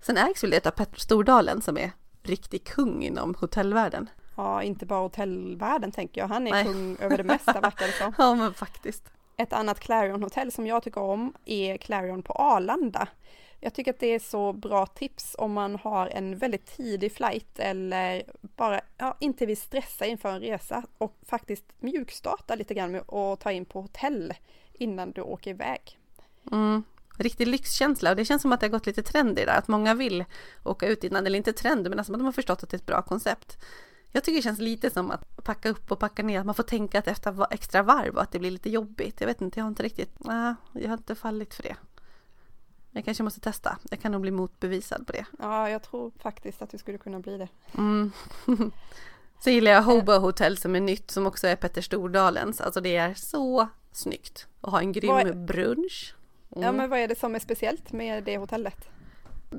Sen 0.01 0.17
ägs 0.17 0.43
väl 0.43 0.51
det 0.51 0.67
av 0.67 0.71
Petter 0.71 0.99
Stordalen 0.99 1.61
som 1.61 1.77
är 1.77 1.91
riktig 2.23 2.63
kung 2.63 3.03
inom 3.03 3.35
hotellvärlden. 3.39 4.09
Ja, 4.35 4.63
inte 4.63 4.85
bara 4.85 4.99
hotellvärlden 4.99 5.91
tänker 5.91 6.21
jag. 6.21 6.27
Han 6.27 6.47
är 6.47 6.51
Nej. 6.51 6.65
kung 6.65 6.97
över 6.99 7.17
det 7.17 7.23
mesta 7.23 7.61
verkar 7.61 7.87
det 7.87 7.93
som. 7.93 8.13
ja, 8.17 8.35
men 8.35 8.53
faktiskt. 8.53 9.11
Ett 9.37 9.53
annat 9.53 9.79
Clarion-hotell 9.79 10.51
som 10.51 10.67
jag 10.67 10.83
tycker 10.83 11.01
om 11.01 11.33
är 11.45 11.77
Clarion 11.77 12.23
på 12.23 12.33
Arlanda. 12.33 13.07
Jag 13.59 13.73
tycker 13.73 13.91
att 13.93 13.99
det 13.99 14.07
är 14.07 14.19
så 14.19 14.53
bra 14.53 14.85
tips 14.85 15.35
om 15.39 15.53
man 15.53 15.75
har 15.75 16.07
en 16.07 16.37
väldigt 16.37 16.65
tidig 16.77 17.13
flight 17.13 17.59
eller 17.59 18.23
bara 18.41 18.81
ja, 18.97 19.17
inte 19.19 19.45
vill 19.45 19.57
stressa 19.57 20.05
inför 20.05 20.29
en 20.29 20.39
resa 20.39 20.83
och 20.97 21.17
faktiskt 21.25 21.65
mjukstarta 21.79 22.55
lite 22.55 22.73
grann 22.73 22.91
med 22.91 23.09
att 23.13 23.39
ta 23.39 23.51
in 23.51 23.65
på 23.65 23.81
hotell 23.81 24.33
innan 24.73 25.11
du 25.11 25.21
åker 25.21 25.51
iväg. 25.51 25.99
Mm. 26.51 26.83
Riktig 27.17 27.47
lyxkänsla 27.47 28.09
och 28.09 28.15
det 28.15 28.25
känns 28.25 28.41
som 28.41 28.51
att 28.51 28.59
det 28.59 28.65
har 28.65 28.71
gått 28.71 28.85
lite 28.85 29.03
trend 29.03 29.39
i 29.39 29.45
det, 29.45 29.53
att 29.53 29.67
många 29.67 29.93
vill 29.93 30.25
åka 30.63 30.87
ut 30.87 31.03
innan, 31.03 31.25
eller 31.25 31.37
inte 31.37 31.53
trend, 31.53 31.89
men 31.89 31.99
alltså 31.99 32.13
att 32.13 32.19
de 32.19 32.25
har 32.25 32.31
förstått 32.31 32.63
att 32.63 32.69
det 32.69 32.75
är 32.75 32.79
ett 32.79 32.85
bra 32.85 33.01
koncept. 33.01 33.57
Jag 34.15 34.23
tycker 34.23 34.35
det 34.35 34.41
känns 34.41 34.59
lite 34.59 34.89
som 34.89 35.11
att 35.11 35.43
packa 35.43 35.69
upp 35.69 35.91
och 35.91 35.99
packa 35.99 36.23
ner, 36.23 36.39
att 36.39 36.45
man 36.45 36.55
får 36.55 36.63
tänka 36.63 36.97
ett 36.97 37.07
efter 37.07 37.53
extra 37.53 37.83
varv 37.83 38.15
och 38.15 38.21
att 38.21 38.31
det 38.31 38.39
blir 38.39 38.51
lite 38.51 38.69
jobbigt. 38.69 39.21
Jag 39.21 39.27
vet 39.27 39.41
inte, 39.41 39.59
jag 39.59 39.63
har 39.63 39.69
inte 39.69 39.83
riktigt, 39.83 40.15
nej, 40.19 40.55
jag 40.73 40.89
har 40.89 40.97
inte 40.97 41.15
fallit 41.15 41.53
för 41.53 41.63
det. 41.63 41.75
Jag 42.91 43.05
kanske 43.05 43.23
måste 43.23 43.39
testa. 43.39 43.77
Jag 43.89 43.99
kan 43.99 44.11
nog 44.11 44.21
bli 44.21 44.31
motbevisad 44.31 45.07
på 45.07 45.13
det. 45.13 45.25
Ja, 45.39 45.69
jag 45.69 45.83
tror 45.83 46.11
faktiskt 46.19 46.61
att 46.61 46.69
du 46.69 46.77
skulle 46.77 46.97
kunna 46.97 47.19
bli 47.19 47.37
det. 47.37 47.47
Mm. 47.77 48.11
Sen 49.39 49.53
gillar 49.53 49.71
jag 49.71 49.81
Hobo 49.81 50.11
Hotel 50.11 50.57
som 50.57 50.75
är 50.75 50.81
nytt, 50.81 51.11
som 51.11 51.27
också 51.27 51.47
är 51.47 51.55
Petter 51.55 51.81
Stordalens. 51.81 52.61
Alltså 52.61 52.81
det 52.81 52.95
är 52.95 53.13
så 53.13 53.67
snyggt. 53.91 54.47
Och 54.61 54.71
ha 54.71 54.79
en 54.79 54.91
grym 54.91 55.15
är... 55.15 55.33
brunch. 55.33 56.15
Mm. 56.51 56.63
Ja, 56.63 56.71
men 56.71 56.89
vad 56.89 56.99
är 56.99 57.07
det 57.07 57.19
som 57.19 57.35
är 57.35 57.39
speciellt 57.39 57.91
med 57.91 58.23
det 58.23 58.37
hotellet? 58.37 58.89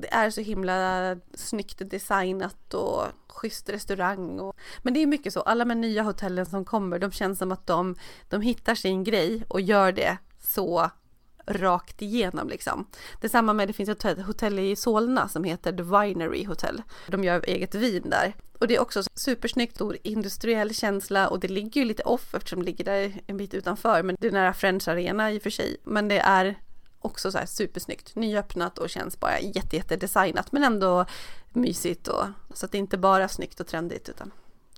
Det 0.01 0.13
är 0.13 0.29
så 0.29 0.41
himla 0.41 1.15
snyggt 1.33 1.89
designat 1.89 2.73
och 2.73 3.05
schysst 3.27 3.69
restaurang. 3.69 4.39
Och, 4.39 4.55
men 4.81 4.93
det 4.93 5.03
är 5.03 5.07
mycket 5.07 5.33
så, 5.33 5.41
alla 5.41 5.65
de 5.65 5.81
nya 5.81 6.03
hotellen 6.03 6.45
som 6.45 6.65
kommer, 6.65 6.99
de 6.99 7.11
känns 7.11 7.39
som 7.39 7.51
att 7.51 7.67
de, 7.67 7.95
de 8.29 8.41
hittar 8.41 8.75
sin 8.75 9.03
grej 9.03 9.43
och 9.47 9.61
gör 9.61 9.91
det 9.91 10.17
så 10.39 10.89
rakt 11.47 12.01
igenom 12.01 12.49
liksom. 12.49 12.87
Detsamma 13.21 13.53
med, 13.53 13.67
det 13.67 13.73
finns 13.73 13.89
ett 13.89 14.25
hotell 14.25 14.59
i 14.59 14.75
Solna 14.75 15.27
som 15.27 15.43
heter 15.43 15.71
The 15.71 15.83
Winery 15.83 16.45
Hotel. 16.45 16.81
De 17.07 17.23
gör 17.23 17.43
eget 17.47 17.75
vin 17.75 18.09
där. 18.09 18.33
Och 18.59 18.67
det 18.67 18.75
är 18.75 18.81
också 18.81 19.03
supersnyggt, 19.15 19.75
stor 19.75 19.97
industriell 20.03 20.73
känsla 20.73 21.27
och 21.27 21.39
det 21.39 21.47
ligger 21.47 21.81
ju 21.81 21.87
lite 21.87 22.03
off 22.03 22.35
eftersom 22.35 22.59
det 22.59 22.65
ligger 22.65 22.85
där 22.85 23.21
en 23.27 23.37
bit 23.37 23.53
utanför. 23.53 24.03
Men 24.03 24.15
det 24.19 24.27
är 24.27 24.31
nära 24.31 24.53
Friends 24.53 24.87
Arena 24.87 25.31
i 25.31 25.37
och 25.37 25.43
för 25.43 25.49
sig. 25.49 25.77
Men 25.83 26.07
det 26.07 26.19
är 26.19 26.55
också 27.07 27.31
så 27.31 27.37
här 27.37 27.45
supersnyggt, 27.45 28.15
nyöppnat 28.15 28.77
och 28.77 28.89
känns 28.89 29.19
bara 29.19 29.39
jätte, 29.39 29.75
jätte 29.75 29.95
designat 29.95 30.51
men 30.51 30.63
ändå 30.63 31.05
mysigt 31.49 32.07
och 32.07 32.25
så 32.53 32.65
att 32.65 32.71
det 32.71 32.77
inte 32.77 32.97
bara 32.97 33.23
är 33.23 33.27
snyggt 33.27 33.59
och 33.59 33.67
trendigt 33.67 34.09
utan 34.09 34.31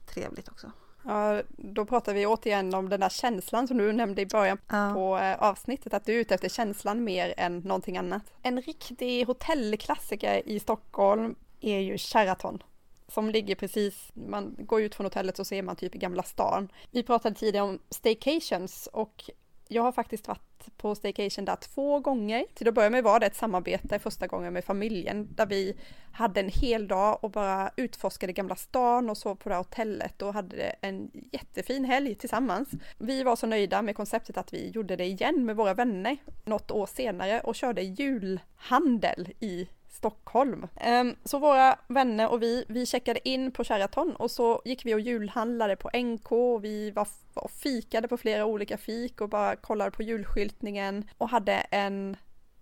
trevligt 0.05 0.49
också. 0.49 0.71
Ja, 1.03 1.41
då 1.57 1.85
pratar 1.85 2.13
vi 2.13 2.25
återigen 2.25 2.73
om 2.73 2.89
den 2.89 2.99
där 2.99 3.09
känslan 3.09 3.67
som 3.67 3.77
du 3.77 3.93
nämnde 3.93 4.21
i 4.21 4.25
början 4.25 4.57
ja. 4.67 4.91
på 4.93 5.17
eh, 5.17 5.49
avsnittet, 5.49 5.93
att 5.93 6.05
du 6.05 6.15
är 6.15 6.19
ute 6.19 6.35
efter 6.35 6.49
känslan 6.49 7.03
mer 7.03 7.33
än 7.37 7.59
någonting 7.59 7.97
annat. 7.97 8.23
En 8.41 8.61
riktig 8.61 9.25
hotellklassiker 9.25 10.49
i 10.49 10.59
Stockholm 10.59 11.35
är 11.61 11.79
ju 11.79 11.97
Sheraton 11.97 12.63
som 13.11 13.29
ligger 13.29 13.55
precis, 13.55 14.11
man 14.13 14.55
går 14.59 14.81
ut 14.81 14.95
från 14.95 15.05
hotellet 15.05 15.37
så 15.37 15.45
ser 15.45 15.61
man 15.61 15.75
typ 15.75 15.95
i 15.95 15.97
Gamla 15.97 16.23
stan. 16.23 16.69
Vi 16.91 17.03
pratade 17.03 17.35
tidigare 17.35 17.65
om 17.65 17.79
staycations 17.89 18.89
och 18.93 19.29
jag 19.71 19.83
har 19.83 19.91
faktiskt 19.91 20.27
varit 20.27 20.77
på 20.77 20.95
staycation 20.95 21.45
där 21.45 21.55
två 21.55 21.99
gånger. 21.99 22.45
Till 22.53 22.67
att 22.67 22.73
börja 22.73 22.89
med 22.89 23.03
var 23.03 23.19
det 23.19 23.25
ett 23.25 23.35
samarbete 23.35 23.99
första 23.99 24.27
gången 24.27 24.53
med 24.53 24.65
familjen 24.65 25.27
där 25.35 25.45
vi 25.45 25.75
hade 26.11 26.39
en 26.39 26.49
hel 26.49 26.87
dag 26.87 27.23
och 27.23 27.31
bara 27.31 27.71
utforskade 27.75 28.33
Gamla 28.33 28.55
stan 28.55 29.09
och 29.09 29.17
sov 29.17 29.35
på 29.35 29.49
det 29.49 29.55
här 29.55 29.63
hotellet 29.63 30.21
och 30.21 30.33
hade 30.33 30.63
en 30.81 31.11
jättefin 31.31 31.85
helg 31.85 32.15
tillsammans. 32.15 32.69
Vi 32.97 33.23
var 33.23 33.35
så 33.35 33.47
nöjda 33.47 33.81
med 33.81 33.95
konceptet 33.95 34.37
att 34.37 34.53
vi 34.53 34.69
gjorde 34.69 34.95
det 34.95 35.05
igen 35.05 35.45
med 35.45 35.55
våra 35.55 35.73
vänner 35.73 36.17
något 36.45 36.71
år 36.71 36.85
senare 36.85 37.39
och 37.39 37.55
körde 37.55 37.81
julhandel 37.81 39.33
i 39.39 39.67
Stockholm. 39.99 40.67
Ehm, 40.75 41.15
så 41.23 41.39
våra 41.39 41.79
vänner 41.87 42.31
och 42.31 42.41
vi, 42.41 42.65
vi 42.67 42.85
checkade 42.85 43.29
in 43.29 43.51
på 43.51 43.63
Sheraton 43.63 44.15
och 44.15 44.31
så 44.31 44.61
gick 44.65 44.85
vi 44.85 44.93
och 44.93 44.99
julhandlade 44.99 45.75
på 45.75 45.89
NK 45.93 46.31
och 46.31 46.63
vi 46.63 46.91
var 46.91 47.07
och 47.33 47.51
fikade 47.51 48.07
på 48.07 48.17
flera 48.17 48.45
olika 48.45 48.77
fik 48.77 49.21
och 49.21 49.29
bara 49.29 49.55
kollade 49.55 49.91
på 49.91 50.03
julskyltningen 50.03 51.09
och 51.17 51.29
hade 51.29 51.53
en 51.53 52.17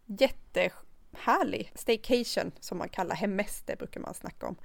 jättehärlig 0.06 1.72
staycation 1.76 2.52
som 2.60 2.78
man 2.78 2.90
kallar 2.90 3.16
hemester 3.16 3.76
brukar 3.76 4.02
man 4.02 4.14
snacka 4.14 4.48
om. 4.48 4.56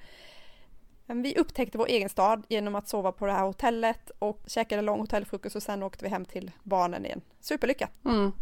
Vi 1.07 1.37
upptäckte 1.37 1.79
vår 1.79 1.87
egen 1.87 2.09
stad 2.09 2.43
genom 2.49 2.75
att 2.75 2.89
sova 2.89 3.13
på 3.13 3.27
det 3.27 3.33
här 3.33 3.45
hotellet 3.45 4.11
och 4.19 4.41
käkade 4.47 4.83
lång 4.83 5.01
hotellfrukost 5.01 5.57
och 5.57 5.63
sen 5.63 5.83
åkte 5.83 6.05
vi 6.05 6.11
hem 6.11 6.25
till 6.25 6.51
barnen 6.63 7.05
igen. 7.05 7.21
Superlyckat! 7.41 7.91
Mm. 8.05 8.33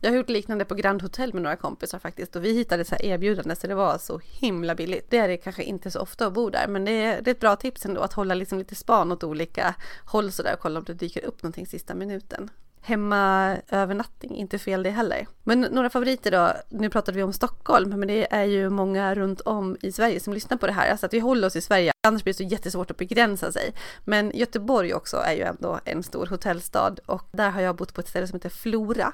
Jag 0.00 0.10
har 0.10 0.16
gjort 0.16 0.28
liknande 0.28 0.64
på 0.64 0.74
Grand 0.74 1.02
Hotel 1.02 1.32
med 1.34 1.42
några 1.42 1.56
kompisar 1.56 1.98
faktiskt 1.98 2.36
och 2.36 2.44
vi 2.44 2.52
hittade 2.52 2.84
så 2.84 2.94
här 2.94 3.04
erbjudande 3.04 3.56
så 3.56 3.66
det 3.66 3.74
var 3.74 3.98
så 3.98 4.20
himla 4.24 4.74
billigt. 4.74 5.10
Det 5.10 5.18
är 5.18 5.28
det 5.28 5.36
kanske 5.36 5.62
inte 5.62 5.90
så 5.90 6.00
ofta 6.00 6.26
att 6.26 6.32
bo 6.32 6.50
där 6.50 6.68
men 6.68 6.84
det 6.84 6.92
är, 6.92 7.22
det 7.22 7.30
är 7.30 7.34
ett 7.34 7.40
bra 7.40 7.56
tips 7.56 7.86
ändå 7.86 8.00
att 8.00 8.12
hålla 8.12 8.34
liksom 8.34 8.58
lite 8.58 8.74
span 8.74 9.12
åt 9.12 9.24
olika 9.24 9.74
håll 10.04 10.32
sådär 10.32 10.54
och 10.54 10.60
kolla 10.60 10.78
om 10.78 10.84
det 10.84 10.94
dyker 10.94 11.24
upp 11.24 11.42
någonting 11.42 11.66
sista 11.66 11.94
minuten 11.94 12.50
hemmaövernattning, 12.82 14.36
inte 14.36 14.58
fel 14.58 14.82
det 14.82 14.90
heller. 14.90 15.26
Men 15.44 15.60
några 15.60 15.90
favoriter 15.90 16.30
då, 16.30 16.52
nu 16.68 16.90
pratade 16.90 17.16
vi 17.16 17.22
om 17.22 17.32
Stockholm, 17.32 17.90
men 17.90 18.08
det 18.08 18.34
är 18.34 18.44
ju 18.44 18.70
många 18.70 19.14
runt 19.14 19.40
om 19.40 19.76
i 19.82 19.92
Sverige 19.92 20.20
som 20.20 20.34
lyssnar 20.34 20.56
på 20.56 20.66
det 20.66 20.72
här, 20.72 20.90
alltså 20.90 21.06
att 21.06 21.14
vi 21.14 21.18
håller 21.18 21.46
oss 21.46 21.56
i 21.56 21.60
Sverige, 21.60 21.92
annars 22.06 22.24
blir 22.24 22.32
det 22.34 22.36
så 22.36 22.42
jättesvårt 22.42 22.90
att 22.90 22.96
begränsa 22.96 23.52
sig. 23.52 23.74
Men 24.04 24.30
Göteborg 24.34 24.94
också 24.94 25.16
är 25.16 25.32
ju 25.32 25.42
ändå 25.42 25.80
en 25.84 26.02
stor 26.02 26.26
hotellstad 26.26 26.94
och 27.06 27.28
där 27.32 27.50
har 27.50 27.60
jag 27.60 27.76
bott 27.76 27.94
på 27.94 28.00
ett 28.00 28.08
ställe 28.08 28.26
som 28.26 28.36
heter 28.36 28.48
Flora, 28.48 29.12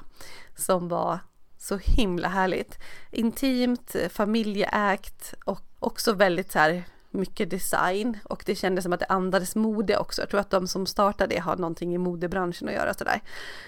som 0.55 0.87
var 0.87 1.19
så 1.59 1.77
himla 1.77 2.27
härligt. 2.27 2.79
Intimt, 3.11 3.95
familjeägt 4.09 5.33
och 5.45 5.61
också 5.79 6.13
väldigt 6.13 6.51
så 6.51 6.59
här 6.59 6.83
mycket 7.11 7.49
design 7.49 8.17
och 8.23 8.43
det 8.45 8.55
kändes 8.55 8.83
som 8.83 8.93
att 8.93 8.99
det 8.99 9.05
andades 9.05 9.55
mode 9.55 9.97
också. 9.97 10.21
Jag 10.21 10.29
tror 10.29 10.39
att 10.39 10.49
de 10.49 10.67
som 10.67 10.85
startade 10.85 11.35
det 11.35 11.41
har 11.41 11.57
någonting 11.57 11.95
i 11.95 11.97
modebranschen 11.97 12.67
att 12.67 12.73
göra 12.73 12.93
sådär. 12.93 13.21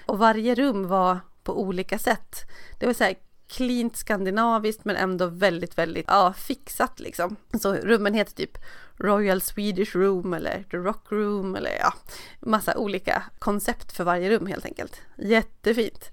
Och 0.06 0.18
varje 0.18 0.54
rum 0.54 0.88
var 0.88 1.20
på 1.42 1.60
olika 1.60 1.98
sätt. 1.98 2.36
Det 2.78 2.86
var 2.86 2.92
så 2.92 3.04
här 3.04 3.14
cleant 3.48 3.96
skandinaviskt 3.96 4.84
men 4.84 4.96
ändå 4.96 5.26
väldigt, 5.26 5.78
väldigt 5.78 6.04
ja, 6.08 6.32
fixat 6.32 7.00
liksom. 7.00 7.36
Så 7.60 7.74
rummen 7.74 8.14
heter 8.14 8.32
typ 8.32 8.58
Royal 8.96 9.40
Swedish 9.40 9.96
Room 9.96 10.34
eller 10.34 10.64
The 10.70 10.76
Rock 10.76 11.12
Room 11.12 11.56
eller 11.56 11.70
ja, 11.80 11.94
massa 12.40 12.76
olika 12.76 13.22
koncept 13.38 13.92
för 13.92 14.04
varje 14.04 14.30
rum 14.30 14.46
helt 14.46 14.64
enkelt. 14.64 15.00
Jättefint. 15.16 16.10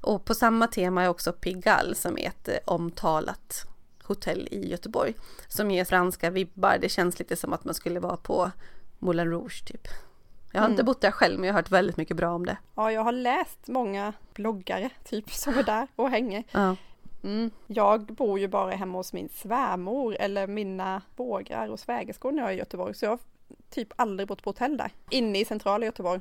Och 0.00 0.24
på 0.24 0.34
samma 0.34 0.66
tema 0.66 1.02
är 1.02 1.08
också 1.08 1.32
Pigalle 1.32 1.94
som 1.94 2.18
är 2.18 2.28
ett 2.28 2.48
eh, 2.48 2.54
omtalat 2.64 3.71
hotell 4.04 4.48
i 4.50 4.70
Göteborg 4.70 5.14
som 5.48 5.70
ger 5.70 5.84
franska 5.84 6.30
vibbar. 6.30 6.78
Det 6.80 6.88
känns 6.88 7.18
lite 7.18 7.36
som 7.36 7.52
att 7.52 7.64
man 7.64 7.74
skulle 7.74 8.00
vara 8.00 8.16
på 8.16 8.50
Moulin 8.98 9.30
Rouge 9.30 9.64
typ. 9.66 9.88
Jag 10.52 10.60
har 10.60 10.66
mm. 10.66 10.72
inte 10.72 10.84
bott 10.84 11.00
där 11.00 11.10
själv 11.10 11.38
men 11.38 11.46
jag 11.46 11.54
har 11.54 11.58
hört 11.58 11.70
väldigt 11.70 11.96
mycket 11.96 12.16
bra 12.16 12.34
om 12.34 12.46
det. 12.46 12.56
Ja, 12.74 12.92
jag 12.92 13.04
har 13.04 13.12
läst 13.12 13.68
många 13.68 14.12
bloggare 14.34 14.90
typ 15.04 15.30
som 15.30 15.58
är 15.58 15.62
där 15.62 15.88
och 15.96 16.10
hänger. 16.10 16.44
Ja. 16.50 16.76
Mm. 17.24 17.50
Jag 17.66 18.06
bor 18.06 18.38
ju 18.38 18.48
bara 18.48 18.70
hemma 18.70 18.98
hos 18.98 19.12
min 19.12 19.28
svärmor 19.28 20.16
eller 20.20 20.46
mina 20.46 21.02
bågrar 21.16 21.68
och 21.68 21.80
svägerskor 21.80 22.32
när 22.32 22.42
jag 22.42 22.50
är 22.50 22.54
i 22.54 22.58
Göteborg 22.58 22.94
så 22.94 23.04
jag 23.04 23.10
har 23.10 23.18
typ 23.70 23.92
aldrig 23.96 24.28
bott 24.28 24.42
på 24.42 24.50
hotell 24.50 24.76
där. 24.76 24.90
Inne 25.10 25.40
i 25.40 25.44
centrala 25.44 25.86
Göteborg. 25.86 26.20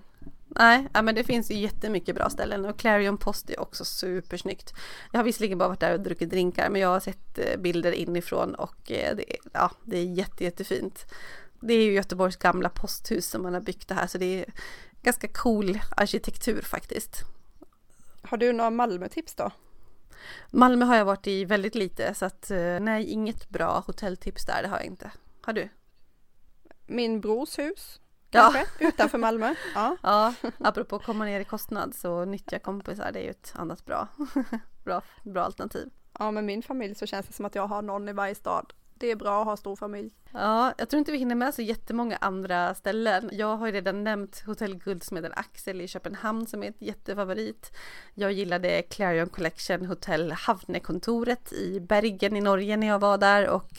Nej, 0.56 0.88
men 0.93 1.16
det 1.16 1.24
finns 1.24 1.52
ju 1.52 1.56
jättemycket 1.56 2.16
bra 2.16 2.30
ställen 2.30 2.66
och 2.66 2.80
Clarion 2.80 3.18
Post 3.18 3.49
är 3.49 3.60
också 3.60 3.86
supersnyggt. 3.86 4.74
Jag 5.12 5.20
har 5.20 5.24
visserligen 5.24 5.58
bara 5.58 5.70
varit 5.70 5.80
där 5.80 5.93
och 5.93 5.99
druckit 5.99 6.30
drinkar 6.30 6.70
men 6.70 6.82
jag 6.82 6.89
har 6.89 6.99
sett 6.99 7.39
eh, 7.39 7.60
bilder 7.60 7.91
inifrån 7.91 8.56
och 8.56 8.91
eh, 8.91 9.16
det, 9.16 9.26
ja, 9.54 9.72
det 9.84 9.97
är 9.97 10.06
jätte, 10.06 10.43
jättefint. 10.43 11.06
Det 11.60 11.74
är 11.74 11.84
ju 11.84 11.93
Göteborgs 11.93 12.36
gamla 12.36 12.70
posthus 12.70 13.28
som 13.28 13.43
man 13.43 13.54
har 13.54 13.62
byggt 13.62 13.88
det 13.88 13.95
här 13.95 14.08
så 14.08 14.18
det 14.18 14.39
är 14.39 14.45
ganska 15.02 15.28
cool 15.28 15.80
arkitektur 15.97 16.62
faktiskt. 16.62 17.22
Har 18.22 18.38
du 18.38 18.54
några 18.54 18.70
Malmö-tips 18.70 19.36
då? 19.36 19.52
Malmö 20.49 20.86
har 20.86 20.95
jag 20.95 21.06
varit 21.06 21.28
i 21.28 21.45
väldigt 21.45 21.76
lite 21.76 22.14
så 22.14 22.26
att 22.26 22.52
eh, 22.52 22.80
nej, 22.80 23.06
inget 23.06 23.49
bra 23.49 23.84
hotelltips 23.88 24.45
där, 24.45 24.62
det 24.62 24.68
har 24.68 24.78
jag 24.78 24.86
inte. 24.86 25.12
Har 25.41 25.54
du? 25.54 25.70
Min 26.88 27.22
brors 27.22 27.60
hus 27.60 28.01
kanske, 28.32 28.65
ja. 28.79 28.88
utanför 28.88 29.17
Malmö. 29.17 29.55
Ja. 29.75 29.97
ja, 30.03 30.34
apropå 30.57 30.99
komma 30.99 31.25
ner 31.25 31.39
i 31.39 31.45
kostnad 31.45 31.95
så 31.95 32.25
nyttja 32.25 32.59
kompisar, 32.59 33.11
det 33.11 33.19
är 33.19 33.23
ju 33.23 33.29
ett 33.29 33.53
annat 33.55 33.86
bra, 33.86 34.07
bra, 34.84 35.01
bra 35.23 35.43
alternativ. 35.43 35.89
Ja, 36.19 36.32
med 36.32 36.43
min 36.43 36.63
familj 36.63 36.95
så 36.95 37.05
känns 37.05 37.27
det 37.27 37.34
som 37.34 37.45
att 37.45 37.55
jag 37.55 37.67
har 37.67 37.82
någon 37.82 38.09
i 38.09 38.13
varje 38.13 38.36
stad. 38.36 38.73
Det 39.01 39.11
är 39.11 39.15
bra 39.15 39.41
att 39.41 39.45
ha 39.45 39.57
stor 39.57 39.75
familj. 39.75 40.11
Ja, 40.34 40.73
jag 40.77 40.89
tror 40.89 40.97
inte 40.97 41.11
vi 41.11 41.17
hinner 41.17 41.36
med 41.36 41.53
så 41.53 41.61
jättemånga 41.61 42.17
andra 42.21 42.75
ställen. 42.75 43.29
Jag 43.34 43.57
har 43.57 43.65
ju 43.65 43.71
redan 43.71 44.03
nämnt 44.03 44.43
Hotell 44.45 44.75
Guldsmeden 44.75 45.32
Axel 45.36 45.82
i 45.82 45.88
Köpenhamn 45.88 46.47
som 46.47 46.63
är 46.63 46.69
ett 46.69 46.82
jättefavorit. 46.82 47.71
Jag 48.13 48.32
gillade 48.32 48.82
Clarion 48.82 49.29
Collection 49.29 49.86
Hotell 49.86 50.32
Havnekontoret 50.32 51.53
i 51.53 51.79
Bergen 51.79 52.36
i 52.36 52.41
Norge 52.41 52.77
när 52.77 52.88
jag 52.88 52.99
var 52.99 53.17
där 53.17 53.49
och 53.49 53.71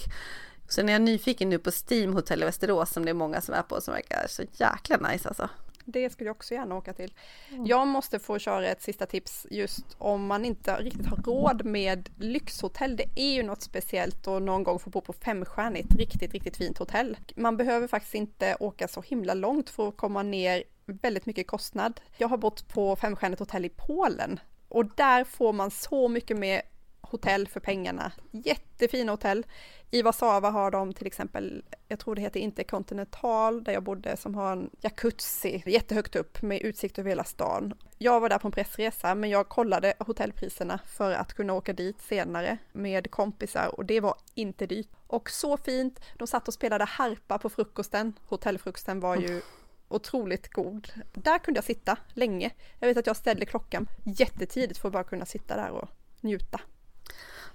Sen 0.72 0.88
är 0.88 0.92
jag 0.92 1.02
nyfiken 1.02 1.48
nu 1.48 1.58
på 1.58 1.70
Steam 1.70 2.12
Hotel 2.12 2.42
i 2.42 2.44
Västerås 2.44 2.92
som 2.92 3.04
det 3.04 3.10
är 3.10 3.14
många 3.14 3.40
som 3.40 3.54
är 3.54 3.62
på 3.62 3.80
som 3.80 3.94
verkar 3.94 4.26
så 4.28 4.42
jäkla 4.52 4.96
nice 4.96 5.28
alltså. 5.28 5.48
Det 5.84 6.10
skulle 6.10 6.28
jag 6.28 6.36
också 6.36 6.54
gärna 6.54 6.74
åka 6.74 6.92
till. 6.92 7.14
Mm. 7.50 7.66
Jag 7.66 7.86
måste 7.86 8.18
få 8.18 8.38
köra 8.38 8.68
ett 8.68 8.82
sista 8.82 9.06
tips 9.06 9.46
just 9.50 9.84
om 9.98 10.26
man 10.26 10.44
inte 10.44 10.76
riktigt 10.76 11.06
har 11.06 11.16
råd 11.16 11.64
med 11.64 12.08
lyxhotell. 12.18 12.96
Det 12.96 13.08
är 13.14 13.32
ju 13.34 13.42
något 13.42 13.62
speciellt 13.62 14.26
och 14.26 14.42
någon 14.42 14.64
gång 14.64 14.78
få 14.78 14.90
bo 14.90 15.00
på 15.00 15.12
femstjärnigt, 15.12 15.94
riktigt, 15.94 16.32
riktigt 16.32 16.56
fint 16.56 16.78
hotell. 16.78 17.16
Man 17.36 17.56
behöver 17.56 17.86
faktiskt 17.86 18.14
inte 18.14 18.56
åka 18.60 18.88
så 18.88 19.02
himla 19.02 19.34
långt 19.34 19.70
för 19.70 19.88
att 19.88 19.96
komma 19.96 20.22
ner 20.22 20.64
väldigt 20.86 21.26
mycket 21.26 21.46
kostnad. 21.46 22.00
Jag 22.16 22.28
har 22.28 22.36
bott 22.36 22.68
på 22.68 22.96
femstjärnigt 22.96 23.40
hotell 23.40 23.64
i 23.64 23.68
Polen 23.68 24.40
och 24.68 24.86
där 24.86 25.24
får 25.24 25.52
man 25.52 25.70
så 25.70 26.08
mycket 26.08 26.36
mer 26.36 26.62
hotell 27.12 27.48
för 27.48 27.60
pengarna. 27.60 28.12
Jättefina 28.30 29.12
hotell. 29.12 29.46
I 29.90 30.02
Warszawa 30.02 30.50
har 30.50 30.70
de 30.70 30.92
till 30.92 31.06
exempel, 31.06 31.64
jag 31.88 31.98
tror 31.98 32.14
det 32.14 32.20
heter 32.20 32.40
Intercontinental, 32.40 33.64
där 33.64 33.72
jag 33.72 33.82
bodde, 33.82 34.16
som 34.16 34.34
har 34.34 34.52
en 34.52 34.70
jacuzzi 34.80 35.62
jättehögt 35.66 36.16
upp 36.16 36.42
med 36.42 36.62
utsikt 36.62 36.98
över 36.98 37.08
hela 37.08 37.24
stan. 37.24 37.74
Jag 37.98 38.20
var 38.20 38.28
där 38.28 38.38
på 38.38 38.48
en 38.48 38.52
pressresa, 38.52 39.14
men 39.14 39.30
jag 39.30 39.48
kollade 39.48 39.94
hotellpriserna 39.98 40.78
för 40.86 41.12
att 41.12 41.34
kunna 41.34 41.52
åka 41.52 41.72
dit 41.72 42.02
senare 42.02 42.58
med 42.72 43.10
kompisar 43.10 43.74
och 43.74 43.84
det 43.84 44.00
var 44.00 44.14
inte 44.34 44.66
dyrt. 44.66 44.88
Och 45.06 45.30
så 45.30 45.56
fint, 45.56 46.00
de 46.18 46.26
satt 46.26 46.48
och 46.48 46.54
spelade 46.54 46.84
harpa 46.84 47.38
på 47.38 47.50
frukosten. 47.50 48.12
Hotellfrukosten 48.26 49.00
var 49.00 49.16
ju 49.16 49.40
otroligt 49.88 50.52
god. 50.52 50.88
Där 51.12 51.38
kunde 51.38 51.58
jag 51.58 51.64
sitta 51.64 51.96
länge. 52.12 52.50
Jag 52.78 52.88
vet 52.88 52.96
att 52.96 53.06
jag 53.06 53.16
ställde 53.16 53.46
klockan 53.46 53.86
jättetidigt 54.04 54.78
för 54.78 54.88
att 54.88 54.92
bara 54.92 55.04
kunna 55.04 55.26
sitta 55.26 55.56
där 55.56 55.70
och 55.70 55.88
njuta. 56.20 56.60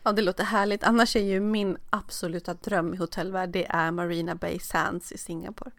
Ja, 0.04 0.12
det 0.12 0.22
låter 0.22 0.44
härligt. 0.44 0.84
Annars 0.84 1.16
är 1.16 1.24
ju 1.24 1.40
min 1.40 1.78
absoluta 1.90 2.54
dröm 2.54 2.94
i 2.94 2.98
hotellvärld, 2.98 3.50
det 3.50 3.66
är 3.70 3.92
Marina 3.92 4.36
Bay 4.36 4.60
Sands 4.60 5.12
i 5.12 5.18
Singapore. 5.18 5.72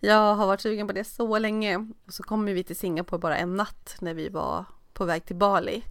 Jag 0.00 0.34
har 0.34 0.46
varit 0.46 0.60
sugen 0.60 0.86
på 0.86 0.92
det 0.92 1.04
så 1.04 1.38
länge. 1.38 1.76
Och 2.06 2.12
så 2.12 2.22
kom 2.22 2.44
vi 2.44 2.64
till 2.64 2.76
Singapore 2.76 3.18
bara 3.18 3.36
en 3.36 3.56
natt 3.56 3.96
när 4.00 4.14
vi 4.14 4.28
var 4.28 4.64
på 4.92 5.04
väg 5.04 5.24
till 5.24 5.36
Bali. 5.36 5.82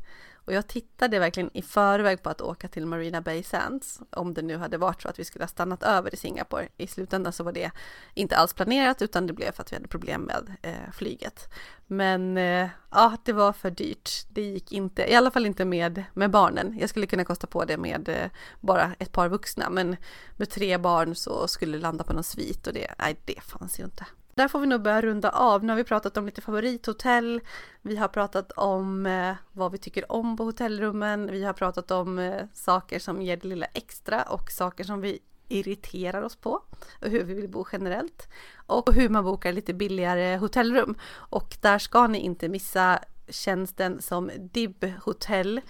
Och 0.48 0.54
jag 0.54 0.68
tittade 0.68 1.20
verkligen 1.20 1.50
i 1.54 1.62
förväg 1.62 2.24
på 2.24 2.30
att 2.30 2.42
åka 2.42 2.68
till 2.68 2.86
Marina 2.86 3.22
Bay 3.22 3.44
Sands, 3.44 4.00
om 4.10 4.34
det 4.34 4.42
nu 4.42 4.58
hade 4.58 4.78
varit 4.78 5.02
så 5.02 5.10
att 5.10 5.20
vi 5.20 5.26
skulle 5.26 5.44
ha 5.44 5.50
stannat 5.50 5.84
över 5.84 6.14
i 6.14 6.18
Singapore. 6.18 6.68
I 6.78 6.88
slutändan 6.88 7.34
så 7.34 7.44
var 7.44 7.52
det 7.52 7.72
inte 8.14 8.38
alls 8.38 8.54
planerat, 8.54 9.02
utan 9.02 9.28
det 9.28 9.34
blev 9.34 9.52
för 9.52 9.62
att 9.64 9.72
vi 9.72 9.76
hade 9.76 9.88
problem 9.88 10.22
med 10.22 10.56
eh, 10.62 10.92
flyget. 10.94 11.50
Men 11.88 12.38
eh, 12.38 12.70
ja, 12.92 13.18
det 13.24 13.34
var 13.34 13.54
för 13.54 13.72
dyrt. 13.72 14.10
Det 14.30 14.42
gick 14.42 14.72
inte, 14.72 15.12
i 15.12 15.16
alla 15.16 15.32
fall 15.32 15.46
inte 15.46 15.66
med, 15.66 16.04
med 16.14 16.32
barnen. 16.32 16.78
Jag 16.80 16.90
skulle 16.90 17.08
kunna 17.08 17.26
kosta 17.26 17.48
på 17.48 17.66
det 17.66 17.78
med 17.78 18.10
eh, 18.10 18.30
bara 18.60 18.94
ett 19.00 19.12
par 19.12 19.30
vuxna, 19.30 19.70
men 19.70 19.96
med 20.36 20.50
tre 20.50 20.78
barn 20.78 21.16
så 21.16 21.48
skulle 21.48 21.78
det 21.78 21.82
landa 21.82 22.04
på 22.04 22.14
någon 22.14 22.24
svit 22.24 22.68
och 22.68 22.74
det, 22.74 22.94
nej, 23.00 23.22
det 23.26 23.42
fanns 23.42 23.80
ju 23.80 23.84
inte. 23.84 24.06
Där 24.38 24.48
får 24.48 24.60
vi 24.60 24.68
nog 24.68 24.82
börja 24.82 25.02
runda 25.02 25.30
av. 25.30 25.64
Nu 25.64 25.70
har 25.70 25.78
vi 25.78 25.84
pratat 25.84 26.18
om 26.18 26.26
lite 26.26 26.42
favorithotell. 26.42 27.42
Vi 27.82 27.96
har 27.98 28.08
pratat 28.08 28.52
om 28.52 29.06
eh, 29.06 29.36
vad 29.52 29.72
vi 29.72 29.78
tycker 29.78 30.12
om 30.12 30.38
på 30.38 30.44
hotellrummen. 30.44 31.32
Vi 31.32 31.44
har 31.44 31.54
pratat 31.54 31.92
om 31.92 32.20
eh, 32.20 32.46
saker 32.54 33.00
som 33.00 33.22
ger 33.22 33.38
det 33.38 33.48
lilla 33.48 33.66
extra 33.66 34.24
och 34.24 34.52
saker 34.52 34.84
som 34.84 35.02
vi 35.02 35.20
irriterar 35.48 36.22
oss 36.22 36.36
på 36.36 36.62
och 37.02 37.10
hur 37.10 37.24
vi 37.24 37.34
vill 37.34 37.50
bo 37.50 37.66
generellt 37.72 38.28
och 38.66 38.94
hur 38.94 39.10
man 39.10 39.24
bokar 39.24 39.52
lite 39.52 39.74
billigare 39.74 40.38
hotellrum. 40.38 40.96
Och 41.12 41.58
där 41.62 41.80
ska 41.80 42.08
ni 42.08 42.20
inte 42.20 42.50
missa 42.50 43.00
tjänsten 43.30 44.02
som 44.02 44.32
DIB 44.40 44.94
hotell 45.04 45.62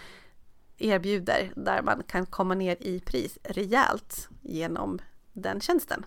erbjuder 0.77 1.51
där 1.55 1.81
man 1.81 2.03
kan 2.07 2.25
komma 2.25 2.55
ner 2.55 2.77
i 2.79 2.99
pris 2.99 3.37
rejält 3.43 4.29
genom 4.41 4.99
den 5.33 5.61
tjänsten. 5.61 6.05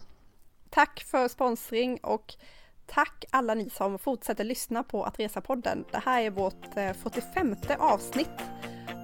Tack 0.70 1.04
för 1.04 1.28
sponsring 1.28 1.98
och 2.02 2.34
tack 2.86 3.24
alla 3.30 3.54
ni 3.54 3.70
som 3.70 3.98
fortsätter 3.98 4.44
lyssna 4.44 4.82
på 4.82 5.04
Att 5.04 5.18
Resa-podden. 5.18 5.84
Det 5.90 5.98
här 6.04 6.22
är 6.22 6.30
vårt 6.30 6.74
45 7.02 7.56
eh, 7.68 7.80
avsnitt 7.80 8.28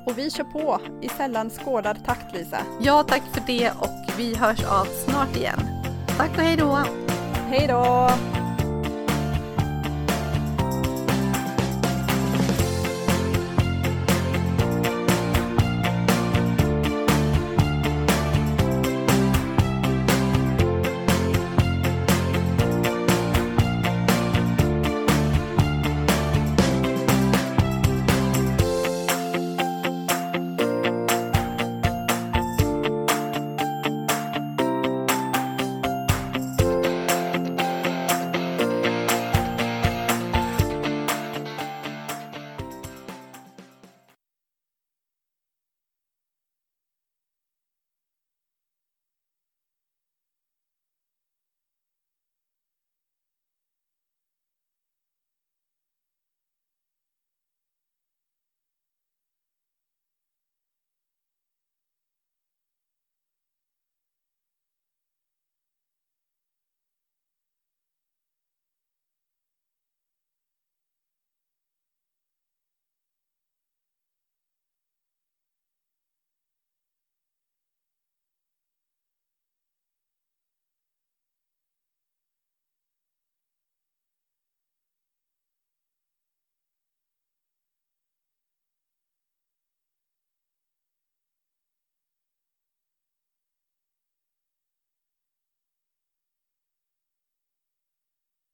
och 0.07 0.19
vi 0.19 0.31
kör 0.31 0.45
på 0.45 0.81
i 1.03 1.09
sällan 1.09 1.51
skådad 1.51 2.05
takt 2.05 2.35
Lisa. 2.35 2.59
Ja, 2.81 3.03
tack 3.03 3.23
för 3.35 3.43
det 3.47 3.71
och 3.71 4.19
vi 4.19 4.35
hörs 4.35 4.65
av 4.65 4.85
snart 4.85 5.37
igen. 5.37 5.61
Tack 6.17 6.31
och 6.31 6.43
hej 6.43 6.57
då! 6.57 6.85
Hej 7.49 7.67
då! 7.67 8.11